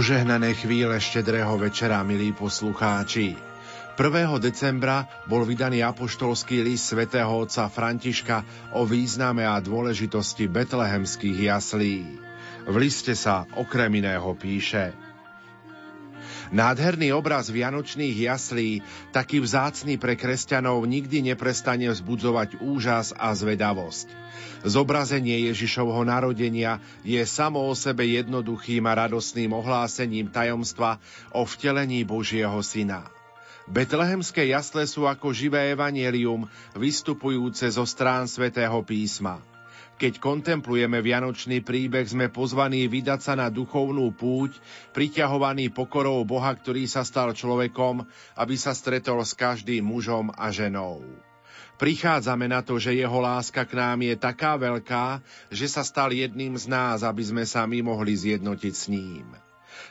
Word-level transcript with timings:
Požehnané 0.00 0.56
chvíle 0.56 0.96
štedrého 0.96 1.60
večera, 1.60 2.00
milí 2.00 2.32
poslucháči. 2.32 3.36
1. 4.00 4.00
decembra 4.40 5.04
bol 5.28 5.44
vydaný 5.44 5.84
apoštolský 5.84 6.64
list 6.64 6.88
svätého 6.88 7.28
otca 7.28 7.68
Františka 7.68 8.40
o 8.72 8.88
význame 8.88 9.44
a 9.44 9.60
dôležitosti 9.60 10.48
betlehemských 10.48 11.52
jaslí. 11.52 12.16
V 12.64 12.74
liste 12.80 13.12
sa 13.12 13.44
okrem 13.60 13.92
iného 14.00 14.32
píše 14.40 14.96
Nádherný 16.50 17.14
obraz 17.14 17.46
vianočných 17.46 18.26
jaslí, 18.26 18.82
taký 19.14 19.38
vzácný 19.38 20.02
pre 20.02 20.18
kresťanov, 20.18 20.82
nikdy 20.82 21.30
neprestane 21.30 21.86
vzbudzovať 21.86 22.58
úžas 22.58 23.14
a 23.14 23.30
zvedavosť. 23.30 24.10
Zobrazenie 24.66 25.46
Ježišovho 25.46 26.02
narodenia 26.02 26.82
je 27.06 27.22
samo 27.22 27.62
o 27.64 27.72
sebe 27.78 28.02
jednoduchým 28.02 28.82
a 28.90 29.06
radosným 29.06 29.54
ohlásením 29.54 30.26
tajomstva 30.28 30.98
o 31.30 31.46
vtelení 31.46 32.02
Božieho 32.02 32.58
Syna. 32.66 33.06
Betlehemské 33.70 34.50
jasle 34.50 34.82
sú 34.90 35.06
ako 35.06 35.30
živé 35.30 35.70
evanielium, 35.70 36.50
vystupujúce 36.74 37.70
zo 37.70 37.86
strán 37.86 38.26
svätého 38.26 38.82
písma. 38.82 39.38
Keď 40.00 40.16
kontemplujeme 40.16 41.04
vianočný 41.04 41.60
príbeh, 41.60 42.08
sme 42.08 42.32
pozvaní 42.32 42.88
vydať 42.88 43.20
sa 43.20 43.36
na 43.36 43.52
duchovnú 43.52 44.08
púť, 44.16 44.56
priťahovaný 44.96 45.68
pokorou 45.76 46.24
Boha, 46.24 46.56
ktorý 46.56 46.88
sa 46.88 47.04
stal 47.04 47.36
človekom, 47.36 48.08
aby 48.40 48.56
sa 48.56 48.72
stretol 48.72 49.20
s 49.20 49.36
každým 49.36 49.84
mužom 49.84 50.32
a 50.32 50.48
ženou. 50.48 51.04
Prichádzame 51.76 52.48
na 52.48 52.64
to, 52.64 52.80
že 52.80 52.96
jeho 52.96 53.20
láska 53.20 53.68
k 53.68 53.76
nám 53.76 54.00
je 54.00 54.16
taká 54.16 54.56
veľká, 54.56 55.20
že 55.52 55.68
sa 55.68 55.84
stal 55.84 56.16
jedným 56.16 56.56
z 56.56 56.64
nás, 56.72 57.04
aby 57.04 57.20
sme 57.20 57.44
sa 57.44 57.68
my 57.68 57.84
mohli 57.84 58.16
zjednotiť 58.16 58.72
s 58.72 58.88
ním. 58.88 59.49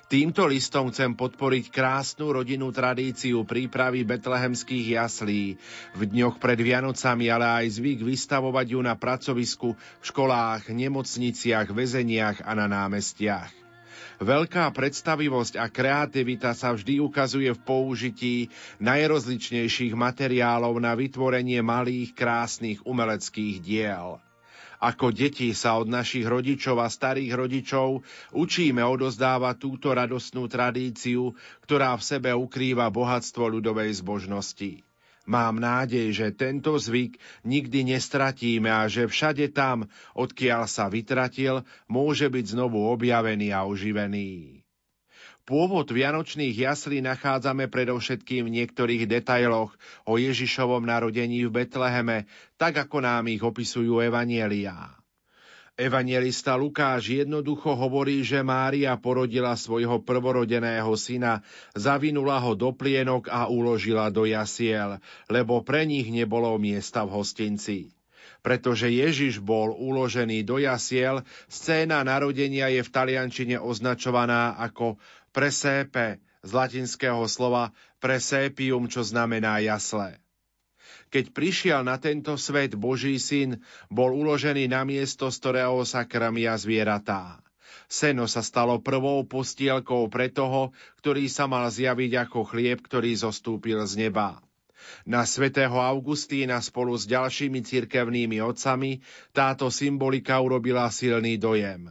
Týmto 0.09 0.50
listom 0.50 0.90
chcem 0.90 1.14
podporiť 1.14 1.70
krásnu 1.70 2.34
rodinnú 2.34 2.73
tradíciu 2.73 3.45
prípravy 3.45 4.06
betlehemských 4.06 4.98
jaslí 4.98 5.58
v 5.94 6.02
dňoch 6.02 6.42
pred 6.42 6.58
Vianocami, 6.58 7.30
ale 7.30 7.66
aj 7.66 7.78
zvyk 7.78 8.02
vystavovať 8.02 8.67
ju 8.73 8.80
na 8.82 8.98
pracovisku, 8.98 9.73
v 9.73 10.04
školách, 10.04 10.70
nemocniciach, 10.73 11.70
väzeniach 11.70 12.42
a 12.45 12.52
na 12.58 12.66
námestiach. 12.66 13.60
Veľká 14.20 14.67
predstavivosť 14.76 15.56
a 15.56 15.72
kreativita 15.72 16.52
sa 16.52 16.76
vždy 16.76 17.00
ukazuje 17.00 17.56
v 17.56 17.64
použití 17.64 18.36
najrozličnejších 18.84 19.95
materiálov 19.95 20.76
na 20.76 20.92
vytvorenie 20.92 21.64
malých, 21.64 22.12
krásnych 22.12 22.84
umeleckých 22.84 23.64
diel. 23.64 24.20
Ako 24.80 25.11
deti 25.11 25.52
sa 25.52 25.75
od 25.75 25.91
našich 25.91 26.23
rodičov 26.23 26.80
a 26.80 26.88
starých 26.88 27.35
rodičov 27.35 27.99
učíme 28.31 28.80
odozdávať 28.80 29.55
túto 29.59 29.91
radostnú 29.91 30.47
tradíciu, 30.47 31.36
ktorá 31.67 31.99
v 31.99 32.08
sebe 32.08 32.31
ukrýva 32.31 32.88
bohatstvo 32.88 33.59
ľudovej 33.59 33.99
zbožnosti. 33.99 34.80
Mám 35.30 35.59
nádej, 35.61 36.16
že 36.16 36.27
tento 36.33 36.73
zvyk 36.80 37.19
nikdy 37.45 37.94
nestratíme 37.94 38.71
a 38.71 38.88
že 38.88 39.05
všade 39.05 39.52
tam, 39.53 39.86
odkiaľ 40.17 40.66
sa 40.66 40.89
vytratil, 40.89 41.61
môže 41.86 42.31
byť 42.31 42.58
znovu 42.58 42.81
objavený 42.89 43.53
a 43.53 43.67
oživený. 43.67 44.58
Pôvod 45.50 45.89
vianočných 45.89 46.53
jaslí 46.53 47.02
nachádzame 47.02 47.73
predovšetkým 47.73 48.45
v 48.45 48.53
niektorých 48.61 49.09
detailoch 49.09 49.73
o 50.05 50.22
Ježišovom 50.22 50.86
narodení 50.86 51.42
v 51.49 51.65
Betleheme, 51.65 52.30
tak 52.61 52.77
ako 52.77 53.02
nám 53.02 53.26
ich 53.33 53.42
opisujú 53.42 53.98
evanieliá. 53.98 54.93
Evangelista 55.73 56.54
Lukáš 56.54 57.10
jednoducho 57.10 57.73
hovorí, 57.73 58.21
že 58.21 58.45
Mária 58.45 58.93
porodila 59.02 59.58
svojho 59.58 60.05
prvorodeného 60.05 60.93
syna, 60.93 61.42
zavinula 61.73 62.37
ho 62.45 62.54
do 62.54 62.70
plienok 62.70 63.33
a 63.33 63.49
uložila 63.49 64.14
do 64.14 64.30
jasiel, 64.30 65.02
lebo 65.33 65.66
pre 65.66 65.81
nich 65.89 66.14
nebolo 66.14 66.54
miesta 66.61 67.02
v 67.10 67.17
hostinci. 67.17 67.89
Pretože 68.39 68.87
Ježiš 68.87 69.43
bol 69.43 69.76
uložený 69.76 70.48
do 70.48 70.60
jasiel, 70.60 71.23
scéna 71.52 72.04
narodenia 72.08 72.71
je 72.71 72.83
v 72.83 72.93
taliančine 72.93 73.55
označovaná 73.60 74.55
ako 74.60 74.95
presépe 75.32 76.20
z 76.44 76.50
latinského 76.56 77.23
slova 77.28 77.76
presépium, 78.00 78.88
čo 78.88 79.04
znamená 79.04 79.60
jasle. 79.60 80.20
Keď 81.10 81.34
prišiel 81.34 81.82
na 81.82 81.98
tento 81.98 82.38
svet 82.38 82.78
Boží 82.78 83.17
syn, 83.17 83.66
bol 83.90 84.14
uložený 84.14 84.70
na 84.70 84.86
miesto, 84.86 85.34
z 85.34 85.38
ktorého 85.42 85.82
sa 85.82 86.06
krmia 86.06 86.54
zvieratá. 86.54 87.42
Seno 87.90 88.30
sa 88.30 88.45
stalo 88.45 88.78
prvou 88.78 89.26
postielkou 89.26 90.06
pre 90.14 90.30
toho, 90.30 90.70
ktorý 91.02 91.26
sa 91.26 91.50
mal 91.50 91.66
zjaviť 91.73 92.30
ako 92.30 92.46
chlieb, 92.46 92.86
ktorý 92.86 93.17
zostúpil 93.17 93.82
z 93.90 94.06
neba. 94.06 94.38
Na 95.10 95.26
svätého 95.26 95.82
Augustína 95.82 96.61
spolu 96.61 96.94
s 96.94 97.10
ďalšími 97.10 97.66
cirkevnými 97.66 98.38
otcami 98.46 99.02
táto 99.34 99.73
symbolika 99.73 100.38
urobila 100.38 100.86
silný 100.94 101.42
dojem. 101.42 101.90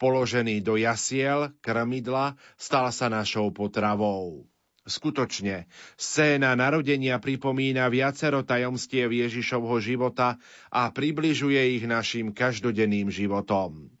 Položený 0.00 0.64
do 0.64 0.80
jasiel, 0.80 1.52
krmidla, 1.60 2.40
stal 2.56 2.88
sa 2.88 3.12
našou 3.12 3.52
potravou. 3.52 4.48
Skutočne, 4.88 5.68
scéna 6.00 6.56
narodenia 6.56 7.20
pripomína 7.20 7.84
viacero 7.92 8.40
tajomstiev 8.40 9.12
Ježišovho 9.12 9.76
života 9.76 10.40
a 10.72 10.88
približuje 10.88 11.76
ich 11.76 11.84
našim 11.84 12.32
každodenným 12.32 13.12
životom. 13.12 13.92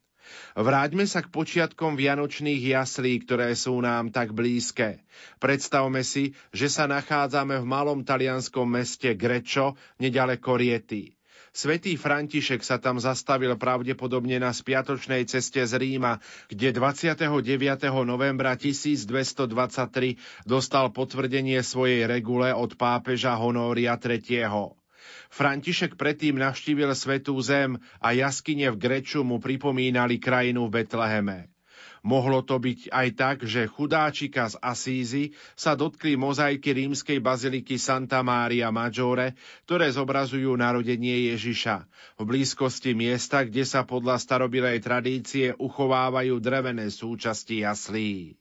Vráťme 0.56 1.04
sa 1.04 1.20
k 1.20 1.28
počiatkom 1.28 2.00
vianočných 2.00 2.72
jaslí, 2.72 3.20
ktoré 3.28 3.52
sú 3.52 3.76
nám 3.84 4.08
tak 4.08 4.32
blízke. 4.32 5.04
Predstavme 5.36 6.00
si, 6.00 6.32
že 6.48 6.72
sa 6.72 6.88
nachádzame 6.88 7.60
v 7.60 7.66
malom 7.68 8.08
talianskom 8.08 8.64
meste 8.64 9.12
Grečo, 9.20 9.76
nedaleko 10.00 10.56
Riety. 10.56 11.19
Svetý 11.50 11.98
František 11.98 12.62
sa 12.62 12.78
tam 12.78 13.02
zastavil 13.02 13.58
pravdepodobne 13.58 14.38
na 14.38 14.54
spiatočnej 14.54 15.26
ceste 15.26 15.58
z 15.66 15.74
Ríma, 15.82 16.22
kde 16.46 16.70
29. 16.70 17.26
novembra 18.06 18.54
1223 18.54 20.46
dostal 20.46 20.94
potvrdenie 20.94 21.58
svojej 21.66 22.06
regule 22.06 22.54
od 22.54 22.78
pápeža 22.78 23.34
Honória 23.34 23.98
III. 23.98 24.78
František 25.30 25.98
predtým 25.98 26.38
navštívil 26.38 26.94
Svetú 26.94 27.34
zem 27.42 27.82
a 27.98 28.14
jaskyne 28.14 28.70
v 28.70 28.78
Greču 28.78 29.26
mu 29.26 29.42
pripomínali 29.42 30.22
krajinu 30.22 30.70
v 30.70 30.82
Betleheme. 30.82 31.50
Mohlo 32.00 32.40
to 32.40 32.56
byť 32.56 32.88
aj 32.88 33.08
tak, 33.12 33.36
že 33.44 33.68
chudáčika 33.68 34.48
z 34.48 34.56
Asízy 34.64 35.24
sa 35.52 35.76
dotkli 35.76 36.16
mozaiky 36.16 36.72
rímskej 36.72 37.20
baziliky 37.20 37.76
Santa 37.76 38.24
Maria 38.24 38.72
Maggiore, 38.72 39.36
ktoré 39.68 39.92
zobrazujú 39.92 40.56
narodenie 40.56 41.28
Ježiša, 41.36 41.84
v 42.16 42.22
blízkosti 42.24 42.96
miesta, 42.96 43.44
kde 43.44 43.68
sa 43.68 43.84
podľa 43.84 44.16
starobilej 44.16 44.80
tradície 44.80 45.52
uchovávajú 45.60 46.40
drevené 46.40 46.88
súčasti 46.88 47.68
jaslí. 47.68 48.40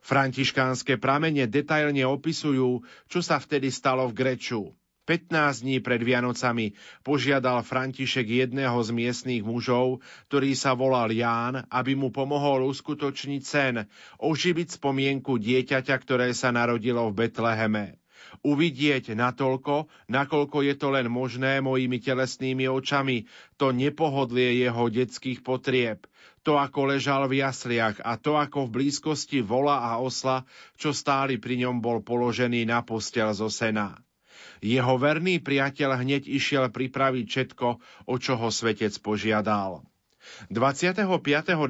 Františkánske 0.00 0.96
pramene 0.96 1.50
detailne 1.50 2.06
opisujú, 2.06 2.86
čo 3.10 3.20
sa 3.20 3.36
vtedy 3.36 3.68
stalo 3.68 4.08
v 4.08 4.16
Greču. 4.16 4.77
15 5.08 5.64
dní 5.64 5.80
pred 5.80 6.04
Vianocami 6.04 6.76
požiadal 7.00 7.64
František 7.64 8.28
jedného 8.28 8.76
z 8.84 8.92
miestných 8.92 9.40
mužov, 9.40 10.04
ktorý 10.28 10.52
sa 10.52 10.76
volal 10.76 11.08
Ján, 11.16 11.64
aby 11.72 11.96
mu 11.96 12.12
pomohol 12.12 12.68
uskutočniť 12.68 13.40
sen, 13.40 13.88
oživiť 14.20 14.76
spomienku 14.76 15.40
dieťaťa, 15.40 15.96
ktoré 15.96 16.36
sa 16.36 16.52
narodilo 16.52 17.08
v 17.08 17.24
Betleheme. 17.24 17.96
Uvidieť 18.44 19.16
natoľko, 19.16 19.88
nakoľko 20.12 20.58
je 20.68 20.74
to 20.76 20.92
len 20.92 21.08
možné 21.08 21.64
mojimi 21.64 22.04
telesnými 22.04 22.68
očami, 22.68 23.24
to 23.56 23.72
nepohodlie 23.72 24.60
jeho 24.60 24.92
detských 24.92 25.40
potrieb, 25.40 26.04
to 26.44 26.60
ako 26.60 26.92
ležal 26.92 27.24
v 27.32 27.40
jasliach 27.40 28.04
a 28.04 28.20
to 28.20 28.36
ako 28.36 28.68
v 28.68 28.74
blízkosti 28.76 29.40
vola 29.40 29.88
a 29.88 30.04
osla, 30.04 30.44
čo 30.76 30.92
stáli 30.92 31.40
pri 31.40 31.64
ňom 31.64 31.80
bol 31.80 32.04
položený 32.04 32.68
na 32.68 32.84
postel 32.84 33.32
zo 33.32 33.48
sena. 33.48 33.96
Jeho 34.60 34.94
verný 34.98 35.38
priateľ 35.38 36.02
hneď 36.02 36.26
išiel 36.26 36.68
pripraviť 36.70 37.26
všetko, 37.26 37.68
o 38.06 38.14
čo 38.18 38.34
ho 38.36 38.48
svetec 38.50 38.94
požiadal. 38.98 39.86
25. 40.52 41.08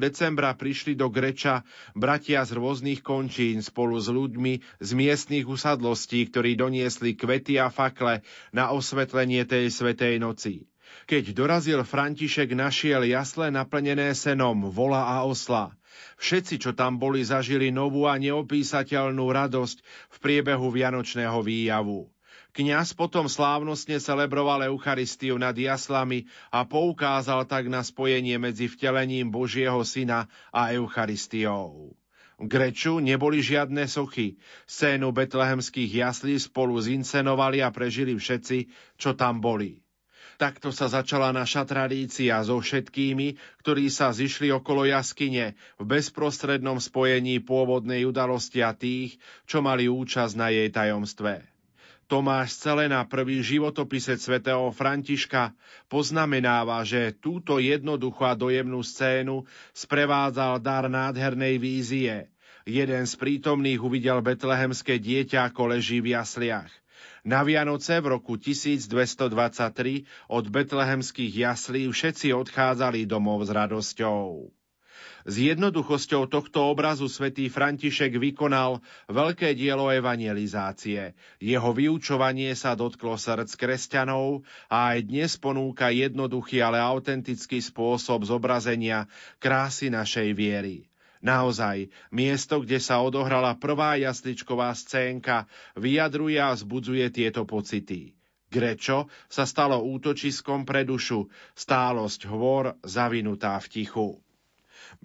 decembra 0.03 0.51
prišli 0.51 0.93
do 0.97 1.07
Greča 1.07 1.63
bratia 1.95 2.43
z 2.43 2.59
rôznych 2.59 2.99
končín 2.99 3.63
spolu 3.63 3.95
s 3.97 4.11
ľuďmi 4.11 4.83
z 4.83 4.89
miestnych 4.93 5.47
usadlostí, 5.47 6.27
ktorí 6.27 6.59
doniesli 6.59 7.15
kvety 7.15 7.55
a 7.55 7.71
fakle 7.71 8.21
na 8.51 8.75
osvetlenie 8.75 9.47
tej 9.47 9.71
svetej 9.71 10.19
noci. 10.19 10.67
Keď 11.05 11.37
dorazil 11.37 11.81
František, 11.85 12.53
našiel 12.57 13.05
jasle 13.05 13.53
naplnené 13.53 14.13
senom, 14.17 14.69
vola 14.73 15.05
a 15.05 15.23
osla. 15.25 15.73
Všetci, 16.17 16.55
čo 16.59 16.71
tam 16.75 16.97
boli, 16.97 17.23
zažili 17.23 17.71
novú 17.71 18.09
a 18.09 18.17
neopísateľnú 18.17 19.25
radosť 19.29 19.77
v 19.85 20.17
priebehu 20.19 20.67
Vianočného 20.73 21.39
výjavu. 21.45 22.09
Kňaz 22.49 22.97
potom 22.97 23.29
slávnostne 23.29 24.01
celebroval 24.01 24.65
Eucharistiu 24.65 25.37
nad 25.37 25.53
jaslami 25.53 26.25
a 26.49 26.65
poukázal 26.65 27.45
tak 27.45 27.69
na 27.69 27.85
spojenie 27.85 28.41
medzi 28.41 28.65
vtelením 28.65 29.29
Božieho 29.29 29.85
Syna 29.85 30.25
a 30.49 30.73
Eucharistiou. 30.73 31.93
V 32.39 32.47
Greču 32.47 33.03
neboli 33.03 33.43
žiadne 33.43 33.83
sochy. 33.85 34.39
Scénu 34.63 35.11
betlehemských 35.11 35.91
jaslí 35.91 36.39
spolu 36.39 36.79
zincenovali 36.79 37.59
a 37.59 37.69
prežili 37.69 38.15
všetci, 38.15 38.71
čo 38.95 39.13
tam 39.13 39.43
boli. 39.43 39.83
Takto 40.39 40.71
sa 40.71 40.87
začala 40.87 41.35
naša 41.35 41.67
tradícia 41.67 42.39
so 42.47 42.63
všetkými, 42.63 43.35
ktorí 43.59 43.91
sa 43.91 44.15
zišli 44.15 44.55
okolo 44.55 44.87
jaskyne 44.87 45.59
v 45.75 45.83
bezprostrednom 45.83 46.79
spojení 46.79 47.43
pôvodnej 47.43 48.07
udalosti 48.07 48.63
a 48.63 48.71
tých, 48.71 49.19
čo 49.43 49.59
mali 49.59 49.91
účasť 49.91 50.33
na 50.39 50.47
jej 50.47 50.71
tajomstve. 50.71 51.58
Tomáš 52.09 52.57
Celena, 52.57 53.05
prvý 53.05 53.45
životopisec 53.45 54.17
svätého 54.17 54.65
Františka, 54.73 55.53
poznamenáva, 55.85 56.81
že 56.81 57.13
túto 57.13 57.61
jednoduchú 57.61 58.25
a 58.25 58.33
dojemnú 58.33 58.81
scénu 58.81 59.45
sprevádzal 59.77 60.57
dar 60.57 60.89
nádhernej 60.89 61.61
vízie. 61.61 62.33
Jeden 62.65 63.05
z 63.05 63.13
prítomných 63.13 63.77
uvidel 63.77 64.25
betlehemské 64.25 64.97
dieťa, 64.97 65.53
ako 65.53 65.77
leží 65.77 66.01
v 66.01 66.17
jasliach. 66.17 66.73
Na 67.21 67.45
Vianoce 67.45 68.01
v 68.01 68.17
roku 68.17 68.41
1223 68.41 68.89
od 70.33 70.45
betlehemských 70.49 71.33
jaslí 71.45 71.93
všetci 71.93 72.33
odchádzali 72.33 73.05
domov 73.05 73.45
s 73.45 73.53
radosťou. 73.53 74.49
S 75.27 75.35
jednoduchosťou 75.37 76.31
tohto 76.31 76.71
obrazu 76.71 77.05
svätý 77.11 77.51
František 77.51 78.17
vykonal 78.17 78.79
veľké 79.11 79.53
dielo 79.53 79.91
evangelizácie. 79.93 81.13
Jeho 81.37 81.71
vyučovanie 81.75 82.55
sa 82.55 82.73
dotklo 82.73 83.19
srdc 83.19 83.53
kresťanov 83.53 84.47
a 84.71 84.95
aj 84.95 85.07
dnes 85.07 85.35
ponúka 85.37 85.91
jednoduchý, 85.91 86.63
ale 86.63 86.79
autentický 86.81 87.59
spôsob 87.59 88.25
zobrazenia 88.25 89.05
krásy 89.37 89.91
našej 89.91 90.33
viery. 90.33 90.89
Naozaj, 91.19 91.91
miesto, 92.15 92.63
kde 92.63 92.79
sa 92.79 93.03
odohrala 93.03 93.59
prvá 93.59 93.99
jasličková 93.99 94.71
scénka, 94.71 95.51
vyjadruje 95.75 96.39
a 96.39 96.55
zbudzuje 96.55 97.11
tieto 97.11 97.43
pocity. 97.43 98.15
Grečo 98.49 99.11
sa 99.29 99.45
stalo 99.45 99.83
útočiskom 99.83 100.65
pre 100.65 100.81
dušu, 100.81 101.29
stálosť 101.53 102.25
hôr 102.25 102.73
zavinutá 102.81 103.59
v 103.61 103.67
tichu. 103.69 104.07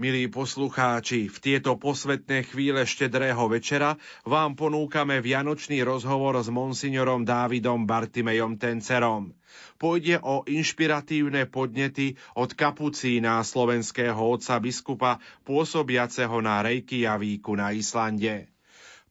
Milí 0.00 0.32
poslucháči, 0.32 1.28
v 1.28 1.36
tieto 1.44 1.76
posvetné 1.76 2.48
chvíle 2.48 2.88
štedrého 2.88 3.44
večera 3.52 4.00
vám 4.24 4.56
ponúkame 4.56 5.20
vianočný 5.20 5.84
rozhovor 5.84 6.40
s 6.40 6.48
monsignorom 6.48 7.28
Dávidom 7.28 7.84
Bartimejom 7.84 8.56
Tencerom. 8.56 9.36
Pôjde 9.76 10.24
o 10.24 10.40
inšpiratívne 10.48 11.44
podnety 11.52 12.16
od 12.32 12.56
kapucína 12.56 13.44
slovenského 13.44 14.16
otca 14.16 14.56
biskupa 14.56 15.20
pôsobiaceho 15.44 16.40
na 16.40 16.64
Reykjavíku 16.64 17.52
na 17.52 17.76
Islande. 17.76 18.53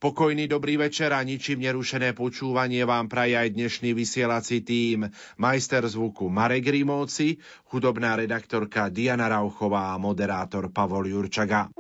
Pokojný 0.04 0.52
dobrý 0.52 0.76
večer 0.76 1.16
a 1.16 1.24
ničím 1.24 1.64
nerušené 1.64 2.12
počúvanie 2.12 2.84
vám 2.84 3.08
praje 3.08 3.40
aj 3.40 3.56
dnešný 3.56 3.96
vysielací 3.96 4.60
tým. 4.60 5.08
Majster 5.40 5.88
zvuku 5.88 6.28
Marek 6.28 6.68
Rimóci, 6.68 7.40
hudobná 7.72 8.20
redaktorka 8.20 8.92
Diana 8.92 9.32
Rauchová 9.32 9.96
a 9.96 10.02
moderátor 10.04 10.76
Pavol 10.76 11.08
Jurčaga. 11.08 11.72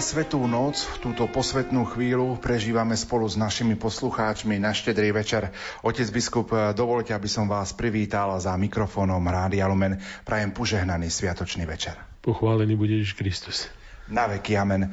Presvetú 0.00 0.40
noc, 0.48 0.80
túto 1.04 1.28
posvetnú 1.28 1.84
chvíľu 1.84 2.40
prežívame 2.40 2.96
spolu 2.96 3.28
s 3.28 3.36
našimi 3.36 3.76
poslucháčmi 3.76 4.56
na 4.56 4.72
štedrý 4.72 5.12
večer. 5.12 5.52
Otec 5.84 6.08
biskup, 6.08 6.56
dovolte, 6.72 7.12
aby 7.12 7.28
som 7.28 7.44
vás 7.44 7.76
privítal 7.76 8.32
za 8.40 8.56
mikrofónom 8.56 9.20
Rádia 9.20 9.68
Lumen. 9.68 10.00
Prajem 10.24 10.56
požehnaný 10.56 11.12
sviatočný 11.12 11.68
večer. 11.68 12.00
Pochválený 12.24 12.80
bude 12.80 12.96
Ježiš 12.96 13.12
Kristus. 13.12 13.68
Na 14.08 14.24
veky, 14.24 14.56
amen. 14.56 14.88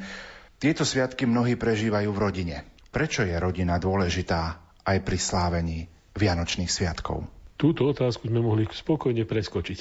Tieto 0.60 0.84
sviatky 0.84 1.24
mnohí 1.24 1.56
prežívajú 1.56 2.12
v 2.12 2.18
rodine. 2.28 2.56
Prečo 2.92 3.24
je 3.24 3.32
rodina 3.32 3.80
dôležitá 3.80 4.60
aj 4.84 5.08
pri 5.08 5.16
slávení 5.16 5.78
Vianočných 6.20 6.68
sviatkov? 6.68 7.37
Túto 7.58 7.90
otázku 7.90 8.30
sme 8.30 8.38
mohli 8.38 8.70
spokojne 8.70 9.26
preskočiť, 9.26 9.80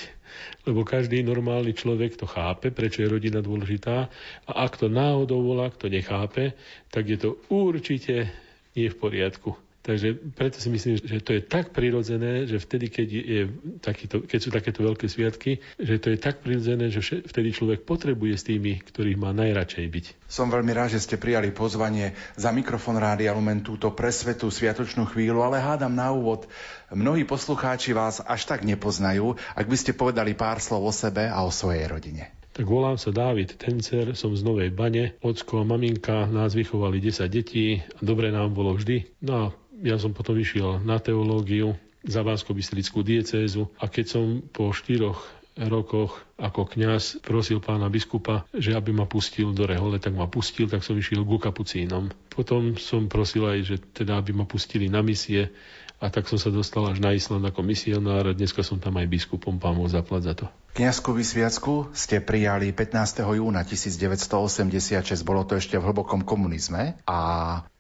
lebo 0.66 0.82
každý 0.82 1.22
normálny 1.22 1.78
človek 1.78 2.18
to 2.18 2.26
chápe, 2.26 2.74
prečo 2.74 3.06
je 3.06 3.14
rodina 3.14 3.38
dôležitá 3.38 4.10
a 4.50 4.52
ak 4.66 4.82
to 4.82 4.90
náhodou 4.90 5.46
volá, 5.46 5.70
kto 5.70 5.86
nechápe, 5.86 6.58
tak 6.90 7.06
je 7.06 7.22
to 7.22 7.30
určite 7.54 8.34
nie 8.74 8.90
v 8.90 8.98
poriadku. 8.98 9.67
Takže 9.88 10.20
preto 10.36 10.60
si 10.60 10.68
myslím, 10.68 11.00
že 11.00 11.24
to 11.24 11.32
je 11.32 11.40
tak 11.40 11.72
prirodzené, 11.72 12.44
že 12.44 12.60
vtedy, 12.60 12.92
keď, 12.92 13.08
je 13.08 13.42
takýto, 13.80 14.20
keď 14.20 14.40
sú 14.44 14.50
takéto 14.52 14.84
veľké 14.84 15.08
sviatky, 15.08 15.64
že 15.80 15.96
to 15.96 16.12
je 16.12 16.20
tak 16.20 16.44
prirodzené, 16.44 16.92
že 16.92 17.24
vtedy 17.24 17.56
človek 17.56 17.88
potrebuje 17.88 18.36
s 18.36 18.44
tými, 18.44 18.84
ktorých 18.84 19.16
má 19.16 19.32
najradšej 19.32 19.88
byť. 19.88 20.06
Som 20.28 20.52
veľmi 20.52 20.76
rád, 20.76 21.00
že 21.00 21.08
ste 21.08 21.16
prijali 21.16 21.56
pozvanie 21.56 22.12
za 22.36 22.52
mikrofon 22.52 23.00
Rádia 23.00 23.32
Lumen 23.32 23.64
túto 23.64 23.96
presvetú 23.96 24.52
sviatočnú 24.52 25.08
chvíľu, 25.08 25.40
ale 25.40 25.64
hádam 25.64 25.96
na 25.96 26.12
úvod, 26.12 26.52
mnohí 26.92 27.24
poslucháči 27.24 27.96
vás 27.96 28.20
až 28.20 28.44
tak 28.44 28.68
nepoznajú, 28.68 29.40
ak 29.56 29.72
by 29.72 29.78
ste 29.80 29.96
povedali 29.96 30.36
pár 30.36 30.60
slov 30.60 30.84
o 30.84 30.92
sebe 30.92 31.32
a 31.32 31.48
o 31.48 31.52
svojej 31.52 31.88
rodine. 31.88 32.36
Tak 32.58 32.66
volám 32.66 32.98
sa 32.98 33.14
Dávid 33.14 33.54
Tencer, 33.54 34.18
som 34.18 34.34
z 34.34 34.42
Novej 34.42 34.74
Bane. 34.74 35.14
Ocko 35.22 35.62
a 35.62 35.64
maminka 35.64 36.26
nás 36.26 36.58
vychovali 36.58 36.98
10 36.98 37.30
detí 37.30 37.86
a 37.86 38.02
dobre 38.02 38.34
nám 38.34 38.50
bolo 38.58 38.74
vždy. 38.74 39.22
No 39.22 39.32
a 39.38 39.44
ja 39.82 39.98
som 40.02 40.14
potom 40.14 40.38
išiel 40.38 40.82
na 40.82 40.98
teológiu 40.98 41.78
za 42.06 42.24
bansko 42.24 42.56
diecézu 43.04 43.68
a 43.78 43.86
keď 43.90 44.06
som 44.06 44.26
po 44.54 44.72
štyroch 44.72 45.20
rokoch 45.58 46.22
ako 46.38 46.70
kňaz 46.70 47.26
prosil 47.26 47.58
pána 47.58 47.90
biskupa, 47.90 48.46
že 48.54 48.78
aby 48.78 48.94
ma 48.94 49.10
pustil 49.10 49.50
do 49.58 49.66
rehole, 49.66 49.98
tak 49.98 50.14
ma 50.14 50.30
pustil, 50.30 50.70
tak 50.70 50.86
som 50.86 50.94
išiel 50.94 51.26
ku 51.26 51.42
kapucínom. 51.42 52.14
Potom 52.30 52.78
som 52.78 53.10
prosil 53.10 53.42
aj, 53.50 53.60
že 53.66 53.76
teda 53.82 54.22
aby 54.22 54.38
ma 54.38 54.46
pustili 54.46 54.86
na 54.86 55.02
misie 55.02 55.50
a 55.98 56.14
tak 56.14 56.30
som 56.30 56.38
sa 56.38 56.54
dostal 56.54 56.86
až 56.86 57.02
na 57.02 57.18
Island 57.18 57.42
ako 57.50 57.66
misionár 57.66 58.30
a 58.30 58.38
dneska 58.38 58.62
som 58.62 58.78
tam 58.78 59.02
aj 59.02 59.10
biskupom, 59.10 59.58
pán 59.58 59.82
zaplať 59.90 60.22
za 60.30 60.34
to. 60.38 60.46
Kňazskú 60.78 61.10
vysviacku 61.18 61.90
ste 61.98 62.22
prijali 62.22 62.70
15. 62.70 63.26
júna 63.26 63.66
1986, 63.66 65.26
bolo 65.26 65.42
to 65.42 65.58
ešte 65.58 65.74
v 65.74 65.90
hlbokom 65.90 66.22
komunizme 66.22 67.02
a 67.10 67.20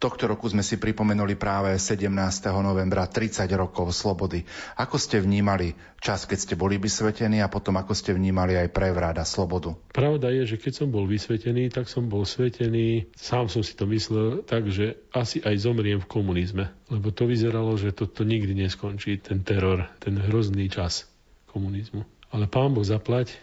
tohto 0.01 0.25
roku 0.25 0.49
sme 0.49 0.65
si 0.65 0.81
pripomenuli 0.81 1.37
práve 1.37 1.77
17. 1.77 2.09
novembra 2.57 3.05
30 3.05 3.45
rokov 3.53 3.93
slobody. 3.93 4.49
Ako 4.81 4.97
ste 4.97 5.21
vnímali 5.21 5.77
čas, 6.01 6.25
keď 6.25 6.37
ste 6.41 6.53
boli 6.57 6.81
vysvetení 6.81 7.37
a 7.37 7.53
potom 7.53 7.77
ako 7.77 7.93
ste 7.93 8.17
vnímali 8.17 8.57
aj 8.57 8.73
prevrat 8.73 9.21
a 9.21 9.29
slobodu? 9.29 9.77
Pravda 9.93 10.33
je, 10.33 10.49
že 10.49 10.57
keď 10.57 10.81
som 10.81 10.89
bol 10.89 11.05
vysvetený, 11.05 11.69
tak 11.69 11.93
som 11.93 12.09
bol 12.09 12.25
svetený, 12.25 13.13
sám 13.13 13.45
som 13.45 13.61
si 13.61 13.77
to 13.77 13.85
myslel 13.93 14.41
tak, 14.41 14.73
že 14.73 14.97
asi 15.13 15.37
aj 15.45 15.53
zomriem 15.61 16.01
v 16.01 16.09
komunizme, 16.09 16.73
lebo 16.89 17.13
to 17.13 17.29
vyzeralo, 17.29 17.77
že 17.77 17.93
toto 17.93 18.25
nikdy 18.25 18.57
neskončí, 18.57 19.21
ten 19.21 19.45
teror, 19.45 19.85
ten 20.01 20.17
hrozný 20.17 20.65
čas 20.65 21.05
komunizmu. 21.53 22.16
Ale 22.31 22.45
pán 22.51 22.75
Boh 22.75 22.83
zaplať, 22.83 23.35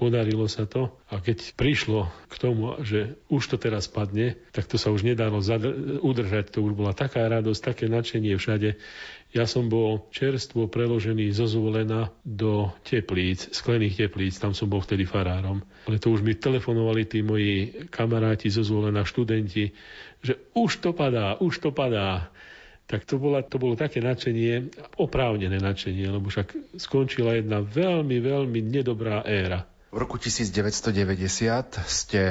podarilo 0.00 0.48
sa 0.48 0.64
to 0.64 0.88
a 1.12 1.20
keď 1.20 1.52
prišlo 1.60 2.08
k 2.32 2.34
tomu, 2.40 2.80
že 2.80 3.20
už 3.28 3.52
to 3.52 3.56
teraz 3.60 3.84
padne, 3.84 4.32
tak 4.56 4.64
to 4.64 4.80
sa 4.80 4.88
už 4.88 5.04
nedalo 5.04 5.44
zadr- 5.44 6.00
udržať. 6.00 6.56
To 6.56 6.64
už 6.64 6.72
bola 6.72 6.96
taká 6.96 7.28
radosť, 7.28 7.60
také 7.60 7.84
nadšenie 7.92 8.32
všade. 8.32 8.80
Ja 9.36 9.44
som 9.44 9.68
bol 9.68 10.08
čerstvo 10.08 10.72
preložený 10.72 11.28
zo 11.36 11.44
Zvolena 11.44 12.08
do 12.24 12.72
teplíc, 12.82 13.52
sklených 13.52 14.08
teplíc, 14.08 14.40
tam 14.40 14.56
som 14.56 14.72
bol 14.72 14.80
vtedy 14.80 15.04
farárom. 15.04 15.60
Ale 15.84 16.00
to 16.00 16.10
už 16.10 16.24
mi 16.24 16.32
telefonovali 16.32 17.04
tí 17.04 17.20
moji 17.20 17.84
kamaráti 17.92 18.48
zo 18.48 18.64
Zvolena, 18.64 19.04
študenti, 19.04 19.70
že 20.24 20.40
už 20.56 20.80
to 20.80 20.90
padá, 20.96 21.36
už 21.38 21.60
to 21.60 21.70
padá 21.76 22.32
tak 22.90 23.06
to, 23.06 23.22
bola, 23.22 23.46
to 23.46 23.62
bolo 23.62 23.78
také 23.78 24.02
nadšenie, 24.02 24.74
oprávnené 24.98 25.62
nadšenie, 25.62 26.10
lebo 26.10 26.26
však 26.26 26.74
skončila 26.74 27.38
jedna 27.38 27.62
veľmi, 27.62 28.18
veľmi 28.18 28.58
nedobrá 28.66 29.22
éra. 29.22 29.62
V 29.94 30.02
roku 30.02 30.18
1990 30.18 31.86
ste 31.86 32.22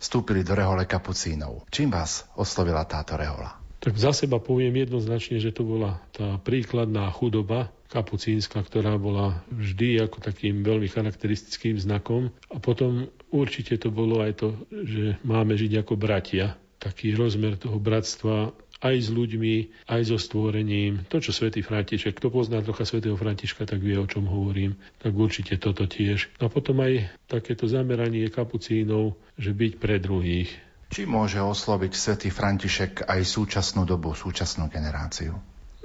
vstúpili 0.00 0.40
do 0.40 0.56
rehole 0.56 0.88
kapucínov. 0.88 1.68
Čím 1.68 1.92
vás 1.92 2.24
oslovila 2.40 2.88
táto 2.88 3.20
rehola? 3.20 3.60
Tak 3.78 3.94
za 4.00 4.10
seba 4.16 4.40
poviem 4.40 4.80
jednoznačne, 4.88 5.38
že 5.38 5.52
to 5.54 5.62
bola 5.62 6.02
tá 6.10 6.40
príkladná 6.40 7.12
chudoba 7.14 7.70
kapucínska, 7.92 8.64
ktorá 8.64 8.96
bola 8.96 9.44
vždy 9.52 10.02
ako 10.02 10.24
takým 10.24 10.64
veľmi 10.64 10.88
charakteristickým 10.88 11.78
znakom. 11.78 12.32
A 12.48 12.58
potom 12.58 13.12
určite 13.28 13.76
to 13.80 13.92
bolo 13.92 14.24
aj 14.24 14.40
to, 14.40 14.48
že 14.72 15.20
máme 15.24 15.54
žiť 15.56 15.84
ako 15.84 15.94
bratia. 15.94 16.56
Taký 16.78 17.14
rozmer 17.14 17.58
toho 17.58 17.78
bratstva 17.80 18.54
aj 18.78 18.96
s 18.96 19.08
ľuďmi, 19.10 19.54
aj 19.90 20.02
so 20.06 20.18
stvorením. 20.18 21.02
To, 21.10 21.18
čo 21.18 21.34
svätý 21.34 21.66
František, 21.66 22.18
kto 22.18 22.30
pozná 22.30 22.62
trocha 22.62 22.86
svätého 22.86 23.18
Františka, 23.18 23.66
tak 23.66 23.82
vie, 23.82 23.98
o 23.98 24.06
čom 24.06 24.30
hovorím. 24.30 24.78
Tak 25.02 25.14
určite 25.14 25.58
toto 25.58 25.86
tiež. 25.90 26.30
A 26.38 26.46
potom 26.46 26.78
aj 26.82 27.10
takéto 27.26 27.66
zameranie 27.66 28.30
kapucínov, 28.30 29.18
že 29.34 29.50
byť 29.50 29.72
pre 29.82 29.98
druhých. 29.98 30.50
Či 30.88 31.04
môže 31.04 31.42
osloviť 31.42 31.92
svätý 31.92 32.28
František 32.32 33.04
aj 33.04 33.20
súčasnú 33.26 33.84
dobu, 33.84 34.16
súčasnú 34.16 34.72
generáciu? 34.72 35.36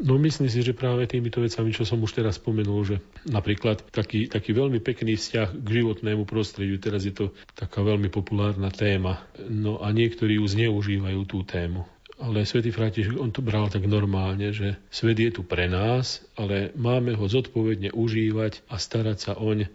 No 0.01 0.17
myslím 0.17 0.49
si, 0.49 0.65
že 0.65 0.73
práve 0.73 1.05
týmito 1.05 1.37
vecami, 1.37 1.69
čo 1.69 1.85
som 1.85 2.01
už 2.01 2.17
teraz 2.17 2.41
spomenul, 2.41 2.81
že 2.81 2.97
napríklad 3.29 3.85
taký, 3.93 4.25
taký 4.25 4.49
veľmi 4.57 4.81
pekný 4.81 5.13
vzťah 5.13 5.53
k 5.53 5.67
životnému 5.69 6.25
prostrediu, 6.25 6.81
teraz 6.81 7.05
je 7.05 7.13
to 7.13 7.29
taká 7.53 7.85
veľmi 7.85 8.09
populárna 8.09 8.73
téma, 8.73 9.21
no 9.37 9.77
a 9.85 9.93
niektorí 9.93 10.41
ju 10.41 10.45
zneužívajú 10.49 11.21
tú 11.29 11.45
tému. 11.45 11.85
Ale 12.23 12.47
svätý 12.47 12.71
František, 12.71 13.19
on 13.19 13.35
to 13.35 13.43
bral 13.43 13.67
tak 13.67 13.83
normálne, 13.83 14.55
že 14.55 14.79
svet 14.87 15.19
je 15.19 15.27
tu 15.27 15.43
pre 15.43 15.67
nás, 15.67 16.23
ale 16.39 16.71
máme 16.79 17.19
ho 17.19 17.27
zodpovedne 17.27 17.91
užívať 17.91 18.63
a 18.71 18.79
starať 18.79 19.17
sa 19.19 19.31
oň, 19.35 19.67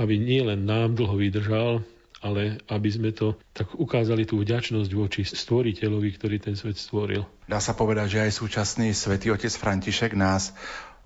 aby 0.00 0.16
nielen 0.16 0.64
nám 0.64 0.96
dlho 0.96 1.20
vydržal, 1.20 1.84
ale 2.24 2.64
aby 2.72 2.88
sme 2.88 3.10
to 3.12 3.36
tak 3.52 3.76
ukázali 3.76 4.24
tú 4.24 4.40
vďačnosť 4.40 4.90
voči 4.96 5.20
stvoriteľovi, 5.26 6.08
ktorý 6.16 6.40
ten 6.40 6.56
svet 6.56 6.80
stvoril. 6.80 7.28
Dá 7.44 7.60
sa 7.60 7.76
povedať, 7.76 8.16
že 8.16 8.22
aj 8.24 8.40
súčasný 8.40 8.96
svätý 8.96 9.28
otec 9.28 9.52
František 9.52 10.16
nás 10.16 10.56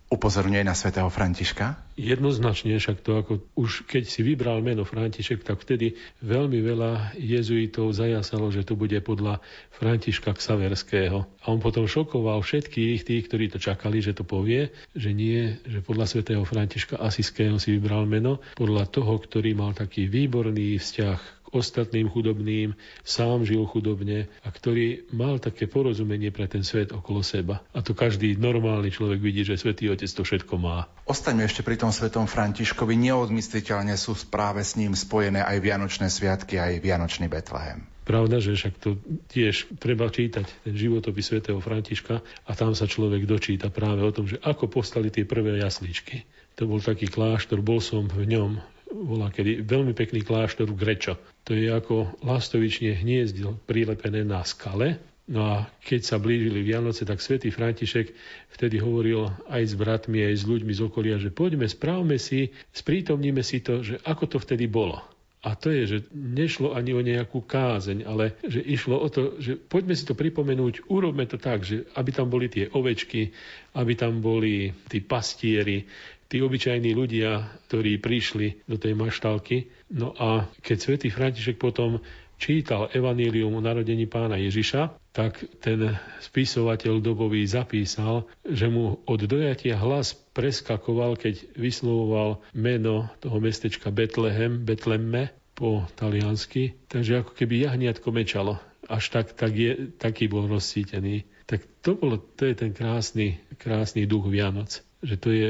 upozorňuje 0.07 0.63
na 0.63 0.75
svätého 0.79 1.11
Františka? 1.11 1.75
Jednoznačne, 1.99 2.79
však 2.79 3.03
to 3.03 3.19
ako 3.19 3.33
už 3.59 3.89
keď 3.91 4.07
si 4.07 4.23
vybral 4.23 4.63
meno 4.63 4.87
František, 4.87 5.43
tak 5.43 5.65
vtedy 5.65 5.99
veľmi 6.23 6.63
veľa 6.63 7.17
jezuitov 7.19 7.91
zajasalo, 7.91 8.53
že 8.55 8.63
to 8.63 8.79
bude 8.79 8.95
podľa 9.03 9.43
Františka 9.75 10.37
Ksaverského. 10.37 11.27
A 11.27 11.45
on 11.51 11.59
potom 11.59 11.91
šokoval 11.91 12.45
všetkých 12.45 13.03
tých, 13.03 13.23
ktorí 13.27 13.51
to 13.51 13.59
čakali, 13.59 13.99
že 13.99 14.15
to 14.15 14.23
povie, 14.23 14.71
že 14.95 15.11
nie, 15.11 15.59
že 15.67 15.83
podľa 15.83 16.07
svätého 16.07 16.45
Františka 16.47 17.01
Asiského 17.01 17.59
si 17.59 17.75
vybral 17.75 18.07
meno, 18.07 18.39
podľa 18.55 18.87
toho, 18.87 19.19
ktorý 19.19 19.59
mal 19.59 19.75
taký 19.75 20.07
výborný 20.07 20.79
vzťah 20.79 21.36
ostatným 21.57 22.13
chudobným, 22.13 22.77
sám 23.03 23.49
žil 23.49 23.65
chudobne 23.65 24.29
a 24.45 24.49
ktorý 24.53 25.09
mal 25.13 25.41
také 25.41 25.65
porozumenie 25.65 26.29
pre 26.29 26.47
ten 26.47 26.61
svet 26.63 26.93
okolo 26.93 27.25
seba. 27.25 27.65
A 27.73 27.81
to 27.81 27.97
každý 27.97 28.37
normálny 28.37 28.93
človek 28.93 29.19
vidí, 29.19 29.43
že 29.43 29.57
Svetý 29.57 29.89
Otec 29.89 30.09
to 30.13 30.23
všetko 30.23 30.55
má. 30.61 30.87
Ostaňme 31.09 31.49
ešte 31.49 31.65
pri 31.65 31.81
tom 31.81 31.91
Svetom 31.91 32.29
Františkovi. 32.29 32.95
Neodmysliteľne 32.95 33.97
sú 33.97 34.13
práve 34.29 34.61
s 34.61 34.77
ním 34.77 34.93
spojené 34.93 35.41
aj 35.41 35.59
Vianočné 35.65 36.13
sviatky, 36.13 36.61
aj 36.61 36.85
Vianočný 36.85 37.27
Betlehem. 37.33 37.89
Pravda, 38.07 38.39
že 38.39 38.55
však 38.55 38.75
to 38.79 39.03
tiež 39.35 39.67
treba 39.83 40.07
čítať, 40.07 40.47
ten 40.63 40.75
životopis 40.79 41.27
svätého 41.27 41.59
Františka 41.59 42.23
a 42.23 42.53
tam 42.55 42.71
sa 42.71 42.87
človek 42.87 43.27
dočíta 43.27 43.67
práve 43.67 44.07
o 44.07 44.15
tom, 44.15 44.31
že 44.31 44.39
ako 44.47 44.71
postali 44.71 45.11
tie 45.11 45.27
prvé 45.27 45.59
jasličky. 45.59 46.23
To 46.55 46.71
bol 46.71 46.79
taký 46.79 47.11
kláštor, 47.11 47.67
bol 47.67 47.83
som 47.83 48.07
v 48.07 48.31
ňom, 48.31 48.63
bola 49.05 49.29
kedy 49.29 49.67
veľmi 49.67 49.93
pekný 49.93 50.25
kláštor 50.25 50.73
Grečo. 50.73 51.21
To 51.45 51.53
je 51.53 51.69
ako 51.69 52.17
lastovične 52.25 52.97
hniezdo 52.97 53.61
prilepené 53.69 54.25
na 54.25 54.41
skale. 54.47 54.97
No 55.27 55.43
a 55.43 55.67
keď 55.83 56.01
sa 56.07 56.17
blížili 56.23 56.63
Vianoce, 56.63 57.03
tak 57.03 57.19
svätý 57.19 57.51
František 57.51 58.15
vtedy 58.55 58.79
hovoril 58.79 59.27
aj 59.51 59.63
s 59.67 59.75
bratmi, 59.75 60.23
aj 60.23 60.35
s 60.39 60.45
ľuďmi 60.47 60.71
z 60.71 60.81
okolia, 60.87 61.19
že 61.19 61.35
poďme, 61.35 61.67
správme 61.67 62.15
si, 62.15 62.55
sprítomníme 62.71 63.43
si 63.43 63.59
to, 63.59 63.83
že 63.83 63.99
ako 64.07 64.25
to 64.31 64.39
vtedy 64.39 64.71
bolo. 64.71 65.03
A 65.47 65.55
to 65.55 65.71
je, 65.71 65.83
že 65.87 65.99
nešlo 66.11 66.75
ani 66.75 66.91
o 66.91 67.03
nejakú 67.03 67.39
kázeň, 67.47 68.03
ale 68.03 68.35
že 68.43 68.59
išlo 68.59 68.99
o 68.99 69.07
to, 69.07 69.39
že 69.39 69.55
poďme 69.55 69.95
si 69.95 70.03
to 70.03 70.19
pripomenúť, 70.19 70.91
urobme 70.91 71.23
to 71.23 71.39
tak, 71.39 71.63
že 71.63 71.87
aby 71.95 72.11
tam 72.11 72.27
boli 72.27 72.51
tie 72.51 72.67
ovečky, 72.67 73.31
aby 73.79 73.93
tam 73.95 74.19
boli 74.19 74.75
tí 74.91 74.99
pastieri, 74.99 75.87
tí 76.27 76.43
obyčajní 76.43 76.93
ľudia, 76.93 77.47
ktorí 77.71 77.99
prišli 78.03 78.67
do 78.67 78.77
tej 78.77 78.95
maštalky. 78.99 79.71
No 79.95 80.13
a 80.19 80.51
keď 80.63 80.77
svätý 80.79 81.09
František 81.11 81.59
potom 81.59 82.03
čítal 82.37 82.93
evanílium 82.93 83.57
o 83.57 83.65
narodení 83.65 84.05
pána 84.05 84.37
Ježiša, 84.37 84.93
tak 85.17 85.41
ten 85.65 85.97
spisovateľ 86.21 87.01
dobový 87.01 87.49
zapísal, 87.49 88.29
že 88.45 88.69
mu 88.69 89.01
od 89.09 89.21
dojatia 89.25 89.81
hlas 89.81 90.13
preskakoval, 90.37 91.17
keď 91.17 91.57
vyslovoval 91.57 92.45
meno 92.53 93.09
toho 93.25 93.41
mestečka 93.41 93.89
Betlehem, 93.89 94.61
Betlemme 94.61 95.33
po 95.57 95.89
taliansky, 95.97 96.77
takže 96.93 97.25
ako 97.25 97.33
keby 97.33 97.65
jahniatko 97.65 98.13
mečalo. 98.13 98.61
Až 98.87 99.09
tak, 99.09 99.33
tak 99.33 99.57
je, 99.57 99.89
taký 99.97 100.29
bol 100.29 100.45
rozsítený. 100.47 101.25
Tak 101.49 101.65
to, 101.81 101.97
bolo, 101.97 102.21
to 102.21 102.45
je 102.47 102.55
ten 102.55 102.77
krásny, 102.77 103.41
krásny 103.57 104.05
duch 104.05 104.29
Vianoc. 104.29 104.85
Že 105.01 105.15
to 105.17 105.29
je 105.33 105.49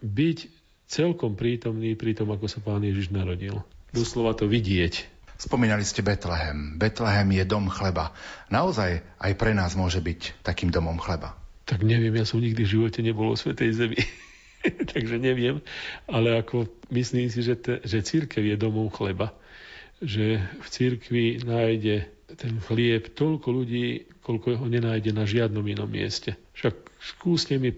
byť 0.00 0.38
celkom 0.90 1.38
prítomný 1.38 1.94
pri 1.94 2.18
tom, 2.18 2.34
ako 2.34 2.50
sa 2.50 2.58
pán 2.58 2.82
Ježiš 2.82 3.14
narodil. 3.14 3.62
Doslova 3.94 4.34
to 4.34 4.50
vidieť. 4.50 5.06
Spomínali 5.40 5.86
ste 5.88 6.04
Betlehem. 6.04 6.76
Betlehem 6.76 7.30
je 7.32 7.44
dom 7.48 7.72
chleba. 7.72 8.12
Naozaj 8.52 9.00
aj 9.16 9.32
pre 9.40 9.56
nás 9.56 9.72
môže 9.72 10.02
byť 10.02 10.44
takým 10.44 10.68
domom 10.68 11.00
chleba. 11.00 11.32
Tak 11.64 11.80
neviem, 11.86 12.12
ja 12.12 12.28
som 12.28 12.42
nikdy 12.42 12.66
v 12.66 12.72
živote 12.76 13.00
nebol 13.00 13.32
o 13.32 13.38
Svetej 13.38 13.72
Zemi. 13.72 14.02
Takže 14.92 15.16
neviem, 15.16 15.64
ale 16.04 16.44
ako 16.44 16.68
myslím 16.92 17.32
si, 17.32 17.40
že, 17.40 17.56
te, 17.56 17.80
že 17.80 18.04
církev 18.04 18.44
je 18.44 18.56
domom 18.60 18.92
chleba. 18.92 19.32
Že 20.04 20.44
v 20.60 20.66
církvi 20.68 21.24
nájde 21.40 22.04
ten 22.36 22.60
chlieb 22.60 23.16
toľko 23.16 23.48
ľudí, 23.48 24.04
koľko 24.20 24.60
ho 24.60 24.66
nenájde 24.68 25.16
na 25.16 25.24
žiadnom 25.24 25.64
inom 25.64 25.88
mieste. 25.88 26.36
Však 26.52 26.74
skúste 27.00 27.56
mi 27.56 27.72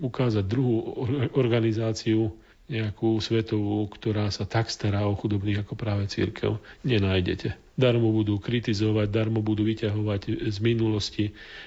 ukázať 0.00 0.44
druhú 0.46 1.06
organizáciu, 1.34 2.32
nejakú 2.70 3.20
svetovú, 3.20 3.84
ktorá 3.90 4.30
sa 4.32 4.48
tak 4.48 4.72
stará 4.72 5.04
o 5.04 5.12
chudobných 5.12 5.66
ako 5.66 5.74
práve 5.76 6.08
církev, 6.08 6.56
nenájdete. 6.86 7.58
Darmo 7.76 8.08
budú 8.14 8.40
kritizovať, 8.40 9.12
darmo 9.12 9.44
budú 9.44 9.66
vyťahovať 9.68 10.48
z 10.48 10.56
minulosti 10.64 11.24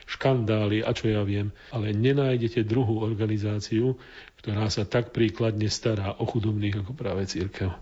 škandály 0.09 0.81
a 0.81 0.95
čo 0.97 1.11
ja 1.11 1.21
viem, 1.21 1.53
ale 1.69 1.93
nenájdete 1.93 2.65
druhú 2.65 3.05
organizáciu, 3.05 3.99
ktorá 4.41 4.69
sa 4.71 4.85
tak 4.87 5.11
príkladne 5.13 5.69
stará 5.69 6.17
o 6.17 6.23
chudobných 6.25 6.81
ako 6.81 6.91
práve 6.97 7.29
církev. 7.29 7.73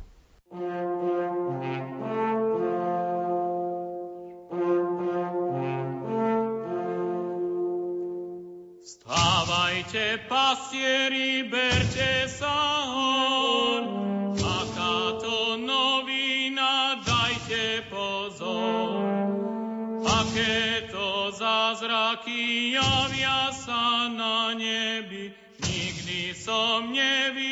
Majte 9.73 10.21
pastieri, 10.29 11.49
berte 11.49 12.29
sa 12.29 12.85
hor, 12.93 13.81
aká 14.37 15.17
to 15.17 15.57
novina, 15.57 17.01
dajte 17.01 17.81
pozor. 17.89 19.01
Aké 20.05 20.93
to 20.93 21.33
zázraky 21.33 22.77
javia 22.77 23.49
sa 23.49 24.13
na 24.13 24.53
nebi, 24.53 25.33
nikdy 25.65 26.37
som 26.37 26.93
nevidel. 26.93 27.42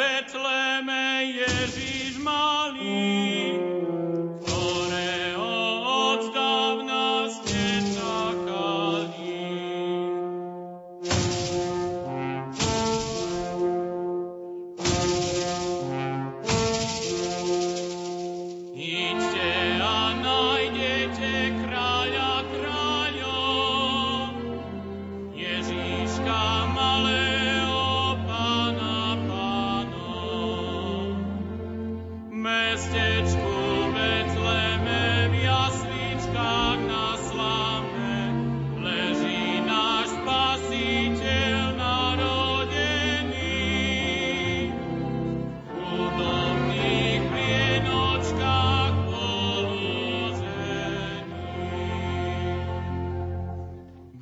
Betleme 0.00 1.28
Ježiš 1.28 2.16
malý. 2.24 2.59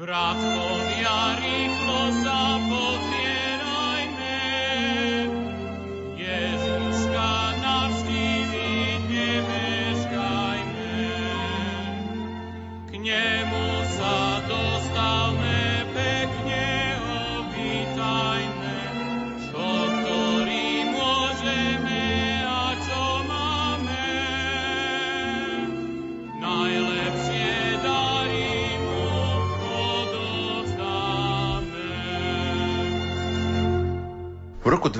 Roku 0.09 0.58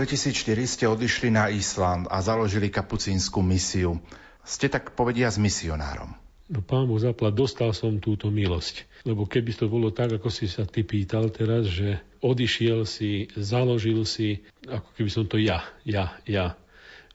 2004 0.09 0.57
ste 0.65 0.89
odišli 0.89 1.29
na 1.29 1.53
Island 1.53 2.09
a 2.09 2.25
založili 2.25 2.73
kapucínsku 2.73 3.45
misiu. 3.45 4.01
Ste 4.41 4.73
tak 4.73 4.97
povedia 4.97 5.29
s 5.29 5.37
misionárom. 5.37 6.17
No 6.49 6.65
pán 6.65 6.89
zaplat, 6.97 7.37
dostal 7.37 7.77
som 7.77 8.01
túto 8.01 8.33
milosť. 8.33 8.89
Lebo 9.05 9.29
keby 9.29 9.53
to 9.53 9.69
bolo 9.69 9.93
tak, 9.93 10.17
ako 10.17 10.33
si 10.33 10.49
sa 10.49 10.65
ty 10.65 10.81
pýtal 10.81 11.29
teraz, 11.29 11.69
že 11.69 12.01
odišiel 12.25 12.89
si, 12.89 13.29
založil 13.37 14.09
si, 14.09 14.49
ako 14.65 14.89
keby 14.97 15.11
som 15.13 15.29
to 15.29 15.37
ja, 15.37 15.61
ja, 15.85 16.17
ja. 16.25 16.57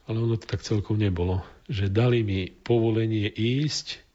Ale 0.06 0.22
ono 0.22 0.38
to 0.38 0.46
tak 0.46 0.62
celkom 0.62 0.94
nebolo. 0.94 1.42
Že 1.66 1.90
dali 1.90 2.22
mi 2.22 2.46
povolenie 2.46 3.26
ísť 3.26 4.06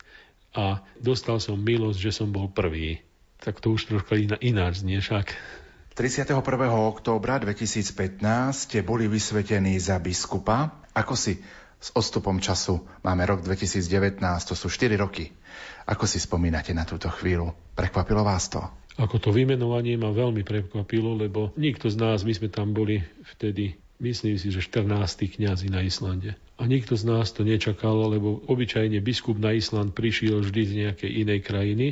a 0.55 0.87
dostal 1.03 1.43
som 1.43 1.59
milosť, 1.59 1.99
že 1.99 2.15
som 2.15 2.31
bol 2.31 2.47
prvý. 2.47 3.03
Tak 3.43 3.59
to 3.59 3.75
už 3.75 3.91
troška 3.91 4.15
iná, 4.15 4.39
ináč 4.39 4.87
znie 4.87 5.03
však. 5.03 5.35
31. 5.95 6.37
októbra 6.69 7.39
2015 7.41 8.21
ste 8.53 8.79
boli 8.81 9.09
vysvetení 9.09 9.77
za 9.77 9.97
biskupa. 9.97 10.83
Ako 10.93 11.13
si 11.13 11.39
s 11.79 11.95
odstupom 11.95 12.43
času 12.43 12.83
máme 13.01 13.23
rok 13.23 13.39
2019, 13.39 14.19
to 14.43 14.55
sú 14.55 14.67
4 14.67 14.99
roky. 14.99 15.31
Ako 15.87 16.03
si 16.05 16.19
spomínate 16.19 16.75
na 16.75 16.83
túto 16.83 17.07
chvíľu? 17.07 17.55
Prekvapilo 17.73 18.21
vás 18.21 18.51
to? 18.51 18.59
Ako 18.99 19.15
to 19.15 19.31
vymenovanie 19.31 19.95
ma 19.95 20.11
veľmi 20.11 20.43
prekvapilo, 20.43 21.15
lebo 21.15 21.55
nikto 21.55 21.87
z 21.87 21.95
nás, 21.95 22.27
my 22.27 22.35
sme 22.35 22.51
tam 22.51 22.75
boli 22.75 22.99
vtedy, 23.35 23.79
myslím 24.03 24.35
si, 24.35 24.51
že 24.51 24.59
14. 24.59 24.91
kňazi 25.39 25.71
na 25.71 25.79
Islande. 25.87 26.35
A 26.59 26.67
nikto 26.67 26.99
z 26.99 27.07
nás 27.07 27.31
to 27.31 27.47
nečakal, 27.47 27.95
lebo 28.11 28.43
obyčajne 28.43 28.99
biskup 28.99 29.39
na 29.39 29.55
Island 29.55 29.95
prišiel 29.95 30.43
vždy 30.43 30.61
z 30.67 30.73
nejakej 30.83 31.11
inej 31.23 31.39
krajiny 31.47 31.87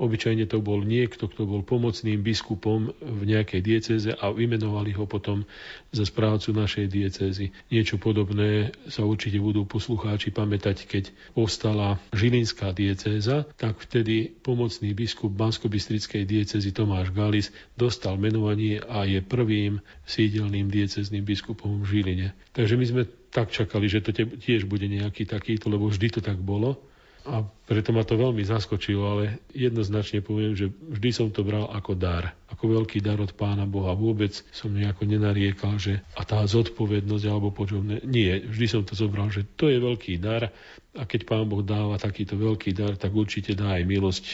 Obyčajne 0.00 0.48
to 0.48 0.64
bol 0.64 0.80
niekto, 0.80 1.28
kto 1.28 1.44
bol 1.44 1.60
pomocným 1.60 2.24
biskupom 2.24 2.96
v 3.00 3.22
nejakej 3.28 3.60
diecéze 3.60 4.10
a 4.12 4.32
vymenovali 4.32 4.96
ho 4.96 5.04
potom 5.04 5.44
za 5.92 6.08
správcu 6.08 6.56
našej 6.56 6.86
diecézy. 6.88 7.52
Niečo 7.68 8.00
podobné 8.00 8.72
sa 8.88 9.04
určite 9.04 9.36
budú 9.36 9.68
poslucháči 9.68 10.32
pamätať, 10.32 10.88
keď 10.88 11.04
povstala 11.36 12.00
Žilinská 12.16 12.72
diecéza, 12.72 13.44
tak 13.60 13.80
vtedy 13.84 14.32
pomocný 14.32 14.96
biskup 14.96 15.32
Bansko-Bystrickej 15.36 16.24
diecézy 16.24 16.72
Tomáš 16.72 17.12
Galis 17.12 17.52
dostal 17.76 18.16
menovanie 18.16 18.80
a 18.80 19.04
je 19.04 19.20
prvým 19.20 19.84
sídelným 20.08 20.72
diecezným 20.72 21.24
biskupom 21.24 21.84
v 21.84 22.00
Žiline. 22.00 22.28
Takže 22.56 22.74
my 22.76 22.84
sme 22.84 23.02
tak 23.32 23.48
čakali, 23.48 23.88
že 23.88 24.04
to 24.04 24.12
tiež 24.16 24.68
bude 24.68 24.84
nejaký 24.84 25.24
takýto, 25.24 25.72
lebo 25.72 25.88
vždy 25.88 26.08
to 26.12 26.20
tak 26.20 26.36
bolo. 26.36 26.76
A 27.22 27.46
preto 27.70 27.94
ma 27.94 28.02
to 28.02 28.18
veľmi 28.18 28.42
zaskočilo, 28.42 29.02
ale 29.06 29.38
jednoznačne 29.54 30.26
poviem, 30.26 30.58
že 30.58 30.74
vždy 30.74 31.10
som 31.14 31.28
to 31.30 31.46
bral 31.46 31.70
ako 31.70 31.94
dar, 31.94 32.34
ako 32.50 32.82
veľký 32.82 32.98
dar 32.98 33.22
od 33.22 33.30
Pána 33.38 33.62
Boha. 33.62 33.94
Vôbec 33.94 34.34
som 34.50 34.74
nejako 34.74 35.06
nenariekal, 35.06 35.78
že 35.78 36.02
a 36.18 36.26
tá 36.26 36.42
zodpovednosť 36.42 37.24
alebo 37.30 37.54
počovné. 37.54 38.02
Nie, 38.02 38.42
vždy 38.42 38.66
som 38.66 38.82
to 38.82 38.98
zobral, 38.98 39.30
že 39.30 39.46
to 39.54 39.70
je 39.70 39.78
veľký 39.78 40.18
dar 40.18 40.50
a 40.98 41.02
keď 41.06 41.20
Pán 41.24 41.46
Boh 41.46 41.62
dáva 41.62 41.94
takýto 41.96 42.34
veľký 42.34 42.74
dar, 42.74 42.98
tak 42.98 43.14
určite 43.14 43.54
dá 43.54 43.78
aj 43.78 43.86
milosť, 43.86 44.24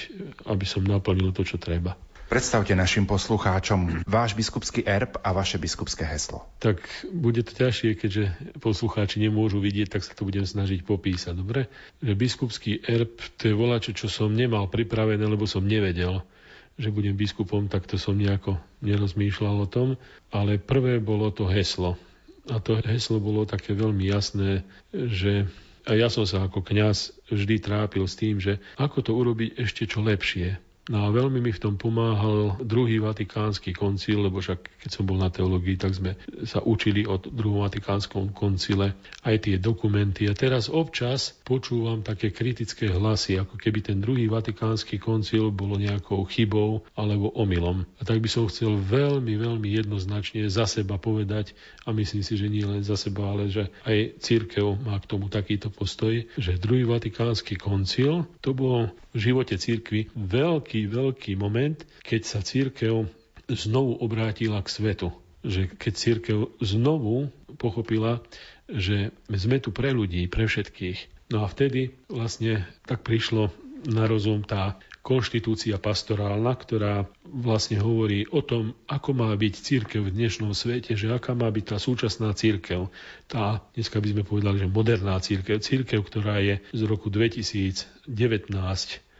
aby 0.49 0.65
som 0.65 0.81
naplnil 0.83 1.31
to, 1.37 1.45
čo 1.45 1.61
treba. 1.61 1.95
Predstavte 2.29 2.77
našim 2.77 3.09
poslucháčom 3.09 4.05
váš 4.05 4.37
biskupský 4.37 4.85
erb 4.85 5.17
a 5.25 5.33
vaše 5.33 5.57
biskupské 5.57 6.05
heslo. 6.05 6.45
Tak 6.61 6.77
bude 7.09 7.41
to 7.41 7.57
ťažšie, 7.57 7.97
keďže 7.97 8.25
poslucháči 8.61 9.17
nemôžu 9.17 9.65
vidieť, 9.65 9.97
tak 9.97 10.05
sa 10.05 10.13
to 10.13 10.29
budem 10.29 10.45
snažiť 10.45 10.85
popísať, 10.85 11.33
dobre? 11.33 11.73
Že 12.05 12.13
biskupský 12.21 12.85
erb, 12.85 13.17
to 13.41 13.49
je 13.49 13.57
volačo, 13.57 13.97
čo 13.97 14.13
som 14.13 14.29
nemal 14.29 14.69
pripravené, 14.69 15.25
lebo 15.25 15.49
som 15.49 15.65
nevedel, 15.65 16.21
že 16.77 16.93
budem 16.93 17.17
biskupom, 17.17 17.65
tak 17.65 17.89
to 17.89 17.97
som 17.97 18.13
nejako 18.13 18.61
nerozmýšľal 18.85 19.65
o 19.65 19.71
tom. 19.73 19.89
Ale 20.29 20.61
prvé 20.61 21.01
bolo 21.01 21.33
to 21.33 21.49
heslo. 21.49 21.97
A 22.53 22.61
to 22.61 22.77
heslo 22.85 23.25
bolo 23.25 23.49
také 23.49 23.73
veľmi 23.73 24.05
jasné, 24.05 24.69
že 24.93 25.49
a 25.89 25.97
ja 25.97 26.13
som 26.13 26.29
sa 26.29 26.45
ako 26.45 26.61
kňaz 26.61 27.17
vždy 27.33 27.57
trápil 27.65 28.05
s 28.05 28.21
tým, 28.21 28.37
že 28.37 28.61
ako 28.77 29.01
to 29.01 29.17
urobiť 29.17 29.57
ešte 29.57 29.89
čo 29.89 30.05
lepšie 30.05 30.68
No 30.89 31.05
a 31.05 31.13
veľmi 31.13 31.45
mi 31.45 31.53
v 31.53 31.63
tom 31.63 31.77
pomáhal 31.77 32.59
druhý 32.65 32.99
vatikánsky 32.99 33.77
koncil, 33.77 34.25
lebo 34.25 34.41
však 34.41 34.85
keď 34.85 34.91
som 34.91 35.05
bol 35.05 35.21
na 35.21 35.29
teológii, 35.29 35.77
tak 35.77 35.93
sme 35.93 36.17
sa 36.49 36.65
učili 36.65 37.05
od 37.05 37.29
druhom 37.29 37.63
vatikánskom 37.63 38.33
koncile 38.33 38.97
aj 39.23 39.37
tie 39.47 39.57
dokumenty. 39.61 40.27
A 40.27 40.35
teraz 40.35 40.73
občas 40.73 41.38
počúvam 41.49 42.05
také 42.05 42.29
kritické 42.29 42.93
hlasy, 42.93 43.41
ako 43.41 43.57
keby 43.57 43.81
ten 43.81 44.05
druhý 44.05 44.29
vatikánsky 44.29 45.01
koncil 45.01 45.49
bolo 45.49 45.81
nejakou 45.81 46.29
chybou 46.29 46.85
alebo 46.93 47.33
omylom. 47.33 47.89
A 47.97 48.05
tak 48.05 48.21
by 48.21 48.29
som 48.29 48.45
chcel 48.53 48.77
veľmi, 48.77 49.41
veľmi 49.41 49.73
jednoznačne 49.81 50.45
za 50.53 50.69
seba 50.69 51.01
povedať, 51.01 51.57
a 51.89 51.97
myslím 51.97 52.21
si, 52.21 52.37
že 52.37 52.53
nie 52.53 52.69
len 52.69 52.85
za 52.85 53.01
seba, 53.01 53.33
ale 53.33 53.49
že 53.49 53.73
aj 53.89 54.21
církev 54.21 54.77
má 54.85 55.01
k 55.01 55.09
tomu 55.09 55.33
takýto 55.33 55.73
postoj, 55.73 56.21
že 56.37 56.61
druhý 56.61 56.85
vatikánsky 56.85 57.57
koncil 57.57 58.29
to 58.45 58.53
bolo 58.53 58.93
v 59.17 59.33
živote 59.33 59.57
církvy 59.57 60.13
veľký, 60.13 60.85
veľký 60.93 61.33
moment, 61.41 61.81
keď 62.05 62.21
sa 62.29 62.45
církev 62.45 63.09
znovu 63.49 63.97
obrátila 64.05 64.61
k 64.61 64.69
svetu. 64.69 65.09
Že 65.41 65.73
keď 65.81 65.93
církev 65.97 66.39
znovu 66.61 67.33
pochopila, 67.57 68.21
že 68.69 69.17
sme 69.33 69.57
tu 69.65 69.73
pre 69.73 69.97
ľudí, 69.97 70.29
pre 70.29 70.45
všetkých. 70.45 71.18
No 71.29 71.45
a 71.45 71.47
vtedy 71.49 71.93
vlastne 72.09 72.65
tak 72.89 73.05
prišlo 73.05 73.53
na 73.85 74.09
rozum 74.09 74.41
tá 74.43 74.81
konštitúcia 75.05 75.81
pastorálna, 75.81 76.53
ktorá 76.53 77.09
vlastne 77.25 77.81
hovorí 77.81 78.29
o 78.29 78.45
tom, 78.45 78.77
ako 78.89 79.17
má 79.17 79.33
byť 79.33 79.55
církev 79.57 80.05
v 80.05 80.13
dnešnom 80.13 80.53
svete, 80.53 80.97
že 80.97 81.13
aká 81.13 81.33
má 81.33 81.49
byť 81.49 81.65
tá 81.65 81.77
súčasná 81.77 82.33
církev. 82.33 82.93
Tá, 83.25 83.65
dneska 83.73 84.01
by 84.01 84.09
sme 84.13 84.23
povedali, 84.25 84.57
že 84.61 84.69
moderná 84.69 85.17
církev, 85.21 85.61
církev, 85.65 86.01
ktorá 86.05 86.41
je 86.45 86.61
z 86.73 86.81
roku 86.85 87.09
2019. 87.09 88.09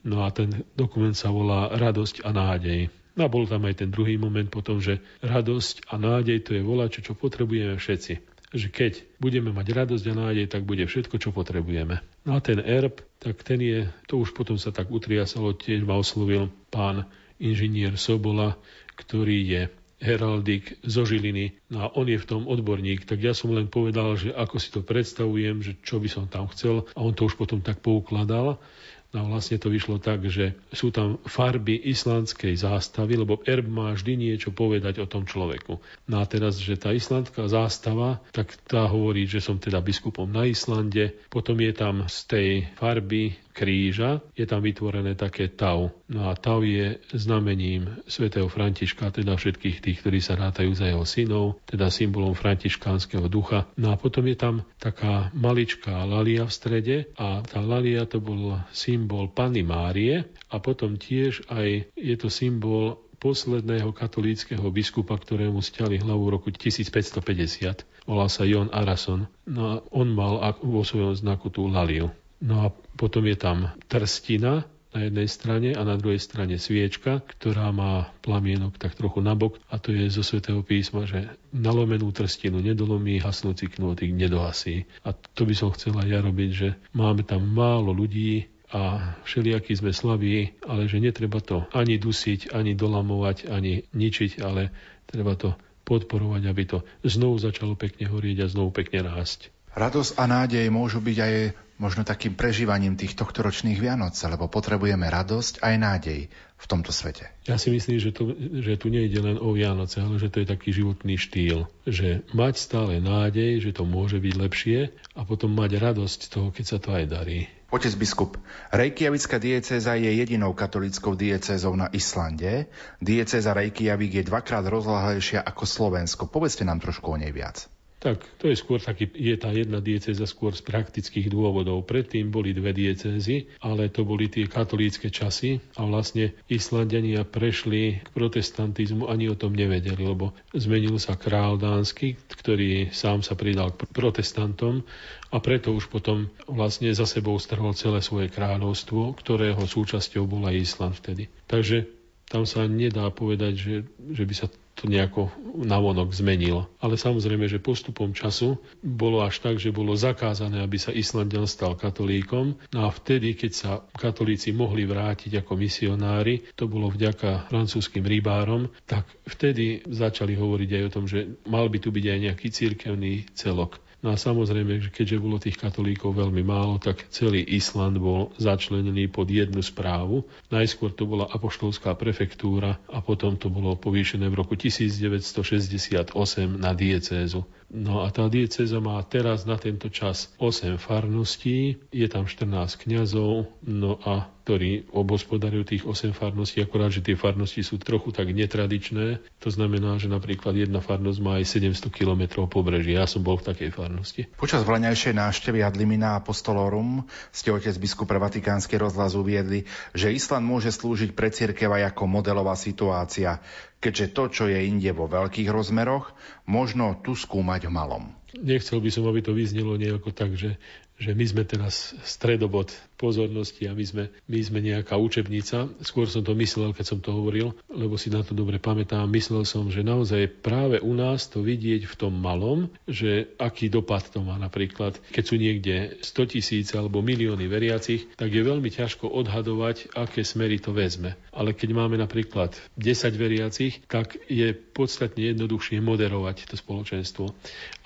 No 0.05 0.25
a 0.25 0.29
ten 0.33 0.65
dokument 0.77 1.17
sa 1.17 1.33
volá 1.33 1.73
Radosť 1.73 2.25
a 2.25 2.33
nádej. 2.33 2.89
No 3.17 3.27
a 3.27 3.33
bol 3.33 3.49
tam 3.49 3.65
aj 3.65 3.85
ten 3.85 3.91
druhý 3.91 4.21
moment 4.21 4.47
potom, 4.47 4.79
že 4.79 5.03
radosť 5.25 5.91
a 5.91 5.99
nádej 5.99 6.39
to 6.45 6.51
je 6.55 6.63
volačo, 6.63 7.01
čo 7.03 7.19
potrebujeme 7.19 7.75
všetci 7.75 8.38
že 8.55 8.73
keď 8.73 9.05
budeme 9.21 9.53
mať 9.53 9.67
radosť 9.77 10.05
a 10.09 10.15
nádej, 10.15 10.47
tak 10.49 10.65
bude 10.65 10.85
všetko, 10.89 11.21
čo 11.21 11.31
potrebujeme. 11.37 12.01
No 12.25 12.37
a 12.37 12.41
ten 12.41 12.61
erb, 12.61 13.05
tak 13.21 13.45
ten 13.45 13.61
je, 13.61 13.89
to 14.09 14.21
už 14.25 14.33
potom 14.33 14.57
sa 14.57 14.73
tak 14.73 14.89
utriasalo, 14.89 15.53
tiež 15.53 15.85
ma 15.85 16.01
oslovil 16.01 16.49
pán 16.73 17.05
inžinier 17.37 18.01
Sobola, 18.01 18.57
ktorý 18.97 19.39
je 19.45 19.63
heraldik 19.99 20.79
zo 20.87 21.03
Žiliny. 21.03 21.59
No 21.75 21.87
a 21.87 21.87
on 21.99 22.07
je 22.07 22.19
v 22.19 22.29
tom 22.29 22.47
odborník, 22.47 23.05
tak 23.05 23.19
ja 23.19 23.35
som 23.35 23.51
len 23.51 23.67
povedal, 23.67 24.15
že 24.15 24.31
ako 24.31 24.57
si 24.63 24.71
to 24.71 24.81
predstavujem, 24.81 25.61
že 25.61 25.75
čo 25.83 25.99
by 25.99 26.09
som 26.09 26.25
tam 26.31 26.47
chcel 26.55 26.87
a 26.95 26.99
on 27.03 27.15
to 27.15 27.27
už 27.27 27.35
potom 27.35 27.59
tak 27.59 27.83
poukladal. 27.83 28.63
No 29.09 29.25
vlastne 29.25 29.57
to 29.57 29.73
vyšlo 29.73 29.97
tak, 29.97 30.29
že 30.29 30.53
sú 30.69 30.93
tam 30.93 31.17
farby 31.25 31.81
islandskej 31.81 32.61
zástavy, 32.61 33.17
lebo 33.17 33.41
erb 33.49 33.65
má 33.65 33.97
vždy 33.97 34.21
niečo 34.21 34.53
povedať 34.53 35.01
o 35.01 35.09
tom 35.09 35.25
človeku. 35.25 35.81
No 36.13 36.21
a 36.21 36.29
teraz, 36.29 36.61
že 36.61 36.77
tá 36.77 36.93
islandská 36.93 37.49
zástava, 37.49 38.21
tak 38.37 38.53
tá 38.69 38.85
hovorí, 38.85 39.25
že 39.25 39.41
som 39.41 39.57
teda 39.57 39.81
biskupom 39.81 40.29
na 40.29 40.45
Islande. 40.45 41.17
Potom 41.33 41.57
je 41.57 41.73
tam 41.73 42.05
z 42.05 42.19
tej 42.29 42.49
farby 42.77 43.33
kríža 43.59 44.23
je 44.39 44.47
tam 44.47 44.63
vytvorené 44.63 45.19
také 45.19 45.51
tau. 45.51 45.91
No 46.07 46.31
a 46.31 46.39
tau 46.39 46.63
je 46.63 47.03
znamením 47.11 47.91
svätého 48.07 48.47
Františka, 48.47 49.11
teda 49.11 49.35
všetkých 49.35 49.83
tých, 49.83 49.99
ktorí 49.99 50.23
sa 50.23 50.39
rátajú 50.39 50.71
za 50.79 50.87
jeho 50.87 51.03
synov, 51.03 51.59
teda 51.67 51.91
symbolom 51.91 52.39
františkánskeho 52.39 53.27
ducha. 53.27 53.67
No 53.75 53.91
a 53.91 53.99
potom 53.99 54.23
je 54.31 54.39
tam 54.39 54.63
taká 54.79 55.35
maličká 55.35 56.07
lalia 56.07 56.47
v 56.47 56.55
strede 56.55 56.97
a 57.19 57.43
tá 57.43 57.59
lalia 57.59 58.07
to 58.07 58.23
bol 58.23 58.63
symbol 58.71 59.27
Pany 59.27 59.67
Márie 59.67 60.23
a 60.55 60.63
potom 60.63 60.95
tiež 60.95 61.51
aj 61.51 61.91
je 61.99 62.15
to 62.15 62.31
symbol 62.31 63.03
posledného 63.19 63.91
katolíckého 63.91 64.63
biskupa, 64.71 65.19
ktorému 65.19 65.59
stiali 65.59 65.99
hlavu 65.99 66.31
v 66.31 66.33
roku 66.39 66.49
1550. 66.55 68.07
Volal 68.07 68.31
sa 68.31 68.47
Jon 68.47 68.71
Arason. 68.71 69.27
No 69.51 69.63
a 69.67 69.75
on 69.91 70.15
mal 70.15 70.39
vo 70.63 70.87
svojom 70.87 71.19
znaku 71.19 71.51
tú 71.51 71.67
laliu. 71.67 72.15
No 72.39 72.55
a 72.63 72.67
potom 72.99 73.23
je 73.31 73.39
tam 73.39 73.71
trstina 73.87 74.67
na 74.91 75.07
jednej 75.07 75.29
strane 75.31 75.71
a 75.77 75.87
na 75.87 75.95
druhej 75.95 76.19
strane 76.19 76.59
sviečka, 76.59 77.23
ktorá 77.23 77.71
má 77.71 78.11
plamienok 78.25 78.81
tak 78.81 78.99
trochu 78.99 79.23
nabok 79.23 79.61
a 79.71 79.79
to 79.79 79.95
je 79.95 80.11
zo 80.11 80.27
svätého 80.27 80.65
písma, 80.67 81.07
že 81.07 81.31
nalomenú 81.55 82.11
trstinu 82.11 82.59
nedolomí, 82.59 83.23
hasnúci 83.23 83.71
knôtik 83.71 84.11
nedohasí. 84.11 84.89
A 85.07 85.15
to 85.15 85.47
by 85.47 85.55
som 85.55 85.71
chcela 85.77 86.03
ja 86.09 86.19
robiť, 86.25 86.51
že 86.51 86.69
máme 86.97 87.23
tam 87.23 87.47
málo 87.47 87.95
ľudí, 87.95 88.51
a 88.69 89.17
všelijakí 89.25 89.81
sme 89.81 89.97
slabí, 89.97 90.53
ale 90.69 90.93
že 90.93 91.01
netreba 91.01 91.41
to 91.41 91.65
ani 91.73 91.97
dusiť, 91.97 92.53
ani 92.53 92.77
dolamovať, 92.77 93.49
ani 93.49 93.89
ničiť, 93.97 94.45
ale 94.45 94.69
treba 95.09 95.33
to 95.41 95.57
podporovať, 95.89 96.43
aby 96.45 96.63
to 96.69 96.85
znovu 97.01 97.41
začalo 97.41 97.81
pekne 97.81 98.05
horieť 98.13 98.45
a 98.45 98.53
znovu 98.53 98.77
pekne 98.77 99.09
rásť. 99.09 99.49
Radosť 99.73 100.21
a 100.21 100.25
nádej 100.29 100.69
môžu 100.69 101.01
byť 101.01 101.17
aj 101.17 101.35
možno 101.79 102.03
takým 102.03 102.35
prežívaním 102.35 102.99
tých 102.99 103.15
tohtoročných 103.15 103.79
Vianoc, 103.79 104.19
lebo 104.27 104.51
potrebujeme 104.51 105.07
radosť 105.07 105.63
aj 105.63 105.75
nádej 105.79 106.21
v 106.59 106.67
tomto 106.67 106.91
svete. 106.91 107.31
Ja 107.47 107.55
si 107.55 107.71
myslím, 107.71 108.03
že, 108.03 108.11
to, 108.11 108.35
že 108.35 108.75
tu 108.77 108.91
nejde 108.91 109.23
len 109.23 109.39
o 109.39 109.55
Vianoce, 109.55 110.03
ale 110.03 110.19
že 110.19 110.29
to 110.29 110.43
je 110.43 110.51
taký 110.51 110.75
životný 110.75 111.15
štýl. 111.15 111.71
Že 111.87 112.27
mať 112.35 112.55
stále 112.59 112.99
nádej, 112.99 113.63
že 113.63 113.71
to 113.71 113.87
môže 113.87 114.19
byť 114.19 114.35
lepšie 114.35 114.79
a 115.15 115.23
potom 115.23 115.55
mať 115.55 115.79
radosť 115.79 116.21
z 116.27 116.29
toho, 116.29 116.49
keď 116.51 116.65
sa 116.67 116.79
to 116.83 116.91
aj 116.93 117.05
darí. 117.07 117.47
Otec 117.69 118.01
biskup, 118.01 118.41
Reykjavická 118.73 119.37
diecéza 119.37 119.93
je 119.93 120.09
jedinou 120.09 120.57
katolickou 120.57 121.13
diecézou 121.13 121.77
na 121.77 121.93
Islande. 121.93 122.65
Diecéza 122.97 123.53
Reykjavik 123.53 124.19
je 124.19 124.25
dvakrát 124.25 124.65
rozlahlejšia 124.65 125.45
ako 125.45 125.69
Slovensko. 125.69 126.33
Povedzte 126.33 126.65
nám 126.65 126.81
trošku 126.81 127.13
o 127.13 127.21
nej 127.21 127.29
viac. 127.29 127.69
Tak 127.99 128.23
to 128.39 128.47
je 128.47 128.55
skôr 128.55 128.79
taký, 128.79 129.11
je 129.11 129.35
tá 129.35 129.51
jedna 129.51 129.83
diecéza 129.83 130.23
skôr 130.23 130.55
z 130.55 130.63
praktických 130.63 131.35
dôvodov. 131.35 131.83
Predtým 131.83 132.31
boli 132.31 132.55
dve 132.55 132.71
diecézy, 132.71 133.51
ale 133.59 133.91
to 133.91 134.07
boli 134.07 134.31
tie 134.31 134.47
katolícke 134.47 135.11
časy 135.11 135.59
a 135.75 135.83
vlastne 135.83 136.31
Islandania 136.47 137.27
prešli 137.27 137.99
k 137.99 138.09
protestantizmu, 138.15 139.11
ani 139.11 139.27
o 139.27 139.35
tom 139.35 139.51
nevedeli, 139.51 139.99
lebo 139.99 140.31
zmenil 140.55 141.03
sa 141.03 141.19
král 141.19 141.59
dánsky, 141.59 142.15
ktorý 142.39 142.95
sám 142.95 143.27
sa 143.27 143.35
pridal 143.35 143.75
k 143.75 143.91
protestantom 143.91 144.87
a 145.35 145.43
preto 145.43 145.75
už 145.75 145.91
potom 145.91 146.31
vlastne 146.47 146.95
za 146.95 147.05
sebou 147.05 147.35
strhol 147.43 147.75
celé 147.75 147.99
svoje 147.99 148.31
kráľovstvo, 148.31 149.19
ktorého 149.19 149.59
súčasťou 149.67 150.23
bola 150.23 150.55
Island 150.55 151.03
vtedy. 151.03 151.27
Takže 151.51 151.98
tam 152.29 152.45
sa 152.45 152.69
nedá 152.69 153.09
povedať, 153.09 153.53
že, 153.57 153.77
že 154.13 154.25
by 154.29 154.35
sa 154.37 154.47
to 154.79 154.87
nejako 154.87 155.27
navonok 155.59 156.15
zmenilo. 156.15 156.71
Ale 156.79 156.95
samozrejme, 156.95 157.51
že 157.51 157.59
postupom 157.59 158.15
času 158.15 158.63
bolo 158.79 159.27
až 159.27 159.43
tak, 159.43 159.59
že 159.59 159.75
bolo 159.75 159.99
zakázané, 159.99 160.63
aby 160.63 160.79
sa 160.79 160.95
Islandian 160.95 161.51
stal 161.51 161.75
katolíkom. 161.75 162.55
No 162.71 162.87
a 162.87 162.95
vtedy, 162.95 163.35
keď 163.35 163.53
sa 163.53 163.71
katolíci 163.91 164.55
mohli 164.55 164.87
vrátiť 164.87 165.43
ako 165.43 165.59
misionári, 165.59 166.47
to 166.55 166.71
bolo 166.71 166.87
vďaka 166.95 167.51
francúzským 167.51 168.07
rybárom, 168.07 168.71
tak 168.87 169.03
vtedy 169.27 169.83
začali 169.91 170.39
hovoriť 170.39 170.71
aj 170.79 170.83
o 170.87 170.95
tom, 170.95 171.05
že 171.11 171.43
mal 171.51 171.67
by 171.67 171.79
tu 171.83 171.91
byť 171.91 172.05
aj 172.07 172.19
nejaký 172.31 172.49
církevný 172.55 173.27
celok. 173.35 173.83
No 173.99 174.15
a 174.15 174.17
samozrejme, 174.17 174.79
že 174.79 174.95
keďže 174.95 175.19
bolo 175.19 175.43
tých 175.43 175.59
katolíkov 175.59 176.15
veľmi 176.15 176.47
málo, 176.47 176.79
tak 176.79 177.11
celý 177.11 177.43
Island 177.43 177.99
bol 177.99 178.31
začlenený 178.39 179.11
pod 179.11 179.27
jednu 179.27 179.59
správu. 179.59 180.23
Najskôr 180.55 180.95
to 180.95 181.03
bola 181.03 181.27
apoštolská 181.27 181.99
prefektúra 181.99 182.79
a 182.87 183.03
potom 183.03 183.35
to 183.35 183.51
bolo 183.51 183.75
povýšené 183.75 184.31
v 184.31 184.39
roku 184.39 184.55
1968 184.55 186.15
na 186.55 186.71
diecézu. 186.79 187.43
No 187.69 188.01
a 188.01 188.09
tá 188.09 188.33
dieceza 188.33 188.81
má 188.81 188.97
teraz 189.05 189.45
na 189.45 189.61
tento 189.61 189.93
čas 189.93 190.33
8 190.41 190.81
farností, 190.81 191.77
je 191.93 192.09
tam 192.09 192.25
14 192.25 192.81
kňazov, 192.81 193.53
no 193.61 194.01
a 194.09 194.33
ktorí 194.49 194.89
obospodarujú 194.97 195.77
tých 195.77 195.85
8 195.85 196.17
farností, 196.17 196.65
akorát, 196.65 196.89
že 196.89 197.05
tie 197.05 197.21
farnosti 197.21 197.61
sú 197.61 197.77
trochu 197.77 198.17
tak 198.17 198.33
netradičné. 198.33 199.21
To 199.45 199.53
znamená, 199.53 200.01
že 200.01 200.09
napríklad 200.09 200.57
jedna 200.57 200.81
farnosť 200.81 201.21
má 201.21 201.37
aj 201.37 201.61
700 201.61 201.93
km 201.93 202.49
pobreží. 202.49 202.97
Ja 202.97 203.05
som 203.05 203.21
bol 203.21 203.37
v 203.37 203.53
takej 203.53 203.77
farnosti. 203.77 204.25
Počas 204.41 204.65
vlaňajšej 204.65 205.13
návštevy 205.21 205.61
Adlimina 205.61 206.17
Apostolorum 206.17 207.05
ste 207.29 207.53
otec 207.53 207.77
biskup 207.77 208.09
pre 208.09 208.17
Vatikánsky 208.17 208.81
rozhlas 208.81 209.13
uviedli, 209.13 209.69
že 209.93 210.17
Island 210.17 210.49
môže 210.49 210.73
slúžiť 210.73 211.13
pre 211.13 211.29
cirkev 211.29 211.69
aj 211.77 211.93
ako 211.93 212.09
modelová 212.09 212.57
situácia 212.57 213.45
keďže 213.79 214.07
to, 214.15 214.25
čo 214.31 214.45
je 214.51 214.67
inde 214.67 214.91
vo 214.95 215.07
veľkých 215.07 215.49
rozmeroch, 215.51 216.13
možno 216.47 216.99
tu 217.01 217.15
skúmať 217.15 217.67
v 217.67 217.75
malom. 217.75 218.05
Nechcel 218.35 218.83
by 218.83 218.91
som, 218.93 219.09
aby 219.09 219.25
to 219.25 219.33
vyznelo 219.33 219.79
nejako 219.81 220.13
tak, 220.13 220.37
že 220.37 220.61
že 220.99 221.15
my 221.15 221.25
sme 221.25 221.43
teraz 221.47 221.95
stredobod 222.03 222.75
pozornosti 222.99 223.71
a 223.71 223.73
my 223.73 223.85
sme, 223.87 224.05
my 224.27 224.41
sme 224.43 224.59
nejaká 224.59 224.99
učebnica. 224.99 225.71
Skôr 225.87 226.11
som 226.11 226.27
to 226.27 226.35
myslel, 226.35 226.75
keď 226.75 226.85
som 226.85 226.99
to 226.99 227.15
hovoril, 227.15 227.55
lebo 227.71 227.95
si 227.95 228.11
na 228.11 228.27
to 228.27 228.35
dobre 228.35 228.59
pamätám. 228.59 229.07
Myslel 229.07 229.47
som, 229.47 229.71
že 229.71 229.87
naozaj 229.87 230.43
práve 230.43 230.83
u 230.83 230.93
nás 230.93 231.31
to 231.31 231.41
vidieť 231.41 231.87
v 231.87 231.95
tom 231.95 232.19
malom, 232.19 232.67
že 232.91 233.31
aký 233.39 233.71
dopad 233.71 234.03
to 234.11 234.21
má 234.27 234.35
napríklad. 234.37 234.99
Keď 235.15 235.25
sú 235.25 235.39
niekde 235.39 236.03
100 236.03 236.35
tisíc 236.35 236.67
alebo 236.75 236.99
milióny 236.99 237.47
veriacich, 237.47 238.11
tak 238.19 238.35
je 238.35 238.43
veľmi 238.43 238.69
ťažko 238.69 239.07
odhadovať, 239.07 239.95
aké 239.95 240.27
smery 240.27 240.59
to 240.59 240.75
vezme. 240.75 241.15
Ale 241.31 241.55
keď 241.55 241.71
máme 241.79 241.95
napríklad 241.95 242.59
10 242.75 243.15
veriacich, 243.15 243.87
tak 243.87 244.19
je 244.27 244.51
podstatne 244.53 245.23
jednoduchšie 245.23 245.79
moderovať 245.79 246.51
to 246.51 246.59
spoločenstvo. 246.59 247.31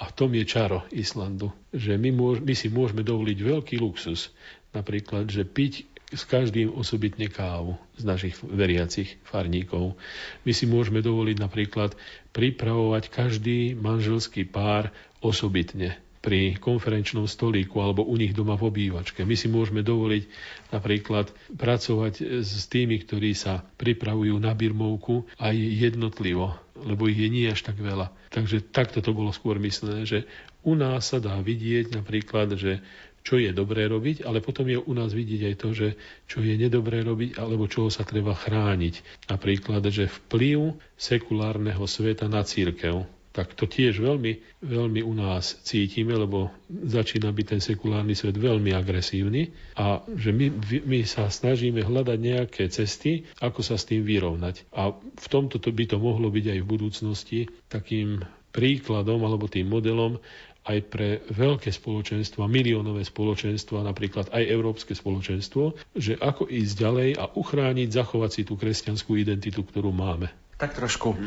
A 0.00 0.08
v 0.08 0.16
tom 0.16 0.32
je 0.32 0.44
čaro 0.48 0.88
Islandu 0.88 1.52
že 1.72 1.96
my, 1.96 2.12
môž, 2.12 2.44
my 2.44 2.52
si 2.52 2.68
môžeme 2.68 3.00
dovoliť 3.00 3.38
veľký 3.40 3.74
luxus, 3.80 4.28
napríklad, 4.72 5.28
že 5.28 5.44
piť 5.44 5.86
s 6.12 6.28
každým 6.28 6.68
osobitne 6.76 7.32
kávu 7.32 7.80
z 7.96 8.04
našich 8.04 8.36
veriacich 8.44 9.16
farníkov. 9.24 9.96
My 10.44 10.52
si 10.52 10.68
môžeme 10.68 11.00
dovoliť 11.00 11.36
napríklad 11.40 11.96
pripravovať 12.36 13.08
každý 13.08 13.72
manželský 13.72 14.44
pár 14.44 14.92
osobitne 15.24 15.96
pri 16.22 16.54
konferenčnom 16.54 17.26
stolíku 17.26 17.82
alebo 17.82 18.06
u 18.06 18.14
nich 18.14 18.30
doma 18.30 18.54
v 18.54 18.70
obývačke. 18.70 19.26
My 19.26 19.34
si 19.34 19.50
môžeme 19.50 19.82
dovoliť 19.82 20.24
napríklad 20.70 21.34
pracovať 21.58 22.44
s 22.46 22.70
tými, 22.70 23.02
ktorí 23.02 23.34
sa 23.34 23.66
pripravujú 23.80 24.38
na 24.38 24.54
birmovku 24.54 25.26
aj 25.42 25.56
jednotlivo, 25.58 26.54
lebo 26.78 27.10
ich 27.10 27.18
je 27.18 27.26
nie 27.26 27.50
až 27.50 27.66
tak 27.66 27.82
veľa. 27.82 28.14
Takže 28.30 28.62
takto 28.70 29.02
to 29.02 29.10
bolo 29.10 29.34
skôr 29.34 29.58
myslené, 29.58 30.06
že 30.06 30.30
u 30.62 30.78
nás 30.78 31.10
sa 31.10 31.18
dá 31.18 31.34
vidieť 31.42 31.90
napríklad, 31.98 32.54
že 32.54 32.78
čo 33.22 33.38
je 33.38 33.54
dobré 33.54 33.86
robiť, 33.86 34.26
ale 34.26 34.42
potom 34.42 34.66
je 34.66 34.78
u 34.78 34.92
nás 34.94 35.14
vidieť 35.14 35.42
aj 35.48 35.56
to, 35.58 35.68
že 35.72 35.88
čo 36.26 36.42
je 36.42 36.54
nedobré 36.58 37.06
robiť, 37.06 37.38
alebo 37.38 37.70
čoho 37.70 37.88
sa 37.88 38.02
treba 38.02 38.34
chrániť. 38.34 39.26
Napríklad, 39.30 39.82
že 39.88 40.10
vplyv 40.10 40.78
sekulárneho 40.98 41.86
sveta 41.86 42.26
na 42.26 42.42
církev 42.42 43.06
tak 43.32 43.56
to 43.56 43.64
tiež 43.64 43.96
veľmi, 43.96 44.60
veľmi 44.60 45.00
u 45.00 45.12
nás 45.16 45.56
cítime, 45.64 46.12
lebo 46.12 46.52
začína 46.68 47.32
byť 47.32 47.46
ten 47.48 47.60
sekulárny 47.64 48.12
svet 48.12 48.36
veľmi 48.36 48.76
agresívny 48.76 49.48
a 49.72 50.04
že 50.04 50.36
my, 50.36 50.52
my 50.84 51.00
sa 51.08 51.32
snažíme 51.32 51.80
hľadať 51.80 52.18
nejaké 52.20 52.68
cesty, 52.68 53.24
ako 53.40 53.64
sa 53.64 53.80
s 53.80 53.88
tým 53.88 54.04
vyrovnať. 54.04 54.68
A 54.76 54.92
v 55.00 55.26
tomto 55.32 55.56
to 55.56 55.72
by 55.72 55.88
to 55.88 55.96
mohlo 55.96 56.28
byť 56.28 56.46
aj 56.52 56.58
v 56.60 56.70
budúcnosti 56.70 57.40
takým 57.72 58.20
príkladom 58.52 59.24
alebo 59.24 59.48
tým 59.48 59.64
modelom 59.64 60.20
aj 60.62 60.78
pre 60.86 61.08
veľké 61.26 61.70
spoločenstva, 61.70 62.46
miliónové 62.46 63.02
spoločenstva, 63.02 63.82
napríklad 63.82 64.30
aj 64.30 64.42
európske 64.46 64.94
spoločenstvo, 64.94 65.74
že 65.94 66.14
ako 66.16 66.46
ísť 66.46 66.74
ďalej 66.78 67.10
a 67.18 67.24
uchrániť, 67.28 67.88
zachovať 67.90 68.30
si 68.30 68.42
tú 68.46 68.54
kresťanskú 68.54 69.18
identitu, 69.18 69.66
ktorú 69.66 69.90
máme. 69.90 70.30
Tak 70.62 70.78
trošku 70.78 71.18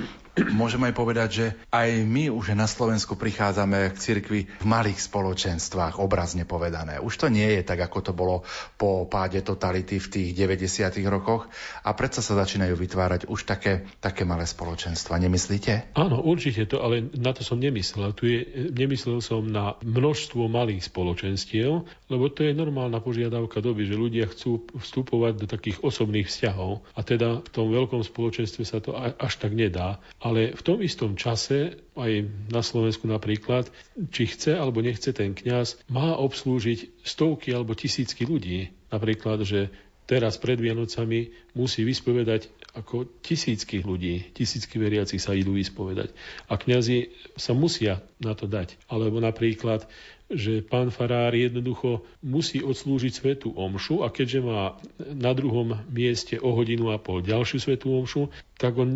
môžeme 0.55 0.91
aj 0.91 0.95
povedať, 0.95 1.29
že 1.31 1.45
aj 1.71 2.07
my 2.07 2.31
už 2.31 2.55
na 2.55 2.67
Slovensku 2.67 3.19
prichádzame 3.19 3.91
k 3.91 3.97
cirkvi 3.99 4.41
v 4.47 4.65
malých 4.67 4.99
spoločenstvách, 4.99 5.99
obrazne 5.99 6.47
povedané. 6.47 7.03
Už 7.03 7.19
to 7.19 7.27
nie 7.27 7.59
je 7.59 7.61
tak, 7.67 7.83
ako 7.83 7.99
to 7.99 8.11
bolo 8.15 8.47
po 8.79 9.07
páde 9.11 9.43
totality 9.43 9.99
v 9.99 10.07
tých 10.07 10.29
90. 10.39 11.03
rokoch 11.11 11.51
a 11.83 11.91
predsa 11.91 12.23
sa 12.23 12.39
začínajú 12.39 12.79
vytvárať 12.79 13.21
už 13.27 13.43
také, 13.43 13.83
také 13.99 14.23
malé 14.23 14.47
spoločenstva. 14.47 15.19
Nemyslíte? 15.19 15.91
Áno, 15.99 16.23
určite 16.23 16.67
to, 16.67 16.79
ale 16.79 17.03
na 17.15 17.35
to 17.35 17.43
som 17.43 17.59
nemyslel. 17.59 18.15
Tu 18.15 18.39
je, 18.39 18.39
nemyslel 18.71 19.19
som 19.19 19.43
na 19.43 19.75
množstvo 19.83 20.47
malých 20.47 20.87
spoločenstiev, 20.87 21.83
lebo 22.11 22.23
to 22.31 22.47
je 22.47 22.55
normálna 22.55 23.03
požiadavka 23.03 23.59
doby, 23.59 23.83
že 23.83 23.99
ľudia 23.99 24.31
chcú 24.31 24.63
vstupovať 24.79 25.43
do 25.43 25.45
takých 25.47 25.83
osobných 25.83 26.27
vzťahov. 26.27 26.87
A 26.95 27.03
teda 27.03 27.43
v 27.43 27.49
tom 27.51 27.71
veľkom 27.71 28.03
spoločenstve 28.03 28.63
sa 28.63 28.79
to 28.79 28.95
až 29.25 29.41
tak 29.41 29.57
nedá. 29.57 29.97
Ale 30.21 30.53
v 30.53 30.61
tom 30.61 30.77
istom 30.85 31.17
čase, 31.17 31.81
aj 31.97 32.29
na 32.53 32.61
Slovensku 32.61 33.09
napríklad, 33.09 33.65
či 34.13 34.29
chce 34.29 34.53
alebo 34.53 34.85
nechce 34.85 35.09
ten 35.09 35.33
kňaz, 35.33 35.81
má 35.89 36.13
obslúžiť 36.13 37.01
stovky 37.01 37.49
alebo 37.49 37.73
tisícky 37.73 38.29
ľudí. 38.29 38.69
Napríklad, 38.93 39.41
že 39.41 39.73
teraz 40.05 40.37
pred 40.37 40.61
Vianocami 40.61 41.33
musí 41.57 41.81
vyspovedať 41.81 42.53
ako 42.77 43.09
tisícky 43.25 43.81
ľudí, 43.81 44.35
tisícky 44.37 44.77
veriacich 44.77 45.19
sa 45.23 45.33
idú 45.33 45.57
vyspovedať. 45.57 46.13
A 46.51 46.59
kňazi 46.59 47.09
sa 47.39 47.57
musia 47.57 48.05
na 48.21 48.37
to 48.37 48.45
dať. 48.45 48.77
Alebo 48.85 49.17
napríklad 49.17 49.89
že 50.25 50.65
pán 50.65 50.89
farár 50.89 51.37
jednoducho 51.37 52.01
musí 52.25 52.65
odslúžiť 52.65 53.13
svetú 53.13 53.53
omšu 53.53 54.01
a 54.01 54.09
keďže 54.09 54.39
má 54.41 54.73
na 54.97 55.31
druhom 55.37 55.77
mieste 55.85 56.41
o 56.41 56.49
hodinu 56.57 56.89
a 56.89 56.97
pol 56.97 57.21
ďalšiu 57.21 57.61
svetú 57.61 57.93
omšu, 57.93 58.33
tak 58.55 58.73
on 58.79 58.89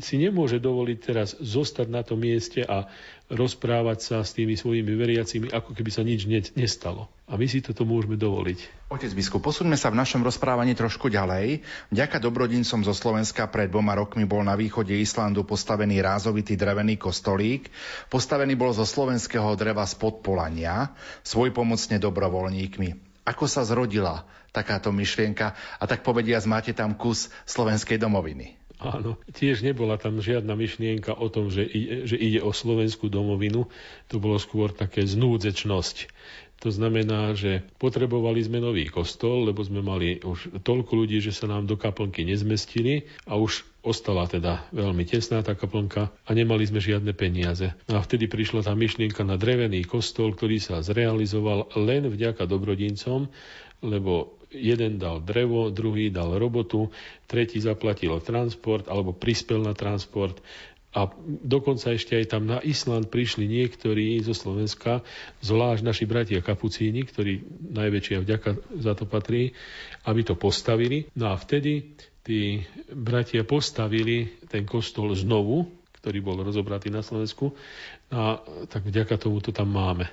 si 0.00 0.16
nemôže 0.16 0.62
dovoliť 0.62 0.98
teraz 1.02 1.34
zostať 1.36 1.86
na 1.90 2.00
tom 2.06 2.22
mieste 2.22 2.62
a 2.62 2.86
rozprávať 3.30 3.98
sa 4.02 4.16
s 4.26 4.34
tými 4.34 4.58
svojimi 4.58 4.90
veriacimi, 4.94 5.46
ako 5.50 5.74
keby 5.74 5.90
sa 5.90 6.02
nič 6.02 6.26
nestalo. 6.58 7.06
A 7.30 7.38
my 7.38 7.46
si 7.46 7.62
toto 7.62 7.86
môžeme 7.86 8.18
dovoliť. 8.18 8.90
Otec 8.90 9.14
biskup, 9.14 9.46
posuňme 9.46 9.78
sa 9.78 9.94
v 9.94 10.02
našom 10.02 10.26
rozprávaní 10.26 10.74
trošku 10.74 11.06
ďalej. 11.06 11.62
Vďaka 11.94 12.18
dobrodincom 12.18 12.82
zo 12.82 12.90
Slovenska 12.90 13.46
pred 13.46 13.70
dvoma 13.70 13.94
rokmi 13.94 14.26
bol 14.26 14.42
na 14.42 14.58
východe 14.58 14.90
Islandu 14.98 15.46
postavený 15.46 16.02
rázovitý 16.02 16.58
drevený 16.58 16.98
kostolík. 16.98 17.70
Postavený 18.10 18.58
bol 18.58 18.74
zo 18.74 18.82
slovenského 18.82 19.54
dreva 19.54 19.86
z 19.86 19.94
podpolania, 19.94 20.69
svojpomocne 21.22 21.96
dobrovoľníkmi. 22.00 22.88
Ako 23.28 23.46
sa 23.46 23.62
zrodila 23.62 24.26
takáto 24.50 24.90
myšlienka 24.90 25.54
a 25.78 25.84
tak 25.86 26.02
povediať, 26.02 26.48
máte 26.50 26.72
tam 26.74 26.98
kus 26.98 27.30
slovenskej 27.46 28.00
domoviny? 28.00 28.58
Áno, 28.80 29.20
tiež 29.36 29.60
nebola 29.60 30.00
tam 30.00 30.24
žiadna 30.24 30.56
myšlienka 30.56 31.12
o 31.12 31.28
tom, 31.28 31.52
že, 31.52 31.68
že 32.08 32.16
ide 32.16 32.40
o 32.40 32.48
slovenskú 32.48 33.12
domovinu. 33.12 33.68
To 34.08 34.16
bolo 34.16 34.40
skôr 34.40 34.72
také 34.72 35.04
znúdzečnosť. 35.04 36.08
To 36.64 36.68
znamená, 36.72 37.36
že 37.36 37.64
potrebovali 37.76 38.40
sme 38.40 38.60
nový 38.60 38.88
kostol, 38.88 39.48
lebo 39.48 39.60
sme 39.64 39.84
mali 39.84 40.20
už 40.24 40.64
toľko 40.64 40.92
ľudí, 40.96 41.20
že 41.20 41.32
sa 41.32 41.48
nám 41.48 41.68
do 41.68 41.76
kaplnky 41.76 42.24
nezmestili 42.24 43.08
a 43.28 43.36
už 43.36 43.64
ostala 43.80 44.28
teda 44.28 44.68
veľmi 44.76 45.08
tesná 45.08 45.40
tá 45.40 45.56
kaplnka 45.56 46.12
a 46.12 46.30
nemali 46.36 46.68
sme 46.68 46.80
žiadne 46.80 47.16
peniaze. 47.16 47.72
No 47.88 47.96
a 47.96 48.04
vtedy 48.04 48.28
prišla 48.28 48.64
tá 48.64 48.72
myšlienka 48.76 49.24
na 49.24 49.40
drevený 49.40 49.88
kostol, 49.88 50.36
ktorý 50.36 50.60
sa 50.60 50.84
zrealizoval 50.84 51.72
len 51.80 52.08
vďaka 52.08 52.44
dobrodincom, 52.44 53.28
lebo 53.80 54.36
jeden 54.50 54.98
dal 54.98 55.22
drevo, 55.22 55.70
druhý 55.70 56.10
dal 56.10 56.34
robotu, 56.36 56.90
tretí 57.30 57.62
zaplatil 57.62 58.18
transport 58.20 58.90
alebo 58.90 59.14
prispel 59.14 59.62
na 59.62 59.72
transport 59.72 60.42
a 60.90 61.06
dokonca 61.24 61.94
ešte 61.94 62.18
aj 62.18 62.34
tam 62.34 62.50
na 62.50 62.58
Island 62.66 63.14
prišli 63.14 63.46
niektorí 63.46 64.18
zo 64.26 64.34
Slovenska, 64.34 65.06
zvlášť 65.38 65.86
naši 65.86 66.04
bratia 66.06 66.42
kapucíni, 66.42 67.06
ktorí 67.06 67.46
najväčšia 67.78 68.18
vďaka 68.26 68.50
za 68.82 68.92
to 68.98 69.06
patrí, 69.06 69.54
aby 70.02 70.20
to 70.26 70.34
postavili. 70.34 71.06
No 71.14 71.30
a 71.30 71.38
vtedy 71.38 71.94
tí 72.26 72.66
bratia 72.90 73.46
postavili 73.46 74.34
ten 74.50 74.66
kostol 74.66 75.14
znovu, 75.14 75.70
ktorý 76.02 76.18
bol 76.24 76.42
rozobratý 76.42 76.90
na 76.90 77.06
Slovensku. 77.06 77.54
A 78.10 78.42
tak 78.66 78.82
vďaka 78.82 79.14
tomu 79.14 79.38
to 79.38 79.54
tam 79.54 79.70
máme. 79.70 80.10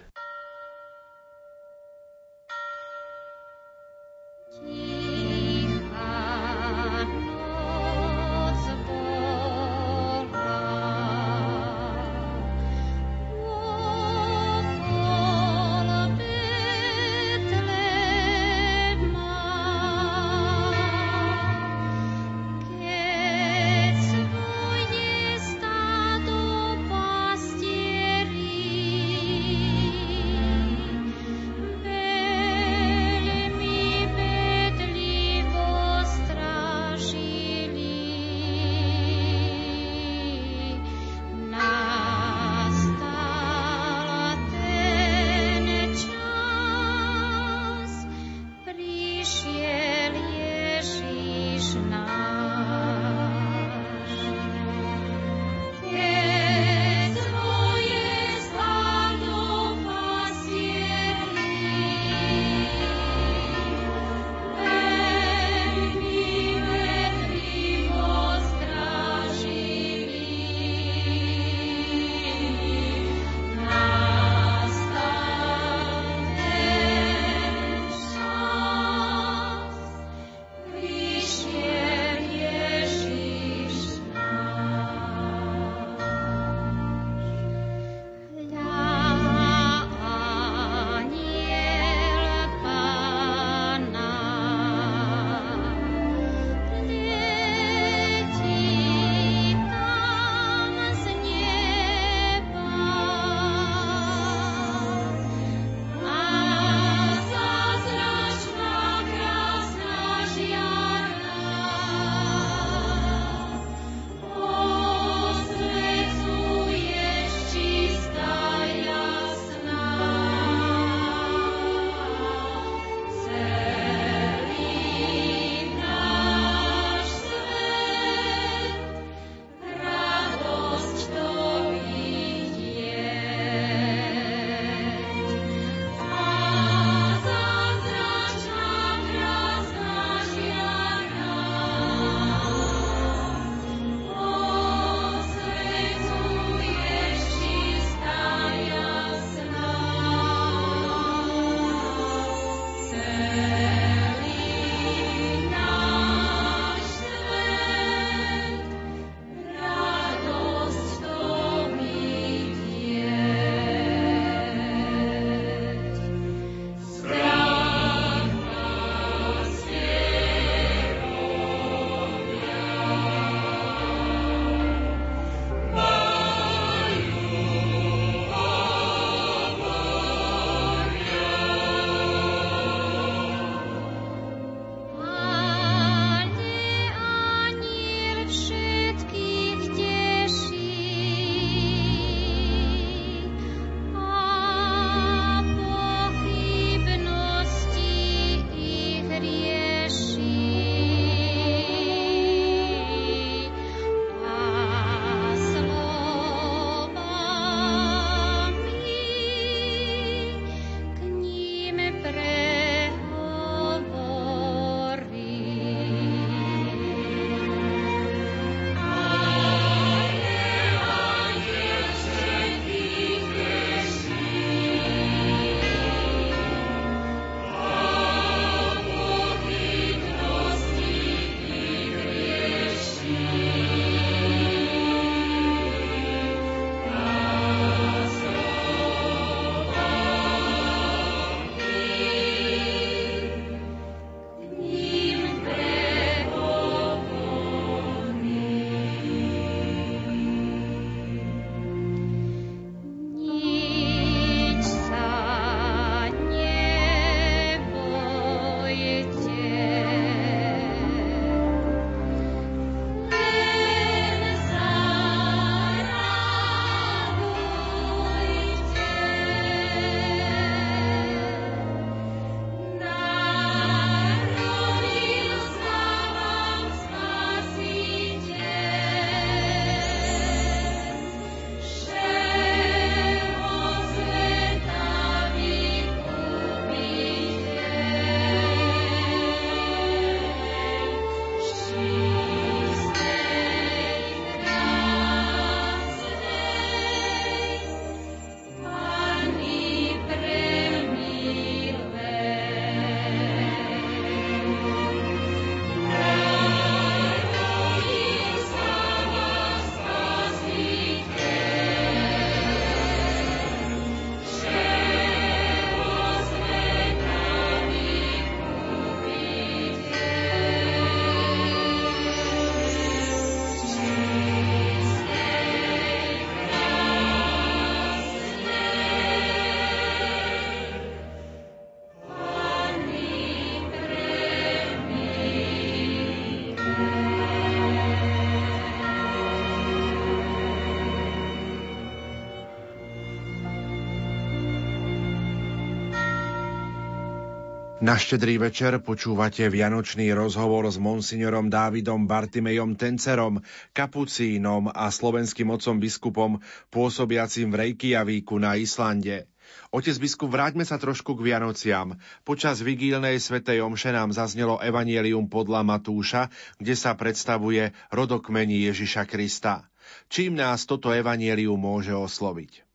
Na 347.87 347.95
štedrý 347.95 348.35
večer 348.35 348.83
počúvate 348.83 349.47
vianočný 349.47 350.11
rozhovor 350.11 350.67
s 350.67 350.75
monsignorom 350.75 351.47
Dávidom 351.47 352.03
Bartimejom 352.03 352.75
Tencerom, 352.75 353.39
kapucínom 353.71 354.67
a 354.75 354.91
slovenským 354.91 355.47
otcom 355.55 355.79
biskupom 355.79 356.43
pôsobiacim 356.67 357.47
v 357.47 357.55
Reykjavíku 357.63 358.43
na 358.43 358.59
Islande. 358.59 359.31
Otec 359.71 359.95
biskup, 360.03 360.35
vráťme 360.35 360.67
sa 360.67 360.75
trošku 360.75 361.15
k 361.15 361.31
Vianociam. 361.31 361.95
Počas 362.27 362.59
vigílnej 362.59 363.23
svetej 363.23 363.63
omše 363.63 363.95
nám 363.95 364.11
zaznelo 364.11 364.59
Evangelium 364.59 365.31
podľa 365.31 365.63
Matúša, 365.63 366.27
kde 366.59 366.75
sa 366.75 366.91
predstavuje 366.91 367.71
rodokmení 367.95 368.67
Ježiša 368.67 369.07
Krista. 369.07 369.63
Čím 370.11 370.35
nás 370.35 370.67
toto 370.67 370.91
Evangelium 370.91 371.55
môže 371.55 371.95
osloviť? 371.95 372.66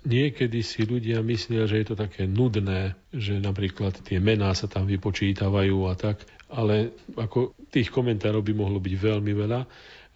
Niekedy 0.00 0.64
si 0.64 0.88
ľudia 0.88 1.20
myslia, 1.20 1.68
že 1.68 1.84
je 1.84 1.86
to 1.92 1.96
také 1.96 2.24
nudné, 2.24 2.96
že 3.12 3.36
napríklad 3.36 4.00
tie 4.00 4.16
mená 4.16 4.48
sa 4.56 4.64
tam 4.64 4.88
vypočítavajú 4.88 5.76
a 5.88 5.94
tak, 5.96 6.24
ale 6.48 6.96
ako 7.20 7.52
tých 7.68 7.92
komentárov 7.92 8.40
by 8.40 8.52
mohlo 8.56 8.80
byť 8.80 8.94
veľmi 8.96 9.32
veľa. 9.36 9.68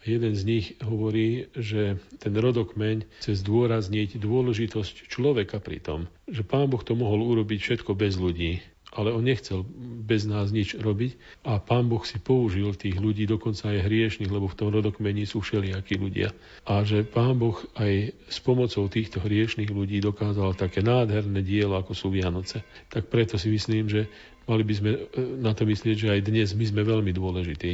Jeden 0.05 0.37
z 0.37 0.43
nich 0.45 0.66
hovorí, 0.85 1.49
že 1.57 1.97
ten 2.20 2.32
rodokmeň 2.37 3.09
chce 3.20 3.41
zdôrazniť 3.41 4.20
dôležitosť 4.20 5.09
človeka 5.09 5.61
pri 5.61 5.80
tom, 5.80 6.01
že 6.28 6.45
pán 6.45 6.68
Boh 6.68 6.80
to 6.85 6.93
mohol 6.93 7.24
urobiť 7.37 7.59
všetko 7.61 7.97
bez 7.97 8.20
ľudí, 8.20 8.61
ale 8.95 9.11
on 9.11 9.26
nechcel 9.26 9.66
bez 10.07 10.24
nás 10.24 10.55
nič 10.55 10.78
robiť 10.78 11.42
a 11.42 11.59
pán 11.59 11.90
Boh 11.90 12.03
si 12.07 12.22
použil 12.22 12.70
tých 12.78 12.97
ľudí, 12.97 13.26
dokonca 13.26 13.74
aj 13.74 13.84
hriešných, 13.84 14.30
lebo 14.30 14.47
v 14.47 14.59
tom 14.59 14.68
rodokmení 14.70 15.26
sú 15.26 15.42
všelijakí 15.42 15.99
ľudia. 15.99 16.30
A 16.64 16.86
že 16.86 17.03
pán 17.03 17.36
Boh 17.36 17.59
aj 17.74 18.14
s 18.30 18.38
pomocou 18.38 18.86
týchto 18.86 19.18
hriešných 19.18 19.68
ľudí 19.68 19.99
dokázal 19.99 20.55
také 20.55 20.80
nádherné 20.80 21.42
dielo, 21.42 21.74
ako 21.74 21.92
sú 21.92 22.07
Vianoce. 22.14 22.62
Tak 22.88 23.11
preto 23.11 23.34
si 23.34 23.51
myslím, 23.51 23.90
že 23.90 24.07
mali 24.47 24.62
by 24.62 24.74
sme 24.78 24.90
e, 24.95 25.01
na 25.42 25.53
to 25.53 25.66
myslieť, 25.66 25.97
že 25.99 26.12
aj 26.14 26.20
dnes 26.22 26.55
my 26.55 26.64
sme 26.64 26.82
veľmi 26.86 27.11
dôležití. 27.11 27.72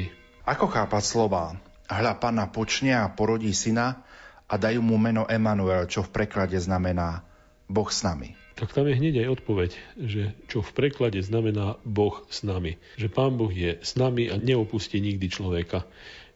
Ako 0.49 0.73
chápať 0.73 1.05
slova? 1.05 1.55
Hľa 1.91 2.17
pana 2.17 2.49
počne 2.49 2.97
a 2.97 3.11
porodí 3.13 3.53
syna 3.53 4.03
a 4.49 4.55
dajú 4.57 4.81
mu 4.81 4.97
meno 4.97 5.29
Emanuel, 5.29 5.85
čo 5.91 6.07
v 6.07 6.11
preklade 6.11 6.57
znamená 6.57 7.23
Boh 7.67 7.91
s 7.91 8.03
nami 8.07 8.40
tak 8.61 8.77
tam 8.77 8.85
je 8.85 9.01
hneď 9.01 9.25
aj 9.25 9.41
odpoveď, 9.41 9.71
že 9.97 10.37
čo 10.45 10.61
v 10.61 10.71
preklade 10.77 11.17
znamená 11.25 11.81
Boh 11.81 12.21
s 12.29 12.45
nami. 12.45 12.77
Že 13.01 13.09
Pán 13.09 13.41
Boh 13.41 13.49
je 13.49 13.81
s 13.81 13.97
nami 13.97 14.29
a 14.29 14.37
neopustí 14.37 15.01
nikdy 15.01 15.33
človeka. 15.33 15.89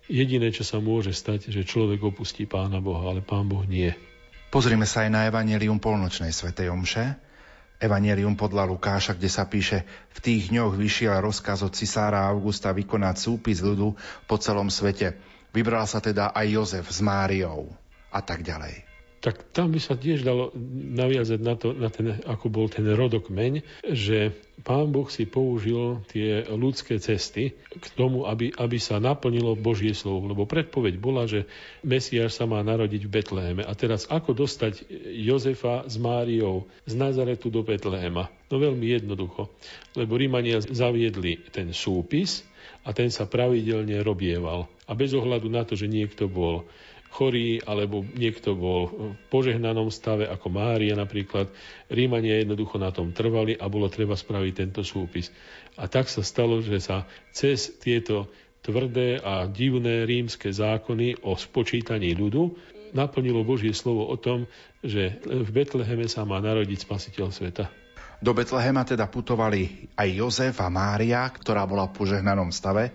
Jediné, 0.09 0.49
čo 0.49 0.65
sa 0.65 0.81
môže 0.81 1.13
stať, 1.13 1.53
že 1.53 1.69
človek 1.69 2.01
opustí 2.01 2.49
Pána 2.49 2.81
Boha, 2.81 3.13
ale 3.13 3.21
Pán 3.21 3.45
Boh 3.45 3.69
nie. 3.69 3.93
Pozrime 4.49 4.89
sa 4.89 5.05
aj 5.05 5.11
na 5.13 5.29
Evangelium 5.29 5.77
polnočnej 5.77 6.33
svätej 6.33 6.73
Omše. 6.73 7.21
Evangelium 7.77 8.41
podľa 8.41 8.73
Lukáša, 8.73 9.13
kde 9.21 9.29
sa 9.29 9.45
píše 9.45 9.85
v 10.17 10.19
tých 10.25 10.49
dňoch 10.49 10.81
vyšiel 10.81 11.21
rozkaz 11.21 11.61
od 11.61 11.77
cisára 11.77 12.25
Augusta 12.25 12.73
vykonať 12.73 13.21
súpis 13.21 13.61
ľudu 13.61 14.01
po 14.25 14.41
celom 14.41 14.73
svete. 14.73 15.21
Vybral 15.53 15.85
sa 15.85 16.01
teda 16.01 16.33
aj 16.33 16.47
Jozef 16.49 16.89
s 16.89 17.05
Máriou 17.05 17.69
a 18.09 18.25
tak 18.25 18.41
ďalej 18.41 18.94
tak 19.25 19.41
tam 19.57 19.73
by 19.73 19.81
sa 19.81 19.97
tiež 19.97 20.21
dalo 20.21 20.53
naviazať 20.93 21.41
na, 21.41 21.57
to, 21.57 21.73
na 21.73 21.89
ten, 21.89 22.21
ako 22.29 22.53
bol 22.53 22.69
ten 22.69 22.85
rodokmeň, 22.85 23.65
že 23.89 24.37
pán 24.61 24.93
Boh 24.93 25.09
si 25.09 25.25
použil 25.25 26.05
tie 26.13 26.45
ľudské 26.45 27.01
cesty 27.01 27.57
k 27.57 27.87
tomu, 27.97 28.29
aby, 28.29 28.53
aby 28.53 28.77
sa 28.77 29.01
naplnilo 29.01 29.57
Božie 29.57 29.97
slovo. 29.97 30.29
Lebo 30.29 30.45
predpoveď 30.45 31.01
bola, 31.01 31.25
že 31.25 31.49
Mesiáš 31.81 32.37
sa 32.37 32.45
má 32.45 32.61
narodiť 32.61 33.09
v 33.09 33.13
Betleheme. 33.17 33.63
A 33.65 33.73
teraz 33.73 34.05
ako 34.13 34.37
dostať 34.37 34.85
Jozefa 35.25 35.89
s 35.89 35.97
Máriou 35.97 36.69
z 36.85 36.93
Nazaretu 36.93 37.49
do 37.49 37.65
Betlehema? 37.65 38.29
No 38.53 38.61
veľmi 38.61 38.93
jednoducho. 38.93 39.49
Lebo 39.97 40.21
Rímania 40.21 40.61
zaviedli 40.61 41.49
ten 41.49 41.73
súpis 41.73 42.45
a 42.85 42.93
ten 42.93 43.09
sa 43.09 43.25
pravidelne 43.25 44.05
robieval. 44.05 44.69
A 44.85 44.93
bez 44.93 45.17
ohľadu 45.17 45.49
na 45.49 45.65
to, 45.65 45.73
že 45.73 45.89
niekto 45.89 46.29
bol 46.29 46.69
chorý, 47.15 47.63
alebo 47.63 48.03
niekto 48.03 48.59
bol 48.59 48.91
v 48.91 49.15
požehnanom 49.31 49.87
stave, 49.95 50.27
ako 50.27 50.51
Mária 50.51 50.99
napríklad. 50.99 51.47
Rímania 51.87 52.43
jednoducho 52.43 52.83
na 52.83 52.91
tom 52.91 53.15
trvali 53.15 53.55
a 53.55 53.71
bolo 53.71 53.87
treba 53.87 54.19
spraviť 54.19 54.53
tento 54.53 54.83
súpis. 54.83 55.31
A 55.79 55.87
tak 55.87 56.11
sa 56.11 56.27
stalo, 56.27 56.59
že 56.59 56.83
sa 56.83 57.07
cez 57.31 57.71
tieto 57.79 58.27
tvrdé 58.67 59.23
a 59.23 59.47
divné 59.47 60.03
rímske 60.03 60.51
zákony 60.51 61.23
o 61.23 61.39
spočítaní 61.39 62.19
ľudu 62.19 62.59
naplnilo 62.95 63.47
Božie 63.47 63.75
slovo 63.75 64.11
o 64.11 64.17
tom, 64.19 64.51
že 64.83 65.23
v 65.23 65.49
Betleheme 65.51 66.11
sa 66.11 66.27
má 66.27 66.43
narodiť 66.43 66.87
spasiteľ 66.87 67.31
sveta. 67.31 67.71
Do 68.23 68.33
Betlehema 68.33 68.87
teda 68.87 69.11
putovali 69.11 69.91
aj 69.99 70.09
Jozef 70.15 70.57
a 70.63 70.71
Mária, 70.71 71.27
ktorá 71.29 71.67
bola 71.67 71.91
v 71.91 71.97
požehnanom 71.99 72.55
stave. 72.55 72.95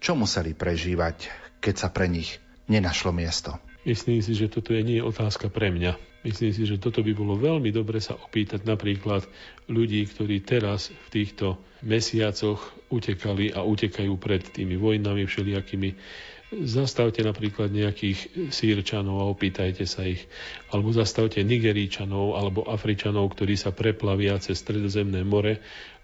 Čo 0.00 0.16
museli 0.16 0.56
prežívať, 0.56 1.28
keď 1.60 1.74
sa 1.76 1.88
pre 1.92 2.08
nich 2.08 2.40
nenašlo 2.70 3.10
miesto. 3.10 3.58
Myslím 3.82 4.22
si, 4.22 4.38
že 4.38 4.46
toto 4.46 4.70
je 4.70 4.86
nie 4.86 5.02
otázka 5.02 5.50
pre 5.50 5.74
mňa. 5.74 5.98
Myslím 6.20 6.52
si, 6.52 6.68
že 6.68 6.76
toto 6.76 7.00
by 7.00 7.16
bolo 7.16 7.32
veľmi 7.34 7.72
dobre 7.72 7.96
sa 7.96 8.12
opýtať 8.12 8.68
napríklad 8.68 9.24
ľudí, 9.72 10.04
ktorí 10.04 10.44
teraz 10.44 10.92
v 10.92 11.08
týchto 11.08 11.56
mesiacoch 11.80 12.60
utekali 12.92 13.56
a 13.56 13.64
utekajú 13.64 14.20
pred 14.20 14.44
tými 14.44 14.76
vojnami 14.76 15.24
všelijakými. 15.24 15.96
Zastavte 16.60 17.24
napríklad 17.24 17.72
nejakých 17.72 18.52
sírčanov 18.52 19.16
a 19.22 19.30
opýtajte 19.32 19.88
sa 19.88 20.04
ich. 20.04 20.28
Alebo 20.68 20.92
zastavte 20.92 21.40
nigeríčanov 21.40 22.36
alebo 22.36 22.68
afričanov, 22.68 23.32
ktorí 23.32 23.56
sa 23.56 23.72
preplavia 23.72 24.36
cez 24.44 24.60
stredozemné 24.60 25.24
more 25.24 25.56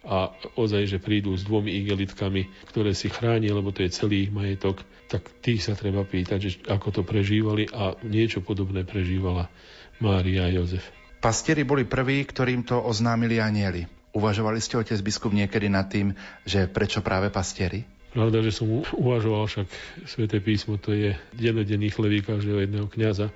a 0.06 0.30
ozaj, 0.54 0.86
že 0.86 1.02
prídu 1.02 1.34
s 1.34 1.42
dvomi 1.42 1.74
igelitkami, 1.82 2.70
ktoré 2.70 2.94
si 2.94 3.10
chránia, 3.10 3.50
lebo 3.52 3.74
to 3.74 3.82
je 3.82 3.90
celý 3.90 4.30
ich 4.30 4.32
majetok, 4.32 4.86
tak 5.10 5.26
tých 5.42 5.66
sa 5.66 5.74
treba 5.74 6.06
pýtať, 6.06 6.38
že 6.38 6.50
ako 6.70 6.88
to 6.94 7.02
prežívali 7.02 7.66
a 7.74 7.98
niečo 8.06 8.38
podobné 8.40 8.86
prežívala 8.86 9.50
Mária 9.98 10.46
a 10.46 10.54
Jozef. 10.54 10.86
Pastieri 11.18 11.66
boli 11.66 11.82
prví, 11.82 12.22
ktorým 12.22 12.62
to 12.62 12.78
oznámili 12.78 13.42
anieli. 13.42 13.82
Uvažovali 14.14 14.62
ste, 14.62 14.78
otec 14.78 14.96
biskup, 15.02 15.34
niekedy 15.34 15.66
nad 15.66 15.90
tým, 15.90 16.14
že 16.46 16.70
prečo 16.70 17.02
práve 17.02 17.28
pastieri? 17.28 17.84
Pravda, 18.16 18.40
že 18.40 18.54
som 18.54 18.80
uvažoval, 18.96 19.44
však 19.44 19.68
Sveté 20.08 20.40
písmo 20.40 20.80
to 20.80 20.96
je 20.96 21.12
denodenný 21.36 21.92
chlebí 21.92 22.24
každého 22.24 22.64
jedného 22.64 22.88
kniaza 22.88 23.28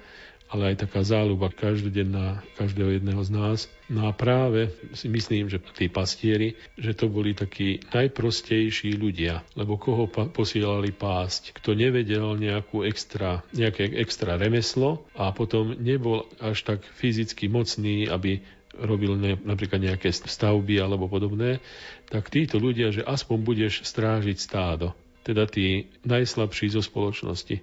ale 0.51 0.75
aj 0.75 0.87
taká 0.87 1.07
záľuba 1.07 1.55
každodenná 1.55 2.43
každého 2.59 2.99
jedného 2.99 3.23
z 3.23 3.31
nás. 3.31 3.59
No 3.87 4.11
a 4.11 4.13
práve 4.13 4.75
si 4.99 5.07
myslím, 5.07 5.47
že 5.47 5.63
tí 5.79 5.87
pastieri, 5.87 6.59
že 6.75 6.91
to 6.99 7.07
boli 7.07 7.39
takí 7.39 7.79
najprostejší 7.95 8.99
ľudia, 8.99 9.47
lebo 9.55 9.79
koho 9.79 10.11
pa- 10.11 10.27
posielali 10.27 10.91
pásť, 10.91 11.55
kto 11.55 11.79
nevedel 11.79 12.35
nejakú 12.35 12.83
extra, 12.83 13.47
nejaké 13.55 13.95
extra 13.95 14.35
remeslo 14.35 15.07
a 15.15 15.31
potom 15.31 15.79
nebol 15.79 16.27
až 16.43 16.67
tak 16.67 16.83
fyzicky 16.99 17.47
mocný, 17.47 18.11
aby 18.11 18.43
robil 18.75 19.15
ne, 19.19 19.39
napríklad 19.39 19.79
nejaké 19.79 20.11
stavby 20.11 20.83
alebo 20.83 21.07
podobné, 21.07 21.63
tak 22.11 22.31
títo 22.31 22.59
ľudia, 22.59 22.91
že 22.91 23.07
aspoň 23.07 23.39
budeš 23.43 23.87
strážiť 23.87 24.37
stádo, 24.39 24.99
teda 25.23 25.47
tí 25.47 25.91
najslabší 26.03 26.75
zo 26.75 26.83
spoločnosti. 26.83 27.63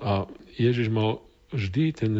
A 0.00 0.24
Ježiš 0.56 0.88
mal 0.88 1.20
vždy 1.50 1.84
ten 1.92 2.12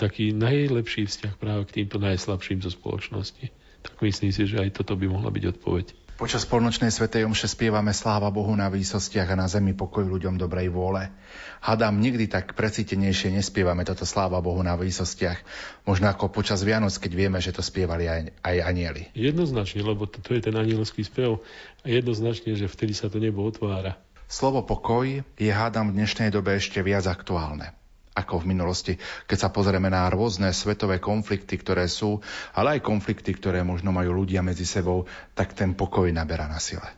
taký 0.00 0.32
najlepší 0.32 1.06
vzťah 1.06 1.34
práve 1.36 1.68
k 1.68 1.82
týmto 1.82 2.00
najslabším 2.00 2.64
zo 2.64 2.72
spoločnosti. 2.72 3.52
Tak 3.84 3.94
myslím 4.02 4.32
si, 4.34 4.42
že 4.48 4.58
aj 4.58 4.74
toto 4.74 4.98
by 4.98 5.06
mohla 5.06 5.30
byť 5.30 5.44
odpoveď. 5.56 5.86
Počas 6.18 6.50
polnočnej 6.50 6.90
svetej 6.90 7.30
omše 7.30 7.46
spievame 7.46 7.94
sláva 7.94 8.26
Bohu 8.34 8.50
na 8.58 8.66
výsostiach 8.66 9.30
a 9.30 9.38
na 9.38 9.46
zemi 9.46 9.70
pokoj 9.70 10.02
ľuďom 10.02 10.34
dobrej 10.34 10.66
vôle. 10.66 11.14
Hadám, 11.62 11.94
nikdy 11.94 12.26
tak 12.26 12.58
precítenejšie 12.58 13.30
nespievame 13.38 13.86
toto 13.86 14.02
sláva 14.02 14.42
Bohu 14.42 14.58
na 14.66 14.74
výsostiach. 14.74 15.38
Možno 15.86 16.10
ako 16.10 16.26
počas 16.34 16.66
Vianoc, 16.66 16.90
keď 16.98 17.12
vieme, 17.14 17.38
že 17.38 17.54
to 17.54 17.62
spievali 17.62 18.10
aj, 18.10 18.34
aj 18.42 18.56
anieli. 18.66 19.06
Jednoznačne, 19.14 19.86
lebo 19.86 20.10
to, 20.10 20.18
to 20.18 20.34
je 20.34 20.42
ten 20.42 20.58
anielský 20.58 21.06
spev. 21.06 21.38
A 21.86 21.86
jednoznačne, 21.86 22.58
že 22.58 22.66
vtedy 22.66 22.98
sa 22.98 23.06
to 23.06 23.22
nebo 23.22 23.46
otvára. 23.46 23.94
Slovo 24.26 24.66
pokoj 24.66 25.22
je 25.22 25.50
hádam 25.54 25.94
v 25.94 26.02
dnešnej 26.02 26.34
dobe 26.34 26.58
ešte 26.58 26.82
viac 26.82 27.06
aktuálne 27.06 27.77
ako 28.18 28.42
v 28.42 28.50
minulosti, 28.50 28.92
keď 29.30 29.38
sa 29.38 29.48
pozrieme 29.54 29.86
na 29.86 30.10
rôzne 30.10 30.50
svetové 30.50 30.98
konflikty, 30.98 31.54
ktoré 31.54 31.86
sú, 31.86 32.18
ale 32.58 32.78
aj 32.78 32.86
konflikty, 32.86 33.30
ktoré 33.38 33.62
možno 33.62 33.94
majú 33.94 34.26
ľudia 34.26 34.42
medzi 34.42 34.66
sebou, 34.66 35.06
tak 35.38 35.54
ten 35.54 35.78
pokoj 35.78 36.10
naberá 36.10 36.50
na 36.50 36.58
sile. 36.58 36.90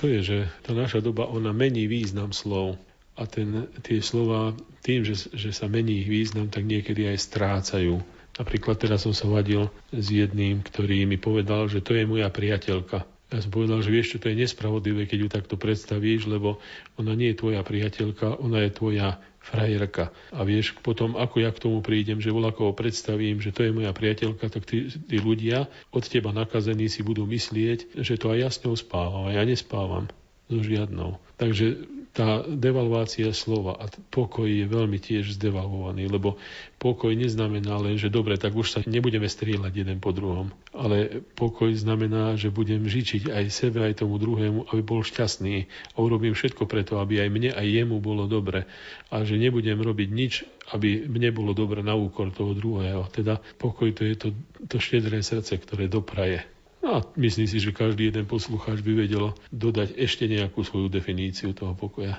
To 0.00 0.08
je, 0.08 0.20
že 0.24 0.38
tá 0.64 0.72
naša 0.72 1.04
doba, 1.04 1.28
ona 1.28 1.52
mení 1.52 1.84
význam 1.84 2.32
slov. 2.32 2.80
A 3.12 3.28
ten, 3.28 3.68
tie 3.84 4.00
slova 4.00 4.56
tým, 4.80 5.04
že, 5.04 5.28
že 5.36 5.52
sa 5.52 5.68
mení 5.68 6.00
ich 6.00 6.08
význam, 6.08 6.48
tak 6.48 6.64
niekedy 6.64 7.12
aj 7.12 7.20
strácajú. 7.20 8.00
Napríklad 8.40 8.80
teraz 8.80 9.04
som 9.04 9.12
sa 9.12 9.28
vadil 9.28 9.68
s 9.92 10.06
jedným, 10.08 10.64
ktorý 10.64 11.04
mi 11.04 11.20
povedal, 11.20 11.68
že 11.68 11.84
to 11.84 11.92
je 11.92 12.08
moja 12.08 12.32
priateľka 12.32 13.04
Ja 13.28 13.40
som 13.44 13.52
povedal, 13.52 13.84
že 13.84 13.92
vieš, 13.92 14.16
čo 14.16 14.20
to 14.20 14.32
je 14.32 14.40
nespravodlivé, 14.40 15.04
keď 15.04 15.18
ju 15.24 15.28
takto 15.28 15.54
predstavíš, 15.60 16.24
lebo 16.28 16.60
ona 16.96 17.12
nie 17.12 17.32
je 17.32 17.40
tvoja 17.40 17.60
priateľka, 17.60 18.40
ona 18.40 18.64
je 18.64 18.70
tvoja 18.72 19.20
frajerka. 19.42 20.14
A 20.30 20.46
vieš, 20.46 20.78
potom 20.80 21.18
ako 21.18 21.42
ja 21.42 21.50
k 21.50 21.62
tomu 21.62 21.82
prídem, 21.82 22.22
že 22.22 22.30
voľakovo 22.30 22.72
predstavím, 22.78 23.42
že 23.42 23.50
to 23.50 23.66
je 23.66 23.74
moja 23.74 23.90
priateľka, 23.90 24.46
tak 24.48 24.64
tí, 24.64 24.86
tí 24.88 25.16
ľudia 25.18 25.66
od 25.90 26.04
teba 26.06 26.30
nakazení 26.30 26.86
si 26.86 27.02
budú 27.02 27.26
myslieť, 27.26 27.98
že 27.98 28.14
to 28.16 28.32
aj 28.32 28.38
ja 28.38 28.48
s 28.48 28.62
ňou 28.62 28.78
spávam. 28.78 29.26
A 29.26 29.34
ja 29.34 29.42
nespávam 29.42 30.06
so 30.46 30.62
žiadnou. 30.62 31.18
Takže 31.36 31.90
tá 32.12 32.44
devalvácia 32.44 33.32
slova 33.32 33.80
a 33.80 33.88
pokoj 34.12 34.44
je 34.44 34.68
veľmi 34.68 35.00
tiež 35.00 35.40
zdevalvovaný, 35.40 36.12
lebo 36.12 36.36
pokoj 36.76 37.08
neznamená 37.16 37.80
len, 37.80 37.96
že 37.96 38.12
dobre, 38.12 38.36
tak 38.36 38.52
už 38.52 38.68
sa 38.68 38.80
nebudeme 38.84 39.24
strieľať 39.24 39.72
jeden 39.72 39.96
po 39.96 40.12
druhom, 40.12 40.52
ale 40.76 41.24
pokoj 41.32 41.72
znamená, 41.72 42.36
že 42.36 42.52
budem 42.52 42.84
žičiť 42.84 43.32
aj 43.32 43.44
sebe, 43.48 43.80
aj 43.80 44.04
tomu 44.04 44.20
druhému, 44.20 44.68
aby 44.68 44.82
bol 44.84 45.00
šťastný 45.00 45.64
a 45.64 45.96
urobím 46.04 46.36
všetko 46.36 46.68
preto, 46.68 47.00
aby 47.00 47.24
aj 47.24 47.28
mne, 47.32 47.50
aj 47.56 47.64
jemu 47.64 47.96
bolo 47.96 48.28
dobre 48.28 48.68
a 49.08 49.24
že 49.24 49.40
nebudem 49.40 49.80
robiť 49.80 50.08
nič, 50.12 50.44
aby 50.76 51.08
mne 51.08 51.32
bolo 51.32 51.56
dobre 51.56 51.80
na 51.80 51.96
úkor 51.96 52.28
toho 52.28 52.52
druhého. 52.52 53.08
Teda 53.08 53.40
pokoj 53.56 53.88
to 53.96 54.04
je 54.04 54.14
to, 54.20 54.28
to 54.68 54.76
štedré 54.76 55.24
srdce, 55.24 55.56
ktoré 55.56 55.88
dopraje. 55.88 56.44
A 56.82 57.06
myslím 57.14 57.46
si, 57.46 57.62
že 57.62 57.70
každý 57.70 58.10
jeden 58.10 58.26
poslucháč 58.26 58.82
by 58.82 59.06
vedel 59.06 59.38
dodať 59.54 59.94
ešte 59.94 60.26
nejakú 60.26 60.66
svoju 60.66 60.90
definíciu 60.90 61.54
toho 61.54 61.78
pokoja. 61.78 62.18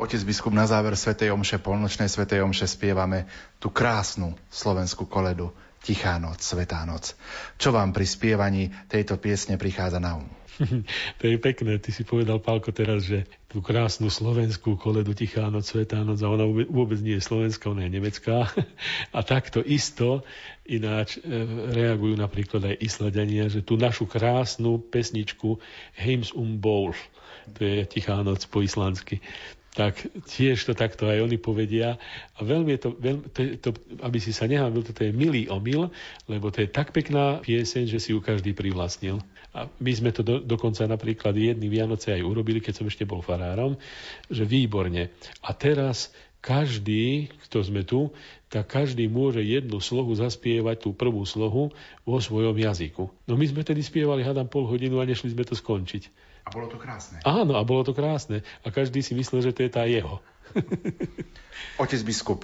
Otec 0.00 0.22
biskup, 0.24 0.54
na 0.54 0.64
záver 0.64 0.94
Svetej 0.96 1.34
Omše, 1.34 1.60
polnočnej 1.60 2.08
Svetej 2.08 2.40
Omše 2.40 2.70
spievame 2.70 3.28
tú 3.60 3.68
krásnu 3.68 4.32
slovenskú 4.48 5.04
koledu 5.04 5.52
Tichá 5.82 6.18
noc, 6.18 6.42
Svetá 6.42 6.82
noc. 6.84 7.14
Čo 7.56 7.70
vám 7.70 7.94
pri 7.94 8.06
spievaní 8.06 8.70
tejto 8.90 9.16
piesne 9.16 9.56
prichádza 9.56 10.02
na 10.02 10.18
um? 10.18 10.28
to 11.18 11.24
je 11.26 11.38
pekné. 11.38 11.78
Ty 11.78 11.90
si 11.94 12.02
povedal, 12.02 12.42
Pálko, 12.42 12.74
teraz, 12.74 13.06
že 13.06 13.26
tú 13.46 13.62
krásnu 13.62 14.10
slovenskú 14.10 14.74
koledu 14.74 15.14
Tichá 15.14 15.46
noc, 15.48 15.70
Svetá 15.70 16.02
noc, 16.02 16.18
a 16.22 16.28
ona 16.28 16.44
vôbec 16.46 16.98
nie 16.98 17.16
je 17.18 17.26
slovenská, 17.26 17.70
ona 17.70 17.86
je 17.86 17.94
nemecká. 17.94 18.50
A 19.16 19.20
takto 19.22 19.62
isto 19.62 20.26
ináč 20.68 21.16
e, 21.18 21.24
reagujú 21.72 22.18
napríklad 22.18 22.74
aj 22.74 22.82
Isladania, 22.82 23.46
že 23.48 23.64
tú 23.64 23.78
našu 23.78 24.04
krásnu 24.04 24.82
pesničku 24.82 25.62
Heims 25.96 26.34
um 26.34 26.58
Bowl, 26.58 26.92
to 27.56 27.64
je 27.64 27.88
Tichá 27.88 28.20
noc 28.20 28.44
po 28.50 28.60
islandsky, 28.60 29.24
tak 29.76 30.00
tiež 30.26 30.58
to 30.64 30.72
takto 30.74 31.06
aj 31.06 31.22
oni 31.22 31.38
povedia. 31.38 32.00
A 32.34 32.40
veľmi 32.42 32.74
je 32.76 32.80
to, 32.80 32.90
veľmi, 32.98 33.24
to, 33.30 33.40
to 33.60 33.70
aby 34.02 34.18
si 34.18 34.34
sa 34.34 34.48
nehábil, 34.48 34.82
toto 34.82 35.04
je 35.04 35.12
milý 35.14 35.46
omyl, 35.46 35.92
lebo 36.26 36.50
to 36.50 36.64
je 36.64 36.68
tak 36.68 36.90
pekná 36.90 37.38
pieseň, 37.44 37.86
že 37.86 37.98
si 38.02 38.10
ju 38.16 38.18
každý 38.18 38.56
privlastnil. 38.56 39.22
A 39.54 39.70
my 39.80 39.92
sme 39.94 40.10
to 40.12 40.26
do, 40.26 40.42
dokonca 40.42 40.84
napríklad 40.84 41.32
jedný 41.32 41.72
Vianoce 41.72 42.12
aj 42.12 42.26
urobili, 42.26 42.60
keď 42.60 42.82
som 42.82 42.86
ešte 42.86 43.08
bol 43.08 43.24
farárom, 43.24 43.80
že 44.28 44.44
výborne. 44.44 45.14
A 45.40 45.50
teraz 45.56 46.12
každý, 46.38 47.32
kto 47.48 47.66
sme 47.66 47.82
tu, 47.82 48.14
tak 48.48 48.70
každý 48.70 49.10
môže 49.10 49.42
jednu 49.42 49.82
slohu 49.82 50.14
zaspievať, 50.14 50.86
tú 50.86 50.90
prvú 50.94 51.26
slohu, 51.26 51.74
vo 52.06 52.18
svojom 52.22 52.54
jazyku. 52.54 53.10
No 53.26 53.34
my 53.34 53.44
sme 53.44 53.66
tedy 53.66 53.82
spievali, 53.82 54.24
hádam, 54.24 54.48
pol 54.48 54.64
hodinu 54.64 55.02
a 55.02 55.08
nešli 55.08 55.34
sme 55.34 55.44
to 55.44 55.58
skončiť. 55.58 56.27
A 56.48 56.52
bolo 56.56 56.72
to 56.72 56.80
krásne. 56.80 57.20
Áno, 57.28 57.60
a 57.60 57.62
bolo 57.68 57.84
to 57.84 57.92
krásne. 57.92 58.40
A 58.64 58.72
každý 58.72 59.04
si 59.04 59.12
myslel, 59.12 59.44
že 59.44 59.52
to 59.52 59.68
je 59.68 59.70
tá 59.70 59.84
jeho. 59.84 60.24
Otec 61.82 62.00
biskup, 62.08 62.40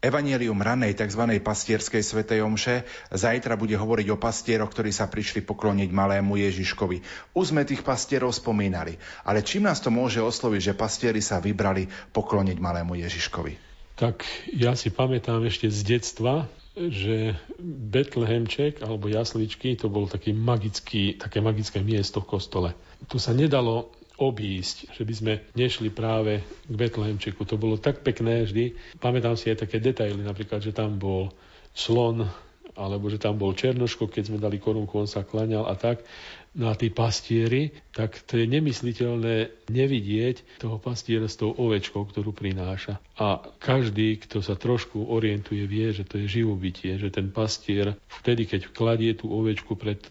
Evangelium 0.00 0.60
ranej 0.60 0.96
tzv. 0.96 1.40
pastierskej 1.40 2.04
svetej 2.04 2.40
omše 2.44 2.84
zajtra 3.12 3.56
bude 3.56 3.76
hovoriť 3.76 4.08
o 4.12 4.20
pastieroch, 4.20 4.72
ktorí 4.72 4.92
sa 4.92 5.08
prišli 5.08 5.44
pokloniť 5.44 5.88
malému 5.92 6.40
Ježiškovi. 6.40 7.00
Už 7.36 7.52
sme 7.52 7.68
tých 7.68 7.84
pastierov 7.84 8.32
spomínali, 8.32 8.96
ale 9.24 9.44
čím 9.44 9.68
nás 9.68 9.80
to 9.80 9.92
môže 9.92 10.20
osloviť, 10.20 10.72
že 10.72 10.76
pastieri 10.76 11.20
sa 11.24 11.40
vybrali 11.40 11.88
pokloniť 12.16 12.56
malému 12.60 12.96
Ježiškovi? 12.96 13.52
Tak 14.00 14.24
ja 14.56 14.72
si 14.72 14.88
pamätám 14.88 15.44
ešte 15.44 15.68
z 15.68 15.80
detstva, 15.96 16.48
že 16.72 17.36
Betlehemček 17.60 18.80
alebo 18.80 19.04
jasličky 19.12 19.76
to 19.76 19.92
bol 19.92 20.08
taký 20.08 20.32
magický, 20.32 21.20
také 21.20 21.44
magické 21.44 21.84
miesto 21.84 22.24
v 22.24 22.40
kostole. 22.40 22.70
Tu 23.08 23.16
sa 23.16 23.32
nedalo 23.32 23.94
obísť, 24.20 24.92
že 24.92 25.02
by 25.08 25.14
sme 25.16 25.32
nešli 25.56 25.88
práve 25.88 26.44
k 26.44 26.74
Betlehemčeku. 26.76 27.48
To 27.48 27.56
bolo 27.56 27.80
tak 27.80 28.04
pekné 28.04 28.44
vždy. 28.44 28.76
Pamätám 29.00 29.34
si 29.40 29.48
aj 29.48 29.64
také 29.64 29.80
detaily, 29.80 30.20
napríklad, 30.20 30.60
že 30.60 30.76
tam 30.76 31.00
bol 31.00 31.32
slon, 31.72 32.28
alebo 32.76 33.08
že 33.08 33.16
tam 33.16 33.40
bol 33.40 33.56
Černoško, 33.56 34.12
keď 34.12 34.22
sme 34.30 34.38
dali 34.38 34.60
korunku, 34.60 34.92
on 35.00 35.08
sa 35.08 35.24
klaňal 35.24 35.66
a 35.66 35.74
tak 35.74 36.04
na 36.50 36.74
tí 36.74 36.90
pastieri, 36.90 37.70
tak 37.94 38.18
to 38.26 38.34
je 38.34 38.46
nemysliteľné 38.50 39.68
nevidieť 39.70 40.58
toho 40.58 40.82
pastiera 40.82 41.30
s 41.30 41.38
tou 41.38 41.54
ovečkou, 41.54 42.02
ktorú 42.02 42.34
prináša. 42.34 42.98
A 43.22 43.38
každý, 43.62 44.18
kto 44.18 44.42
sa 44.42 44.58
trošku 44.58 44.98
orientuje, 45.14 45.62
vie, 45.70 45.94
že 45.94 46.02
to 46.02 46.18
je 46.18 46.42
živobytie, 46.42 46.98
že 46.98 47.14
ten 47.14 47.30
pastier 47.30 47.94
vtedy, 48.10 48.50
keď 48.50 48.74
kladie 48.74 49.14
tú 49.14 49.30
ovečku 49.30 49.78
pred 49.78 50.02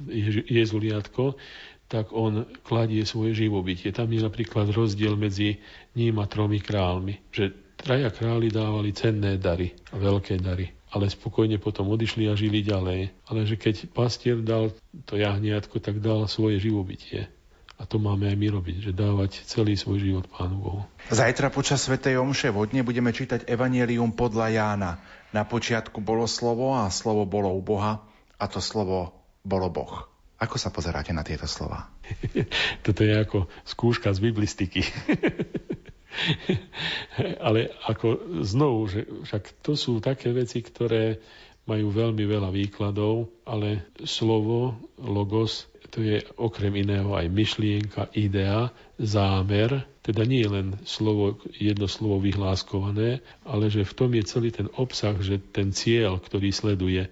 Jezuliatko, 0.48 1.36
tak 1.90 2.14
on 2.14 2.46
kladie 2.62 3.02
svoje 3.04 3.34
živobytie. 3.34 3.90
Tam 3.90 4.08
je 4.14 4.22
napríklad 4.22 4.70
rozdiel 4.70 5.18
medzi 5.18 5.58
ním 5.98 6.22
a 6.22 6.30
tromi 6.30 6.62
kráľmi, 6.62 7.34
že 7.34 7.52
traja 7.76 8.14
králi 8.14 8.54
dávali 8.54 8.94
cenné 8.94 9.42
dary 9.42 9.74
a 9.90 9.98
veľké 9.98 10.38
dary 10.38 10.80
ale 10.90 11.06
spokojne 11.06 11.62
potom 11.62 11.86
odišli 11.94 12.26
a 12.26 12.34
žili 12.34 12.66
ďalej. 12.66 13.14
Ale 13.30 13.46
že 13.46 13.56
keď 13.62 13.94
pastier 13.94 14.42
dal 14.42 14.74
to 15.06 15.22
jahniatko, 15.22 15.78
tak 15.78 16.02
dal 16.02 16.26
svoje 16.26 16.58
živobytie. 16.58 17.30
A 17.80 17.88
to 17.88 17.96
máme 17.96 18.28
aj 18.28 18.36
my 18.36 18.48
robiť, 18.60 18.92
že 18.92 18.92
dávať 18.92 19.40
celý 19.48 19.80
svoj 19.80 20.04
život 20.04 20.26
Pánu 20.28 20.58
Bohu. 20.60 20.82
Zajtra 21.08 21.48
počas 21.48 21.80
Svetej 21.80 22.20
Omše 22.20 22.52
vodne 22.52 22.84
budeme 22.84 23.16
čítať 23.16 23.48
Evangelium 23.48 24.12
podľa 24.12 24.52
Jána. 24.52 24.92
Na 25.32 25.48
počiatku 25.48 26.04
bolo 26.04 26.28
slovo 26.28 26.76
a 26.76 26.92
slovo 26.92 27.24
bolo 27.24 27.56
u 27.56 27.62
Boha 27.64 28.04
a 28.36 28.46
to 28.52 28.60
slovo 28.60 29.16
bolo 29.48 29.72
Boh. 29.72 30.09
Ako 30.40 30.56
sa 30.56 30.72
pozeráte 30.72 31.12
na 31.12 31.24
tieto 31.24 31.46
slova? 31.46 31.92
Toto 32.86 33.04
je 33.04 33.12
ako 33.12 33.52
skúška 33.68 34.16
z 34.16 34.20
biblistiky. 34.24 34.82
Ale 37.48 37.70
ako 37.86 38.40
znovu, 38.44 38.88
že 38.88 39.00
však 39.28 39.64
to 39.64 39.76
sú 39.76 40.00
také 40.00 40.32
veci, 40.32 40.64
ktoré 40.64 41.20
majú 41.70 41.94
veľmi 41.94 42.26
veľa 42.26 42.50
výkladov, 42.50 43.30
ale 43.46 43.86
slovo, 44.02 44.74
logos, 44.98 45.70
to 45.94 46.02
je 46.02 46.18
okrem 46.34 46.82
iného 46.82 47.14
aj 47.14 47.30
myšlienka, 47.30 48.10
idea, 48.18 48.74
zámer, 48.98 49.86
teda 50.02 50.26
nie 50.26 50.42
len 50.50 50.82
slovo, 50.82 51.38
jedno 51.54 51.86
slovo 51.86 52.18
vyhláskované, 52.26 53.22
ale 53.46 53.70
že 53.70 53.86
v 53.86 53.94
tom 53.94 54.10
je 54.18 54.26
celý 54.26 54.50
ten 54.50 54.66
obsah, 54.82 55.14
že 55.22 55.38
ten 55.38 55.70
cieľ, 55.70 56.18
ktorý 56.18 56.50
sleduje 56.50 57.06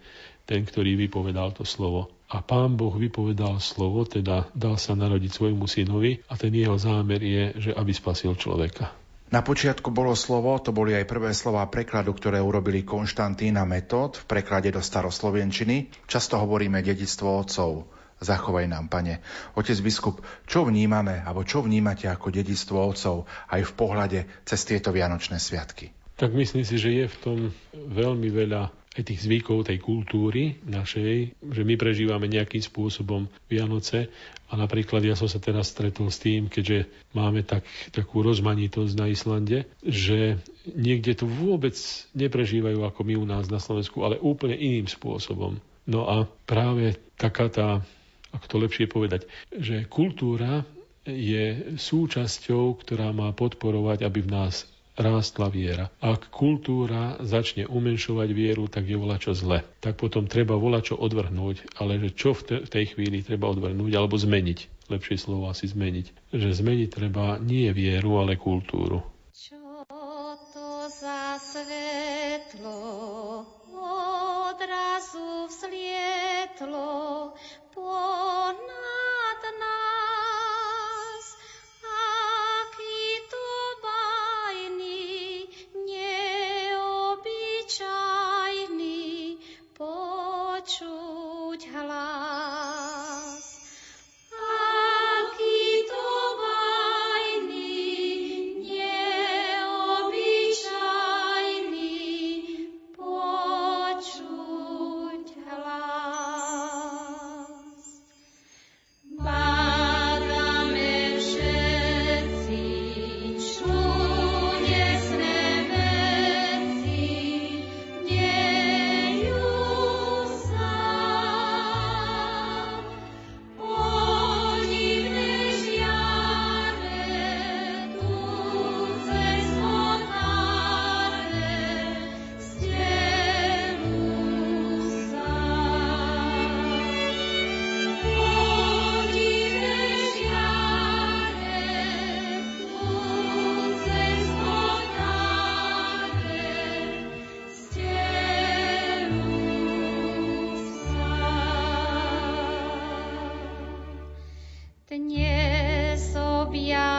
ten, 0.50 0.66
ktorý 0.66 0.98
vypovedal 1.06 1.54
to 1.54 1.62
slovo. 1.62 2.17
A 2.28 2.44
pán 2.44 2.76
Boh 2.76 2.92
vypovedal 2.92 3.64
slovo, 3.64 4.04
teda 4.04 4.52
dal 4.52 4.76
sa 4.76 5.00
narodiť 5.00 5.32
svojmu 5.32 5.64
synovi 5.64 6.20
a 6.28 6.36
ten 6.36 6.52
jeho 6.52 6.76
zámer 6.76 7.24
je, 7.24 7.44
že 7.56 7.72
aby 7.72 7.96
spasil 7.96 8.36
človeka. 8.36 8.92
Na 9.28 9.44
počiatku 9.44 9.92
bolo 9.92 10.16
slovo, 10.16 10.56
to 10.60 10.72
boli 10.72 10.96
aj 10.96 11.08
prvé 11.08 11.36
slova 11.36 11.68
prekladu, 11.68 12.16
ktoré 12.16 12.40
urobili 12.40 12.88
Konštantín 12.88 13.60
a 13.60 13.68
Metod 13.68 14.16
v 14.20 14.28
preklade 14.28 14.72
do 14.72 14.80
staroslovenčiny. 14.80 16.08
Často 16.08 16.40
hovoríme 16.40 16.80
dedictvo 16.80 17.44
otcov. 17.44 17.92
Zachovaj 18.24 18.72
nám, 18.72 18.88
pane. 18.88 19.20
Otec 19.60 19.78
biskup, 19.84 20.24
čo 20.48 20.64
vnímame, 20.64 21.24
alebo 21.24 21.44
čo 21.44 21.60
vnímate 21.60 22.08
ako 22.08 22.32
dedictvo 22.32 22.88
otcov 22.88 23.28
aj 23.52 23.62
v 23.68 23.72
pohľade 23.76 24.20
cez 24.48 24.64
tieto 24.64 24.96
Vianočné 24.96 25.44
sviatky? 25.44 25.92
Tak 26.18 26.32
myslím 26.32 26.66
si, 26.66 26.80
že 26.80 26.90
je 26.92 27.06
v 27.06 27.18
tom 27.20 27.38
veľmi 27.76 28.32
veľa 28.32 28.74
aj 28.98 29.14
tých 29.14 29.24
zvykov, 29.24 29.70
tej 29.70 29.78
kultúry 29.78 30.58
našej, 30.66 31.38
že 31.38 31.62
my 31.62 31.78
prežívame 31.78 32.26
nejakým 32.26 32.62
spôsobom 32.66 33.30
Vianoce 33.46 34.10
a 34.50 34.58
napríklad 34.58 35.04
ja 35.04 35.14
som 35.14 35.30
sa 35.30 35.38
teraz 35.38 35.70
stretol 35.70 36.10
s 36.10 36.18
tým, 36.24 36.48
keďže 36.48 36.88
máme 37.14 37.44
tak, 37.44 37.68
takú 37.94 38.24
rozmanitosť 38.24 38.94
na 38.98 39.12
Islande, 39.12 39.68
že 39.84 40.40
niekde 40.72 41.14
to 41.14 41.30
vôbec 41.30 41.76
neprežívajú 42.16 42.82
ako 42.82 43.00
my 43.06 43.14
u 43.20 43.26
nás 43.28 43.46
na 43.52 43.60
Slovensku, 43.60 44.02
ale 44.08 44.18
úplne 44.18 44.56
iným 44.56 44.88
spôsobom. 44.88 45.60
No 45.88 46.08
a 46.08 46.28
práve 46.48 47.00
taká 47.16 47.52
tá, 47.52 47.84
ako 48.32 48.46
to 48.48 48.56
lepšie 48.60 48.86
povedať, 48.88 49.28
že 49.52 49.88
kultúra 49.88 50.64
je 51.08 51.76
súčasťou, 51.80 52.76
ktorá 52.84 53.16
má 53.16 53.32
podporovať, 53.32 54.04
aby 54.04 54.20
v 54.28 54.32
nás 54.32 54.68
rástla 54.98 55.48
viera. 55.54 55.94
Ak 56.02 56.34
kultúra 56.34 57.22
začne 57.22 57.70
umenšovať 57.70 58.30
vieru, 58.34 58.66
tak 58.68 58.90
je 58.90 58.98
čo 59.22 59.32
zle. 59.38 59.62
Tak 59.80 60.02
potom 60.02 60.26
treba 60.26 60.58
čo 60.82 60.98
odvrhnúť, 60.98 61.78
ale 61.78 62.02
že 62.02 62.10
čo 62.18 62.34
v 62.34 62.66
tej 62.66 62.86
chvíli 62.98 63.22
treba 63.22 63.48
odvrhnúť 63.54 63.94
alebo 63.94 64.18
zmeniť. 64.18 64.90
Lepšie 64.90 65.18
slovo 65.20 65.52
asi 65.52 65.70
zmeniť. 65.70 66.34
Že 66.34 66.50
zmeniť 66.64 66.90
treba 66.90 67.38
nie 67.38 67.70
vieru, 67.72 68.18
ale 68.24 68.40
kultúru. 68.40 69.04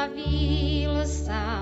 zjavil 0.08 1.04
sa. 1.04 1.57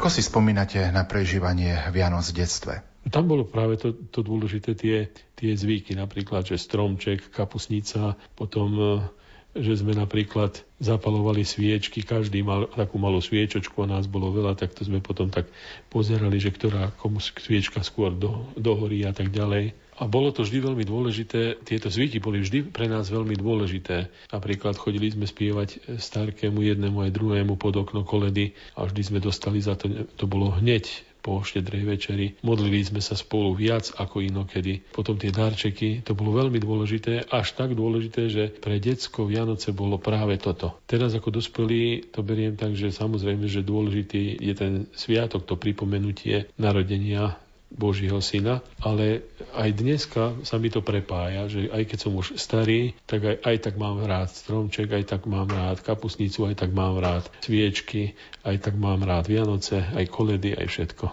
Ako 0.00 0.08
si 0.08 0.24
spomínate 0.24 0.80
na 0.96 1.04
prežívanie 1.04 1.76
Vianoc 1.92 2.24
v 2.32 2.40
detstve? 2.40 2.80
Tam 3.12 3.28
bolo 3.28 3.44
práve 3.44 3.76
to, 3.76 3.92
to 4.08 4.24
dôležité, 4.24 4.72
tie, 4.72 5.12
tie 5.36 5.52
zvyky, 5.52 5.92
napríklad, 5.92 6.48
že 6.48 6.56
stromček, 6.56 7.28
kapusnica, 7.28 8.16
potom 8.32 8.80
e, 8.80 8.88
že 9.60 9.76
sme 9.76 9.92
napríklad 9.92 10.64
zapalovali 10.80 11.44
sviečky, 11.44 12.00
každý 12.00 12.40
mal 12.40 12.72
takú 12.72 12.96
malú 12.96 13.20
sviečočku 13.20 13.76
a 13.84 13.92
nás 13.92 14.08
bolo 14.08 14.32
veľa, 14.32 14.56
tak 14.56 14.72
to 14.72 14.88
sme 14.88 15.04
potom 15.04 15.28
tak 15.28 15.52
pozerali, 15.92 16.40
že 16.40 16.48
ktorá 16.48 16.96
komu 16.96 17.20
sviečka 17.20 17.84
skôr 17.84 18.16
do, 18.16 18.48
dohorí 18.56 19.04
a 19.04 19.12
tak 19.12 19.28
ďalej. 19.28 19.76
A 20.00 20.08
bolo 20.08 20.32
to 20.32 20.48
vždy 20.48 20.64
veľmi 20.64 20.84
dôležité, 20.88 21.60
tieto 21.60 21.92
zvyky 21.92 22.24
boli 22.24 22.40
vždy 22.40 22.72
pre 22.72 22.88
nás 22.88 23.12
veľmi 23.12 23.36
dôležité. 23.36 24.08
Napríklad 24.32 24.80
chodili 24.80 25.12
sme 25.12 25.28
spievať 25.28 26.00
starkému 26.00 26.64
jednému 26.64 27.04
aj 27.04 27.12
druhému 27.12 27.60
pod 27.60 27.76
okno 27.76 28.00
koledy 28.00 28.56
a 28.80 28.88
vždy 28.88 29.02
sme 29.04 29.18
dostali 29.20 29.60
za 29.60 29.76
to, 29.76 30.08
to 30.16 30.24
bolo 30.24 30.56
hneď 30.56 30.88
po 31.20 31.44
štedrej 31.44 31.84
večeri. 31.84 32.26
Modlili 32.40 32.80
sme 32.80 33.04
sa 33.04 33.12
spolu 33.12 33.52
viac 33.52 33.92
ako 33.92 34.24
inokedy. 34.24 34.80
Potom 34.88 35.20
tie 35.20 35.28
darčeky, 35.28 36.00
to 36.00 36.16
bolo 36.16 36.40
veľmi 36.40 36.56
dôležité, 36.56 37.28
až 37.28 37.52
tak 37.52 37.76
dôležité, 37.76 38.32
že 38.32 38.48
pre 38.48 38.80
detsko 38.80 39.28
Vianoce 39.28 39.76
bolo 39.76 40.00
práve 40.00 40.40
toto. 40.40 40.80
Teraz 40.88 41.12
ako 41.12 41.36
dospelí 41.36 42.08
to 42.08 42.24
beriem 42.24 42.56
tak, 42.56 42.72
že 42.72 42.88
samozrejme, 42.88 43.46
že 43.46 43.60
dôležitý 43.60 44.40
je 44.40 44.54
ten 44.56 44.72
sviatok, 44.96 45.44
to 45.44 45.60
pripomenutie 45.60 46.48
narodenia 46.56 47.36
Božího 47.70 48.18
syna, 48.18 48.60
ale 48.82 49.24
aj 49.54 49.70
dneska 49.78 50.34
sa 50.42 50.58
mi 50.58 50.68
to 50.68 50.82
prepája, 50.82 51.46
že 51.46 51.70
aj 51.70 51.82
keď 51.86 51.98
som 52.02 52.12
už 52.18 52.36
starý, 52.36 52.98
tak 53.06 53.22
aj, 53.24 53.36
aj 53.46 53.56
tak 53.62 53.74
mám 53.78 54.02
rád 54.02 54.28
stromček, 54.28 54.90
aj 54.90 55.04
tak 55.06 55.22
mám 55.30 55.46
rád 55.46 55.80
kapusnicu, 55.80 56.50
aj 56.50 56.66
tak 56.66 56.70
mám 56.74 56.98
rád 56.98 57.30
sviečky, 57.46 58.18
aj 58.42 58.68
tak 58.68 58.74
mám 58.74 59.06
rád 59.06 59.30
Vianoce, 59.30 59.80
aj 59.80 60.04
koledy, 60.10 60.52
aj 60.58 60.66
všetko. 60.66 61.06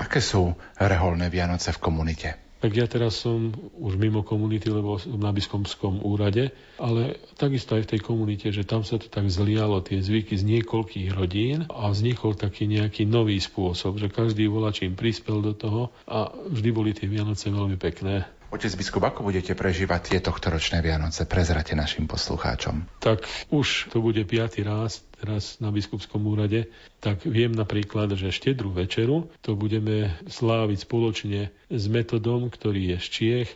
Aké 0.00 0.24
sú 0.24 0.56
reholné 0.80 1.28
Vianoce 1.28 1.76
v 1.76 1.82
komunite? 1.84 2.49
Tak 2.60 2.76
ja 2.76 2.84
teraz 2.84 3.16
som 3.16 3.56
už 3.80 3.96
mimo 3.96 4.20
komunity, 4.20 4.68
lebo 4.68 5.00
som 5.00 5.16
na 5.16 5.32
biskupskom 5.32 6.04
úrade, 6.04 6.52
ale 6.76 7.16
takisto 7.40 7.72
aj 7.72 7.88
v 7.88 7.90
tej 7.96 8.00
komunite, 8.04 8.46
že 8.52 8.68
tam 8.68 8.84
sa 8.84 9.00
to 9.00 9.08
tak 9.08 9.32
zlialo, 9.32 9.80
tie 9.80 9.96
zvyky 10.04 10.36
z 10.36 10.44
niekoľkých 10.44 11.08
rodín 11.16 11.64
a 11.72 11.88
vznikol 11.88 12.36
taký 12.36 12.68
nejaký 12.68 13.08
nový 13.08 13.40
spôsob, 13.40 13.96
že 13.96 14.12
každý 14.12 14.44
volačím 14.52 14.92
prispel 14.92 15.40
do 15.40 15.56
toho 15.56 15.88
a 16.04 16.28
vždy 16.52 16.68
boli 16.68 16.92
tie 16.92 17.08
Vianoce 17.08 17.48
veľmi 17.48 17.80
pekné. 17.80 18.28
Otec 18.50 18.74
biskup, 18.74 19.06
ako 19.06 19.30
budete 19.30 19.54
prežívať 19.54 20.00
tie 20.10 20.18
tohtoročné 20.18 20.82
Vianoce? 20.82 21.22
Prezrate 21.22 21.78
našim 21.78 22.10
poslucháčom. 22.10 22.82
Tak 22.98 23.22
už 23.54 23.94
to 23.94 24.02
bude 24.02 24.18
piatý 24.26 24.66
raz 24.66 25.06
teraz 25.20 25.60
na 25.60 25.68
biskupskom 25.68 26.24
úrade, 26.24 26.66
tak 26.98 27.22
viem 27.28 27.52
napríklad, 27.52 28.16
že 28.16 28.32
štedrú 28.32 28.72
večeru 28.72 29.28
to 29.44 29.52
budeme 29.52 30.16
sláviť 30.24 30.88
spoločne 30.88 31.40
s 31.68 31.84
metodom, 31.92 32.48
ktorý 32.48 32.96
je 32.96 32.98
z 32.98 33.06
Čiech 33.12 33.50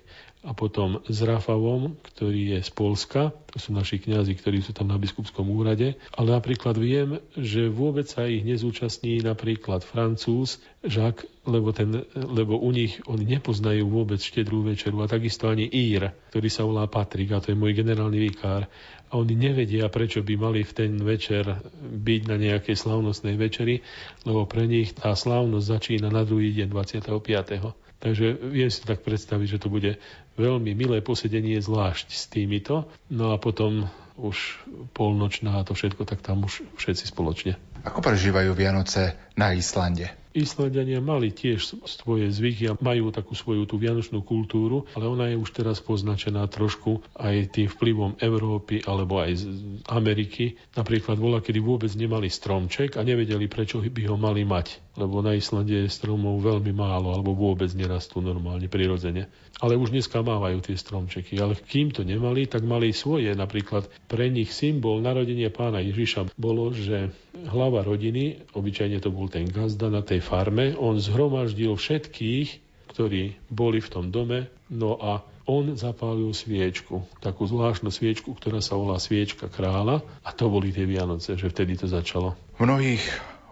a 0.45 0.53
potom 0.53 1.01
s 1.09 1.24
Rafavom, 1.24 1.97
ktorý 2.05 2.57
je 2.57 2.61
z 2.61 2.70
Polska. 2.76 3.32
To 3.32 3.57
sú 3.57 3.72
naši 3.72 3.97
kňazi, 3.97 4.36
ktorí 4.36 4.61
sú 4.61 4.76
tam 4.76 4.92
na 4.92 5.01
biskupskom 5.01 5.49
úrade. 5.49 5.97
Ale 6.12 6.36
napríklad 6.36 6.76
viem, 6.76 7.24
že 7.32 7.72
vôbec 7.72 8.05
sa 8.05 8.28
ich 8.28 8.45
nezúčastní 8.45 9.24
napríklad 9.24 9.80
Francúz, 9.80 10.61
Jacques, 10.84 11.24
lebo, 11.49 11.72
ten, 11.72 12.05
lebo 12.12 12.61
u 12.61 12.68
nich 12.76 13.01
oni 13.09 13.24
nepoznajú 13.24 13.88
vôbec 13.88 14.20
štedrú 14.20 14.68
večeru 14.68 15.01
a 15.01 15.09
takisto 15.09 15.49
ani 15.49 15.64
Ír, 15.64 16.12
ktorý 16.28 16.49
sa 16.53 16.68
volá 16.68 16.84
Patrik 16.92 17.32
a 17.32 17.40
to 17.40 17.57
je 17.57 17.61
môj 17.61 17.72
generálny 17.72 18.20
vikár. 18.20 18.68
A 19.09 19.12
oni 19.16 19.32
nevedia, 19.32 19.88
prečo 19.88 20.20
by 20.20 20.34
mali 20.36 20.61
v 20.61 20.72
ten 20.76 20.92
večer 21.01 21.64
byť 21.80 22.20
na 22.28 22.36
nejakej 22.36 22.76
slavnostnej 22.76 23.40
večeri, 23.40 23.80
lebo 24.28 24.45
pre 24.45 24.68
nich 24.68 24.92
tá 24.92 25.16
slávnosť 25.16 25.66
začína 25.68 26.12
na 26.12 26.20
druhý 26.20 26.53
deň 26.53 26.68
25. 26.68 27.84
Takže 28.05 28.36
viem 28.53 28.68
si 28.68 28.84
tak 28.84 29.01
predstaviť, 29.01 29.57
že 29.57 29.62
to 29.64 29.72
bude 29.72 29.97
veľmi 30.35 30.74
milé 30.74 30.99
posedenie 31.01 31.59
zvlášť 31.62 32.09
s 32.11 32.24
týmito. 32.30 32.91
No 33.11 33.35
a 33.35 33.37
potom 33.39 33.87
už 34.14 34.62
polnočná 34.95 35.59
a 35.59 35.66
to 35.66 35.74
všetko, 35.74 36.07
tak 36.07 36.22
tam 36.22 36.47
už 36.47 36.62
všetci 36.78 37.11
spoločne. 37.11 37.59
Ako 37.82 38.01
prežívajú 38.01 38.55
Vianoce 38.55 39.18
na 39.35 39.53
Islande? 39.53 40.24
Islandiania 40.35 40.99
mali 40.99 41.30
tiež 41.30 41.87
svoje 41.87 42.26
zvyky 42.35 42.66
a 42.66 42.78
majú 42.82 43.14
takú 43.14 43.39
svoju 43.39 43.70
tú 43.70 43.78
vianočnú 43.78 44.26
kultúru, 44.26 44.85
ale 44.99 45.07
ona 45.07 45.30
je 45.30 45.39
už 45.39 45.55
teraz 45.55 45.78
poznačená 45.78 46.43
trošku 46.51 47.07
aj 47.14 47.55
tým 47.55 47.70
vplyvom 47.70 48.18
Európy 48.18 48.82
alebo 48.82 49.22
aj 49.22 49.32
z 49.39 49.45
Ameriky. 49.87 50.59
Napríklad 50.74 51.22
bola, 51.22 51.39
kedy 51.39 51.62
vôbec 51.62 51.95
nemali 51.95 52.26
stromček 52.26 52.99
a 52.99 53.07
nevedeli, 53.07 53.47
prečo 53.47 53.78
by 53.78 54.03
ho 54.11 54.18
mali 54.18 54.43
mať 54.43 54.85
lebo 54.95 55.18
na 55.26 55.35
Islande 55.35 55.74
je 55.74 55.91
stromov 55.91 56.39
veľmi 56.39 56.70
málo, 56.70 57.11
alebo 57.11 57.35
vôbec 57.35 57.66
nerastú 57.74 58.22
normálne, 58.22 58.70
prirodzene. 58.70 59.26
Ale 59.59 59.74
už 59.74 59.91
dneska 59.91 60.22
mávajú 60.22 60.62
tie 60.62 60.78
stromčeky. 60.78 61.39
Ale 61.39 61.59
kým 61.59 61.91
to 61.91 62.07
nemali, 62.07 62.47
tak 62.47 62.62
mali 62.62 62.95
svoje. 62.95 63.35
Napríklad 63.35 63.91
pre 64.07 64.30
nich 64.30 64.55
symbol 64.55 65.03
narodenia 65.03 65.51
pána 65.51 65.82
Ježiša 65.82 66.39
bolo, 66.39 66.70
že 66.70 67.11
hlava 67.35 67.82
rodiny, 67.82 68.55
obyčajne 68.55 69.03
to 69.03 69.11
bol 69.11 69.26
ten 69.26 69.51
gazda 69.51 69.91
na 69.91 70.03
tej 70.03 70.22
farme, 70.25 70.72
on 70.81 70.97
zhromaždil 70.97 71.77
všetkých, 71.77 72.49
ktorí 72.97 73.37
boli 73.53 73.85
v 73.85 73.93
tom 73.93 74.09
dome, 74.09 74.49
no 74.72 74.97
a 74.97 75.20
on 75.45 75.77
zapálil 75.77 76.33
sviečku, 76.33 77.05
takú 77.20 77.45
zvláštnu 77.45 77.93
sviečku, 77.93 78.33
ktorá 78.33 78.64
sa 78.64 78.81
volá 78.81 78.97
sviečka 78.97 79.53
kráľa 79.53 80.01
a 80.25 80.33
to 80.33 80.49
boli 80.49 80.72
tie 80.72 80.89
Vianoce, 80.89 81.37
že 81.37 81.53
vtedy 81.53 81.77
to 81.77 81.85
začalo. 81.85 82.33
V 82.57 82.64
mnohých 82.64 83.05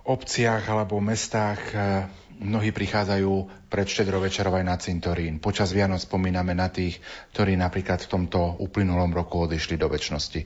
obciach 0.08 0.64
alebo 0.72 1.04
mestách 1.04 1.60
eh, 1.76 2.08
mnohí 2.42 2.72
prichádzajú 2.74 3.68
pred 3.70 3.86
štedrovečerov 3.86 4.56
aj 4.58 4.64
na 4.66 4.76
cintorín. 4.80 5.38
Počas 5.38 5.70
Vianoc 5.70 6.02
spomíname 6.02 6.56
na 6.56 6.72
tých, 6.72 6.98
ktorí 7.36 7.54
napríklad 7.54 8.02
v 8.02 8.10
tomto 8.10 8.58
uplynulom 8.58 9.14
roku 9.14 9.46
odišli 9.46 9.78
do 9.78 9.86
väčšnosti. 9.86 10.40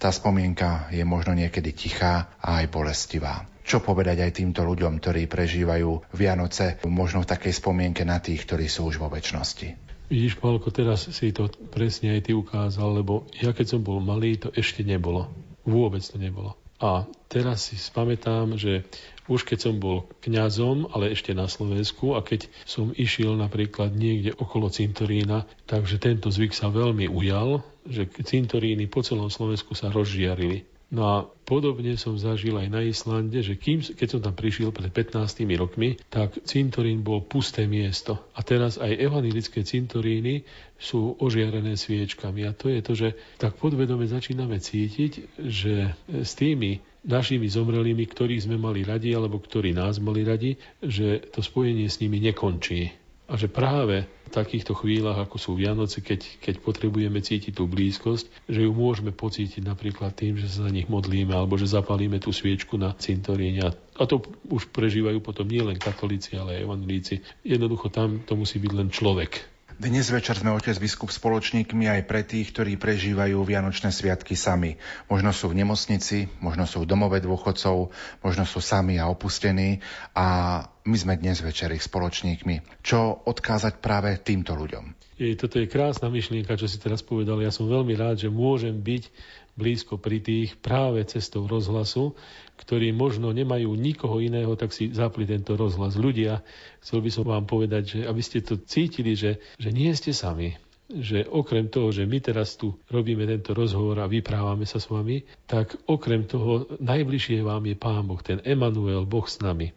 Tá 0.00 0.08
spomienka 0.14 0.88
je 0.94 1.04
možno 1.04 1.36
niekedy 1.36 1.74
tichá 1.76 2.32
a 2.40 2.62
aj 2.62 2.72
bolestivá. 2.72 3.51
Čo 3.62 3.78
povedať 3.80 4.26
aj 4.26 4.42
týmto 4.42 4.66
ľuďom, 4.66 4.98
ktorí 4.98 5.30
prežívajú 5.30 6.14
Vianoce, 6.14 6.82
možno 6.86 7.22
v 7.22 7.30
takej 7.30 7.54
spomienke 7.54 8.02
na 8.02 8.18
tých, 8.18 8.42
ktorí 8.42 8.66
sú 8.66 8.90
už 8.90 8.98
vo 8.98 9.08
väčšnosti? 9.08 9.92
Vidíš, 10.12 10.36
Pálko, 10.42 10.68
teraz 10.68 11.08
si 11.08 11.32
to 11.32 11.48
presne 11.72 12.12
aj 12.12 12.28
ty 12.28 12.36
ukázal, 12.36 13.00
lebo 13.00 13.24
ja 13.38 13.56
keď 13.56 13.78
som 13.78 13.80
bol 13.80 13.96
malý, 14.02 14.36
to 14.36 14.52
ešte 14.52 14.84
nebolo. 14.84 15.32
Vôbec 15.64 16.04
to 16.04 16.20
nebolo. 16.20 16.58
A 16.82 17.06
teraz 17.30 17.70
si 17.70 17.78
spamätám, 17.78 18.58
že 18.58 18.82
už 19.30 19.46
keď 19.46 19.58
som 19.70 19.78
bol 19.78 20.10
kňazom, 20.18 20.90
ale 20.90 21.14
ešte 21.14 21.30
na 21.30 21.46
Slovensku 21.46 22.18
a 22.18 22.26
keď 22.26 22.50
som 22.66 22.90
išiel 22.90 23.38
napríklad 23.38 23.94
niekde 23.94 24.34
okolo 24.34 24.66
cintorína, 24.66 25.46
takže 25.70 26.02
tento 26.02 26.26
zvyk 26.26 26.50
sa 26.50 26.74
veľmi 26.74 27.06
ujal, 27.06 27.62
že 27.86 28.10
cintoríny 28.10 28.90
po 28.90 29.06
celom 29.06 29.30
Slovensku 29.30 29.78
sa 29.78 29.94
rozžiarili. 29.94 30.66
No 30.92 31.02
a 31.08 31.16
podobne 31.48 31.96
som 31.96 32.20
zažil 32.20 32.52
aj 32.52 32.68
na 32.68 32.84
Islande, 32.84 33.40
že 33.40 33.56
kým, 33.56 33.80
keď 33.80 34.08
som 34.12 34.20
tam 34.20 34.36
prišiel 34.36 34.76
pred 34.76 34.92
15 34.92 35.40
rokmi, 35.56 35.96
tak 36.12 36.36
cintorín 36.44 37.00
bol 37.00 37.24
pusté 37.24 37.64
miesto. 37.64 38.20
A 38.36 38.44
teraz 38.44 38.76
aj 38.76 39.00
evanilické 39.00 39.64
cintoríny 39.64 40.44
sú 40.76 41.16
ožiarené 41.16 41.80
sviečkami. 41.80 42.44
A 42.44 42.52
to 42.52 42.68
je 42.68 42.80
to, 42.84 42.92
že 42.92 43.08
tak 43.40 43.56
podvedome 43.56 44.04
začíname 44.04 44.60
cítiť, 44.60 45.40
že 45.40 45.96
s 46.12 46.36
tými 46.36 46.84
našimi 47.08 47.48
zomrelými, 47.48 48.04
ktorých 48.04 48.44
sme 48.44 48.60
mali 48.60 48.84
radi, 48.84 49.16
alebo 49.16 49.40
ktorí 49.40 49.72
nás 49.72 49.96
mali 49.96 50.28
radi, 50.28 50.60
že 50.84 51.24
to 51.32 51.40
spojenie 51.40 51.88
s 51.88 52.04
nimi 52.04 52.20
nekončí. 52.20 53.01
A 53.32 53.40
že 53.40 53.48
práve 53.48 54.04
v 54.04 54.30
takýchto 54.30 54.76
chvíľach, 54.76 55.24
ako 55.24 55.40
sú 55.40 55.50
Vianoce, 55.56 56.04
keď, 56.04 56.20
keď 56.44 56.60
potrebujeme 56.60 57.16
cítiť 57.16 57.56
tú 57.56 57.64
blízkosť, 57.64 58.28
že 58.44 58.68
ju 58.68 58.76
môžeme 58.76 59.08
pocítiť 59.08 59.64
napríklad 59.64 60.12
tým, 60.12 60.36
že 60.36 60.52
sa 60.52 60.68
za 60.68 60.70
nich 60.70 60.84
modlíme, 60.84 61.32
alebo 61.32 61.56
že 61.56 61.72
zapalíme 61.72 62.20
tú 62.20 62.28
sviečku 62.28 62.76
na 62.76 62.92
cintoríne. 62.92 63.72
A 63.72 64.02
to 64.04 64.20
už 64.52 64.68
prežívajú 64.68 65.24
potom 65.24 65.48
nielen 65.48 65.80
katolíci, 65.80 66.36
ale 66.36 66.60
aj 66.60 66.64
evangelíci. 66.68 67.14
Jednoducho 67.40 67.88
tam 67.88 68.20
to 68.20 68.36
musí 68.36 68.60
byť 68.60 68.72
len 68.76 68.92
človek, 68.92 69.51
dnes 69.78 70.12
večer 70.12 70.36
sme 70.36 70.52
otec 70.52 70.76
biskup 70.76 71.08
spoločníkmi 71.08 71.88
aj 71.88 72.00
pre 72.04 72.20
tých, 72.26 72.52
ktorí 72.52 72.76
prežívajú 72.76 73.40
Vianočné 73.40 73.88
sviatky 73.88 74.36
sami. 74.36 74.76
Možno 75.08 75.32
sú 75.32 75.48
v 75.48 75.62
nemocnici, 75.64 76.28
možno 76.42 76.68
sú 76.68 76.84
v 76.84 76.90
domove 76.90 77.22
dôchodcov, 77.22 77.88
možno 78.20 78.44
sú 78.44 78.60
sami 78.60 79.00
a 79.00 79.08
opustení 79.08 79.80
a 80.12 80.60
my 80.84 80.96
sme 80.98 81.14
dnes 81.16 81.40
večer 81.40 81.72
ich 81.72 81.86
spoločníkmi. 81.86 82.84
Čo 82.84 83.24
odkázať 83.24 83.80
práve 83.80 84.18
týmto 84.20 84.52
ľuďom? 84.52 85.16
Je, 85.16 85.38
toto 85.38 85.62
je 85.62 85.70
krásna 85.70 86.10
myšlienka, 86.10 86.58
čo 86.58 86.66
si 86.66 86.82
teraz 86.82 87.00
povedal. 87.00 87.38
Ja 87.38 87.54
som 87.54 87.70
veľmi 87.70 87.94
rád, 87.94 88.18
že 88.18 88.32
môžem 88.32 88.74
byť 88.74 89.08
blízko 89.54 90.00
pri 90.00 90.18
tých 90.24 90.56
práve 90.58 91.04
cestou 91.04 91.44
rozhlasu, 91.44 92.16
ktorí 92.64 92.94
možno 92.94 93.34
nemajú 93.34 93.74
nikoho 93.74 94.22
iného, 94.22 94.54
tak 94.54 94.70
si 94.70 94.94
zapli 94.94 95.26
tento 95.26 95.58
rozhlas. 95.58 95.98
Ľudia, 95.98 96.40
chcel 96.82 97.02
by 97.02 97.10
som 97.10 97.24
vám 97.26 97.44
povedať, 97.46 97.82
že 97.98 97.98
aby 98.06 98.22
ste 98.22 98.40
to 98.42 98.58
cítili, 98.62 99.18
že, 99.18 99.42
že 99.58 99.70
nie 99.74 99.90
ste 99.92 100.14
sami, 100.14 100.56
že 100.92 101.24
okrem 101.24 101.72
toho, 101.72 101.88
že 101.88 102.04
my 102.04 102.18
teraz 102.20 102.60
tu 102.60 102.76
robíme 102.92 103.24
tento 103.24 103.56
rozhovor 103.56 103.96
a 104.04 104.10
vyprávame 104.10 104.68
sa 104.68 104.76
s 104.76 104.92
vami, 104.92 105.24
tak 105.48 105.72
okrem 105.88 106.28
toho 106.28 106.68
najbližšie 106.78 107.40
vám 107.40 107.64
je 107.64 107.76
Pán 107.78 108.04
Boh, 108.04 108.20
ten 108.20 108.44
Emanuel, 108.44 109.08
Boh 109.08 109.24
s 109.24 109.40
nami. 109.40 109.72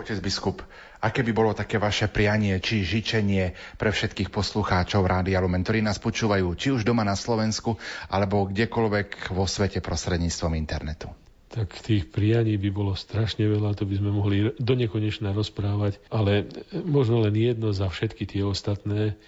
Otec 0.00 0.16
biskup, 0.24 0.64
aké 1.04 1.20
by 1.20 1.32
bolo 1.36 1.52
také 1.52 1.76
vaše 1.76 2.08
prianie 2.08 2.56
či 2.56 2.80
žičenie 2.80 3.52
pre 3.76 3.92
všetkých 3.92 4.32
poslucháčov 4.32 5.04
Rádia 5.04 5.44
Lumen, 5.44 5.60
ktorí 5.60 5.84
nás 5.84 6.00
počúvajú 6.00 6.46
či 6.56 6.72
už 6.72 6.88
doma 6.88 7.04
na 7.04 7.12
Slovensku, 7.12 7.76
alebo 8.08 8.48
kdekoľvek 8.48 9.28
vo 9.36 9.44
svete 9.44 9.84
prostredníctvom 9.84 10.56
internetu? 10.56 11.12
Tak 11.50 11.74
tých 11.82 12.06
prianí 12.06 12.54
by 12.54 12.70
bolo 12.70 12.94
strašne 12.94 13.42
veľa, 13.50 13.74
to 13.74 13.82
by 13.82 13.98
sme 13.98 14.14
mohli 14.14 14.54
do 14.54 14.74
nekonečna 14.78 15.34
rozprávať, 15.34 15.98
ale 16.06 16.46
možno 16.86 17.26
len 17.26 17.34
jedno 17.34 17.74
za 17.74 17.90
všetky 17.90 18.22
tie 18.22 18.46
ostatné, 18.46 19.18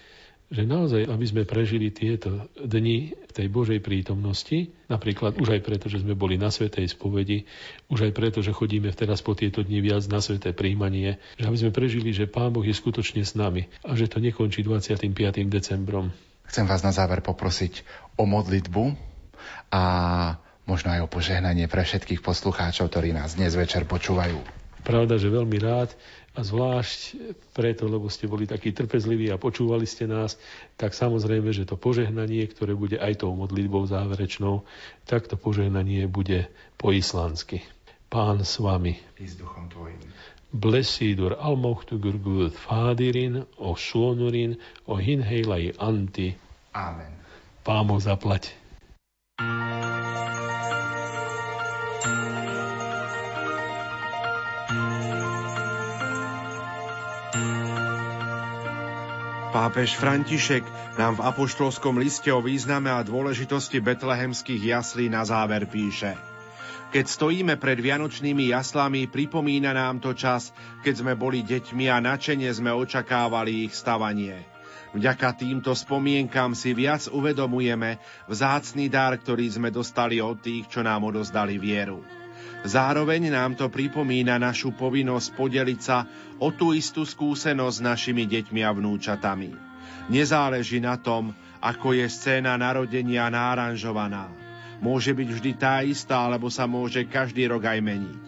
že 0.53 0.69
naozaj, 0.69 1.09
aby 1.09 1.25
sme 1.25 1.43
prežili 1.49 1.89
tieto 1.89 2.47
dni 2.55 3.11
v 3.11 3.31
tej 3.33 3.47
Božej 3.49 3.81
prítomnosti, 3.81 4.69
napríklad 4.85 5.35
už 5.41 5.59
aj 5.59 5.61
preto, 5.65 5.89
že 5.89 6.05
sme 6.05 6.13
boli 6.15 6.37
na 6.37 6.53
Svetej 6.53 6.93
spovedi, 6.93 7.49
už 7.89 8.07
aj 8.07 8.13
preto, 8.15 8.39
že 8.39 8.55
chodíme 8.55 8.87
teraz 8.93 9.25
po 9.25 9.35
tieto 9.35 9.65
dni 9.65 9.81
viac 9.81 10.05
na 10.07 10.21
Sveté 10.21 10.55
príjmanie, 10.55 11.17
že 11.35 11.49
aby 11.49 11.57
sme 11.57 11.75
prežili, 11.75 12.15
že 12.15 12.29
Pán 12.29 12.53
Boh 12.53 12.63
je 12.63 12.71
skutočne 12.71 13.25
s 13.25 13.33
nami 13.33 13.67
a 13.83 13.97
že 13.97 14.07
to 14.07 14.21
nekončí 14.21 14.61
25. 14.61 15.11
decembrom. 15.49 16.13
Chcem 16.47 16.69
vás 16.69 16.85
na 16.85 16.93
záver 16.93 17.25
poprosiť 17.25 17.81
o 18.15 18.29
modlitbu 18.29 18.83
a 19.73 19.83
možno 20.63 20.95
aj 20.95 21.05
o 21.05 21.11
požehnanie 21.11 21.67
pre 21.67 21.83
všetkých 21.83 22.23
poslucháčov, 22.23 22.91
ktorí 22.91 23.11
nás 23.11 23.35
dnes 23.35 23.55
večer 23.55 23.83
počúvajú. 23.83 24.39
Pravda, 24.83 25.15
že 25.15 25.31
veľmi 25.31 25.57
rád 25.63 25.95
a 26.35 26.43
zvlášť 26.43 27.15
preto, 27.55 27.87
lebo 27.87 28.11
ste 28.11 28.27
boli 28.27 28.43
takí 28.43 28.75
trpezliví 28.75 29.31
a 29.31 29.39
počúvali 29.39 29.87
ste 29.87 30.09
nás, 30.09 30.35
tak 30.75 30.91
samozrejme, 30.91 31.53
že 31.55 31.63
to 31.63 31.79
požehnanie, 31.79 32.43
ktoré 32.51 32.75
bude 32.75 32.99
aj 32.99 33.23
tou 33.23 33.31
modlitbou 33.37 33.87
záverečnou, 33.87 34.67
tak 35.07 35.31
to 35.31 35.39
požehnanie 35.39 36.09
bude 36.09 36.51
po 36.75 36.91
islandsky. 36.91 37.63
Pán 38.11 38.43
s 38.43 38.59
vami. 38.59 38.99
I 39.21 39.25
s 39.29 39.39
duchom 39.39 39.71
tvojim. 39.71 39.97
Blessidur 40.53 41.33
almachtugur 41.33 42.21
Gud 42.21 42.53
Fádirin, 42.53 43.41
o 43.57 43.73
Sonurin, 43.73 44.59
o 44.85 44.99
Hinheilai 45.01 45.73
Anti. 45.81 46.37
Amen. 46.77 47.09
Pámo 47.65 47.97
zaplať. 47.97 48.53
Pápež 59.53 59.93
František 60.01 60.65
nám 60.97 61.21
v 61.21 61.29
apoštolskom 61.29 62.01
liste 62.01 62.33
o 62.33 62.41
význame 62.41 62.89
a 62.89 63.05
dôležitosti 63.05 63.77
betlehemských 63.85 64.73
jaslí 64.73 65.13
na 65.13 65.21
záver 65.21 65.69
píše. 65.69 66.17
Keď 66.89 67.05
stojíme 67.05 67.61
pred 67.61 67.77
vianočnými 67.77 68.49
jaslami, 68.49 69.05
pripomína 69.05 69.77
nám 69.77 70.01
to 70.01 70.17
čas, 70.17 70.49
keď 70.81 71.05
sme 71.05 71.13
boli 71.13 71.45
deťmi 71.45 71.85
a 71.85 72.01
načene 72.01 72.49
sme 72.49 72.73
očakávali 72.73 73.69
ich 73.69 73.77
stavanie. 73.77 74.41
Vďaka 74.97 75.37
týmto 75.37 75.77
spomienkam 75.77 76.57
si 76.57 76.73
viac 76.73 77.05
uvedomujeme 77.13 78.01
vzácný 78.25 78.89
dar, 78.89 79.13
ktorý 79.21 79.53
sme 79.53 79.69
dostali 79.69 80.17
od 80.17 80.41
tých, 80.41 80.65
čo 80.65 80.81
nám 80.81 81.13
odozdali 81.13 81.61
vieru. 81.61 82.01
Zároveň 82.63 83.27
nám 83.27 83.59
to 83.59 83.67
pripomína 83.67 84.39
našu 84.39 84.71
povinnosť 84.71 85.35
podeliť 85.35 85.79
sa 85.83 86.07
o 86.39 86.51
tú 86.55 86.71
istú 86.71 87.03
skúsenosť 87.03 87.75
s 87.79 87.85
našimi 87.85 88.23
deťmi 88.23 88.61
a 88.63 88.71
vnúčatami. 88.71 89.51
Nezáleží 90.07 90.79
na 90.79 90.95
tom, 90.95 91.35
ako 91.63 91.95
je 91.95 92.07
scéna 92.07 92.59
narodenia 92.59 93.27
náranžovaná. 93.31 94.31
Môže 94.83 95.15
byť 95.15 95.29
vždy 95.31 95.51
tá 95.55 95.79
istá, 95.79 96.27
alebo 96.27 96.51
sa 96.51 96.67
môže 96.67 97.07
každý 97.07 97.47
rok 97.47 97.63
aj 97.63 97.79
meniť. 97.79 98.19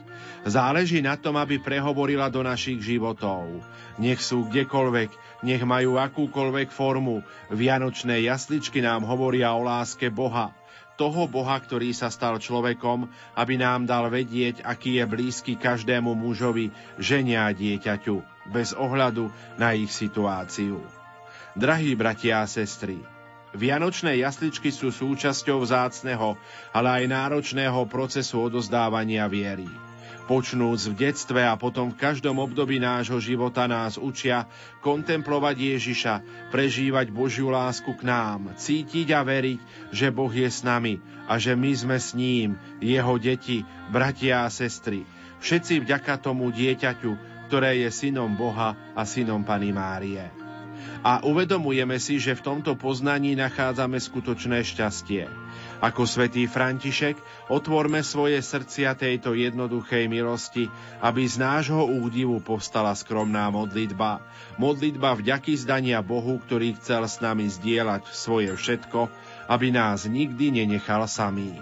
Záleží 0.46 1.02
na 1.02 1.18
tom, 1.18 1.36
aby 1.42 1.60
prehovorila 1.60 2.32
do 2.32 2.46
našich 2.46 2.80
životov. 2.80 3.60
Nech 3.98 4.22
sú 4.22 4.46
kdekoľvek, 4.48 5.42
nech 5.44 5.64
majú 5.66 5.98
akúkoľvek 5.98 6.70
formu. 6.70 7.26
Vianočné 7.50 8.24
jasličky 8.24 8.80
nám 8.80 9.04
hovoria 9.04 9.52
o 9.58 9.66
láske 9.66 10.08
Boha, 10.14 10.54
toho 10.96 11.28
Boha, 11.28 11.56
ktorý 11.60 11.92
sa 11.92 12.08
stal 12.12 12.40
človekom, 12.40 13.08
aby 13.36 13.60
nám 13.60 13.88
dal 13.88 14.08
vedieť, 14.08 14.64
aký 14.64 15.00
je 15.00 15.06
blízky 15.08 15.54
každému 15.60 16.16
mužovi, 16.16 16.72
žene 17.00 17.36
a 17.40 17.52
dieťaťu, 17.52 18.50
bez 18.52 18.72
ohľadu 18.76 19.32
na 19.60 19.76
ich 19.76 19.92
situáciu. 19.92 20.80
Drahí 21.56 21.96
bratia 21.96 22.44
a 22.44 22.48
sestry, 22.48 23.00
Vianočné 23.56 24.20
jasličky 24.20 24.68
sú 24.68 24.92
súčasťou 24.92 25.64
vzácneho, 25.64 26.36
ale 26.76 26.88
aj 26.92 27.04
náročného 27.08 27.88
procesu 27.88 28.44
odozdávania 28.44 29.32
viery. 29.32 29.72
Počnúc 30.26 30.90
v 30.90 30.98
detstve 31.06 31.46
a 31.46 31.54
potom 31.54 31.94
v 31.94 32.02
každom 32.02 32.42
období 32.42 32.82
nášho 32.82 33.22
života 33.22 33.70
nás 33.70 34.02
učia 34.02 34.50
kontemplovať 34.82 35.78
Ježiša, 35.78 36.14
prežívať 36.50 37.14
Božiu 37.14 37.54
lásku 37.54 37.94
k 37.94 38.02
nám, 38.10 38.58
cítiť 38.58 39.14
a 39.14 39.22
veriť, 39.22 39.94
že 39.94 40.10
Boh 40.10 40.34
je 40.34 40.50
s 40.50 40.66
nami 40.66 40.98
a 41.30 41.38
že 41.38 41.54
my 41.54 41.72
sme 41.78 41.98
s 42.02 42.18
ním, 42.18 42.58
jeho 42.82 43.22
deti, 43.22 43.62
bratia 43.94 44.46
a 44.46 44.50
sestry. 44.50 45.06
Všetci 45.46 45.86
vďaka 45.86 46.18
tomu 46.18 46.50
dieťaťu, 46.50 47.46
ktoré 47.46 47.86
je 47.86 47.90
synom 47.94 48.34
Boha 48.34 48.74
a 48.98 49.06
synom 49.06 49.46
Pany 49.46 49.70
Márie. 49.70 50.26
A 51.06 51.22
uvedomujeme 51.22 52.02
si, 52.02 52.18
že 52.18 52.34
v 52.34 52.42
tomto 52.42 52.74
poznaní 52.74 53.38
nachádzame 53.38 54.02
skutočné 54.02 54.66
šťastie. 54.66 55.45
Ako 55.86 56.10
svätý 56.10 56.50
František, 56.50 57.14
otvorme 57.54 58.02
svoje 58.02 58.42
srdcia 58.42 58.98
tejto 58.98 59.38
jednoduchej 59.38 60.10
milosti, 60.10 60.66
aby 60.98 61.30
z 61.30 61.38
nášho 61.38 61.86
údivu 61.86 62.42
povstala 62.42 62.98
skromná 62.98 63.54
modlitba. 63.54 64.18
Modlitba 64.58 65.14
vďaky 65.14 65.54
zdania 65.54 66.02
Bohu, 66.02 66.42
ktorý 66.42 66.74
chcel 66.82 67.06
s 67.06 67.22
nami 67.22 67.46
zdieľať 67.46 68.02
svoje 68.10 68.58
všetko, 68.58 69.14
aby 69.46 69.70
nás 69.70 70.10
nikdy 70.10 70.66
nenechal 70.66 71.06
samých. 71.06 71.62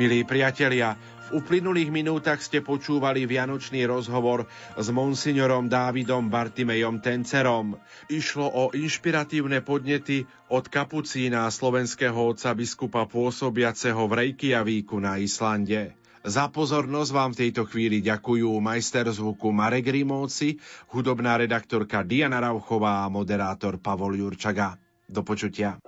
Milí 0.00 0.24
priatelia, 0.24 0.96
v 1.30 1.38
uplynulých 1.38 1.94
minútach 1.94 2.42
ste 2.42 2.58
počúvali 2.58 3.22
vianočný 3.22 3.86
rozhovor 3.86 4.50
s 4.74 4.90
monsignorom 4.90 5.70
Dávidom 5.70 6.26
Bartimejom 6.26 6.98
Tencerom. 6.98 7.78
Išlo 8.10 8.50
o 8.50 8.74
inšpiratívne 8.74 9.62
podnety 9.62 10.26
od 10.50 10.66
kapucína 10.66 11.46
slovenského 11.46 12.18
otca 12.18 12.50
biskupa 12.58 13.06
pôsobiaceho 13.06 14.10
v 14.10 14.12
Reykjavíku 14.26 14.98
na 14.98 15.22
Islande. 15.22 15.94
Za 16.26 16.50
pozornosť 16.50 17.10
vám 17.14 17.30
v 17.30 17.46
tejto 17.46 17.62
chvíli 17.70 18.02
ďakujú 18.02 18.50
majster 18.58 19.06
zvuku 19.06 19.54
Marek 19.54 19.86
Rimóci, 19.86 20.58
hudobná 20.90 21.38
redaktorka 21.38 22.02
Diana 22.02 22.42
Rauchová 22.42 23.06
a 23.06 23.08
moderátor 23.08 23.78
Pavol 23.78 24.18
Jurčaga. 24.18 24.74
Do 25.06 25.22
počutia. 25.22 25.78